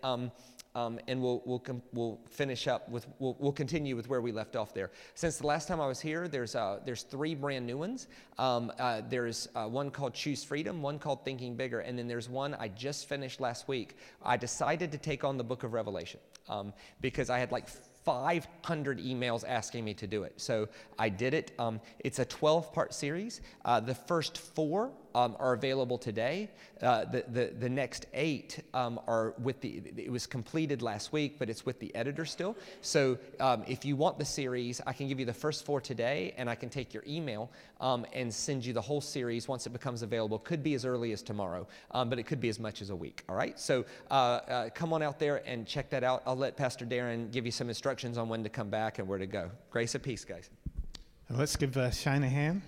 Um, 0.73 0.99
and 1.07 1.21
we'll, 1.21 1.41
we'll, 1.45 1.59
com- 1.59 1.81
we'll 1.93 2.19
finish 2.29 2.67
up 2.67 2.87
with, 2.89 3.05
we'll, 3.19 3.35
we'll 3.39 3.51
continue 3.51 3.95
with 3.95 4.07
where 4.07 4.21
we 4.21 4.31
left 4.31 4.55
off 4.55 4.73
there. 4.73 4.91
Since 5.15 5.37
the 5.37 5.47
last 5.47 5.67
time 5.67 5.81
I 5.81 5.87
was 5.87 5.99
here, 5.99 6.27
there's, 6.27 6.55
uh, 6.55 6.79
there's 6.85 7.03
three 7.03 7.35
brand 7.35 7.67
new 7.67 7.77
ones. 7.77 8.07
Um, 8.37 8.71
uh, 8.79 9.01
there's 9.09 9.49
uh, 9.53 9.67
one 9.67 9.91
called 9.91 10.13
Choose 10.13 10.43
Freedom, 10.43 10.81
one 10.81 10.97
called 10.97 11.25
Thinking 11.25 11.55
Bigger, 11.55 11.81
and 11.81 11.99
then 11.99 12.07
there's 12.07 12.29
one 12.29 12.55
I 12.55 12.69
just 12.69 13.09
finished 13.09 13.41
last 13.41 13.67
week. 13.67 13.97
I 14.23 14.37
decided 14.37 14.91
to 14.93 14.97
take 14.97 15.23
on 15.23 15.37
the 15.37 15.43
book 15.43 15.63
of 15.63 15.73
Revelation 15.73 16.21
um, 16.47 16.73
because 17.01 17.29
I 17.29 17.39
had 17.39 17.51
like 17.51 17.67
500 18.05 18.99
emails 18.99 19.43
asking 19.47 19.85
me 19.85 19.93
to 19.95 20.07
do 20.07 20.23
it. 20.23 20.33
So 20.37 20.67
I 20.97 21.09
did 21.09 21.33
it. 21.33 21.51
Um, 21.59 21.79
it's 21.99 22.19
a 22.19 22.25
12 22.25 22.73
part 22.73 22.93
series. 22.93 23.41
Uh, 23.65 23.79
the 23.79 23.95
first 23.95 24.37
four 24.37 24.91
um, 25.15 25.35
are 25.39 25.53
available 25.53 25.97
today. 25.97 26.49
Uh, 26.81 27.05
the, 27.05 27.23
the, 27.27 27.53
the 27.59 27.69
next 27.69 28.07
eight 28.13 28.63
um, 28.73 28.99
are 29.07 29.33
with 29.39 29.61
the, 29.61 29.81
it 29.97 30.11
was 30.11 30.25
completed 30.25 30.81
last 30.81 31.13
week, 31.13 31.37
but 31.37 31.49
it's 31.49 31.65
with 31.65 31.79
the 31.79 31.93
editor 31.95 32.25
still. 32.25 32.55
So 32.81 33.17
um, 33.39 33.63
if 33.67 33.85
you 33.85 33.95
want 33.95 34.17
the 34.17 34.25
series, 34.25 34.81
I 34.87 34.93
can 34.93 35.07
give 35.07 35.19
you 35.19 35.25
the 35.25 35.33
first 35.33 35.65
four 35.65 35.81
today, 35.81 36.33
and 36.37 36.49
I 36.49 36.55
can 36.55 36.69
take 36.69 36.93
your 36.93 37.03
email 37.07 37.51
um, 37.79 38.05
and 38.13 38.33
send 38.33 38.65
you 38.65 38.73
the 38.73 38.81
whole 38.81 39.01
series 39.01 39.47
once 39.47 39.65
it 39.67 39.71
becomes 39.71 40.01
available. 40.01 40.39
Could 40.39 40.63
be 40.63 40.73
as 40.73 40.85
early 40.85 41.11
as 41.11 41.21
tomorrow, 41.21 41.67
um, 41.91 42.09
but 42.09 42.19
it 42.19 42.23
could 42.23 42.41
be 42.41 42.49
as 42.49 42.59
much 42.59 42.81
as 42.81 42.89
a 42.89 42.95
week. 42.95 43.23
All 43.29 43.35
right? 43.35 43.59
So 43.59 43.85
uh, 44.09 44.13
uh, 44.13 44.69
come 44.69 44.93
on 44.93 45.01
out 45.01 45.19
there 45.19 45.41
and 45.45 45.67
check 45.67 45.89
that 45.91 46.03
out. 46.03 46.23
I'll 46.25 46.35
let 46.35 46.57
Pastor 46.57 46.85
Darren 46.85 47.31
give 47.31 47.45
you 47.45 47.51
some 47.51 47.69
instructions 47.69 48.17
on 48.17 48.29
when 48.29 48.43
to 48.43 48.49
come 48.49 48.69
back 48.69 48.99
and 48.99 49.07
where 49.07 49.19
to 49.19 49.27
go. 49.27 49.51
Grace 49.69 49.95
and 49.95 50.03
peace, 50.03 50.25
guys. 50.25 50.49
Let's 51.29 51.55
give 51.55 51.77
uh, 51.77 51.91
Shane 51.91 52.23
a 52.23 52.29
hand. 52.29 52.61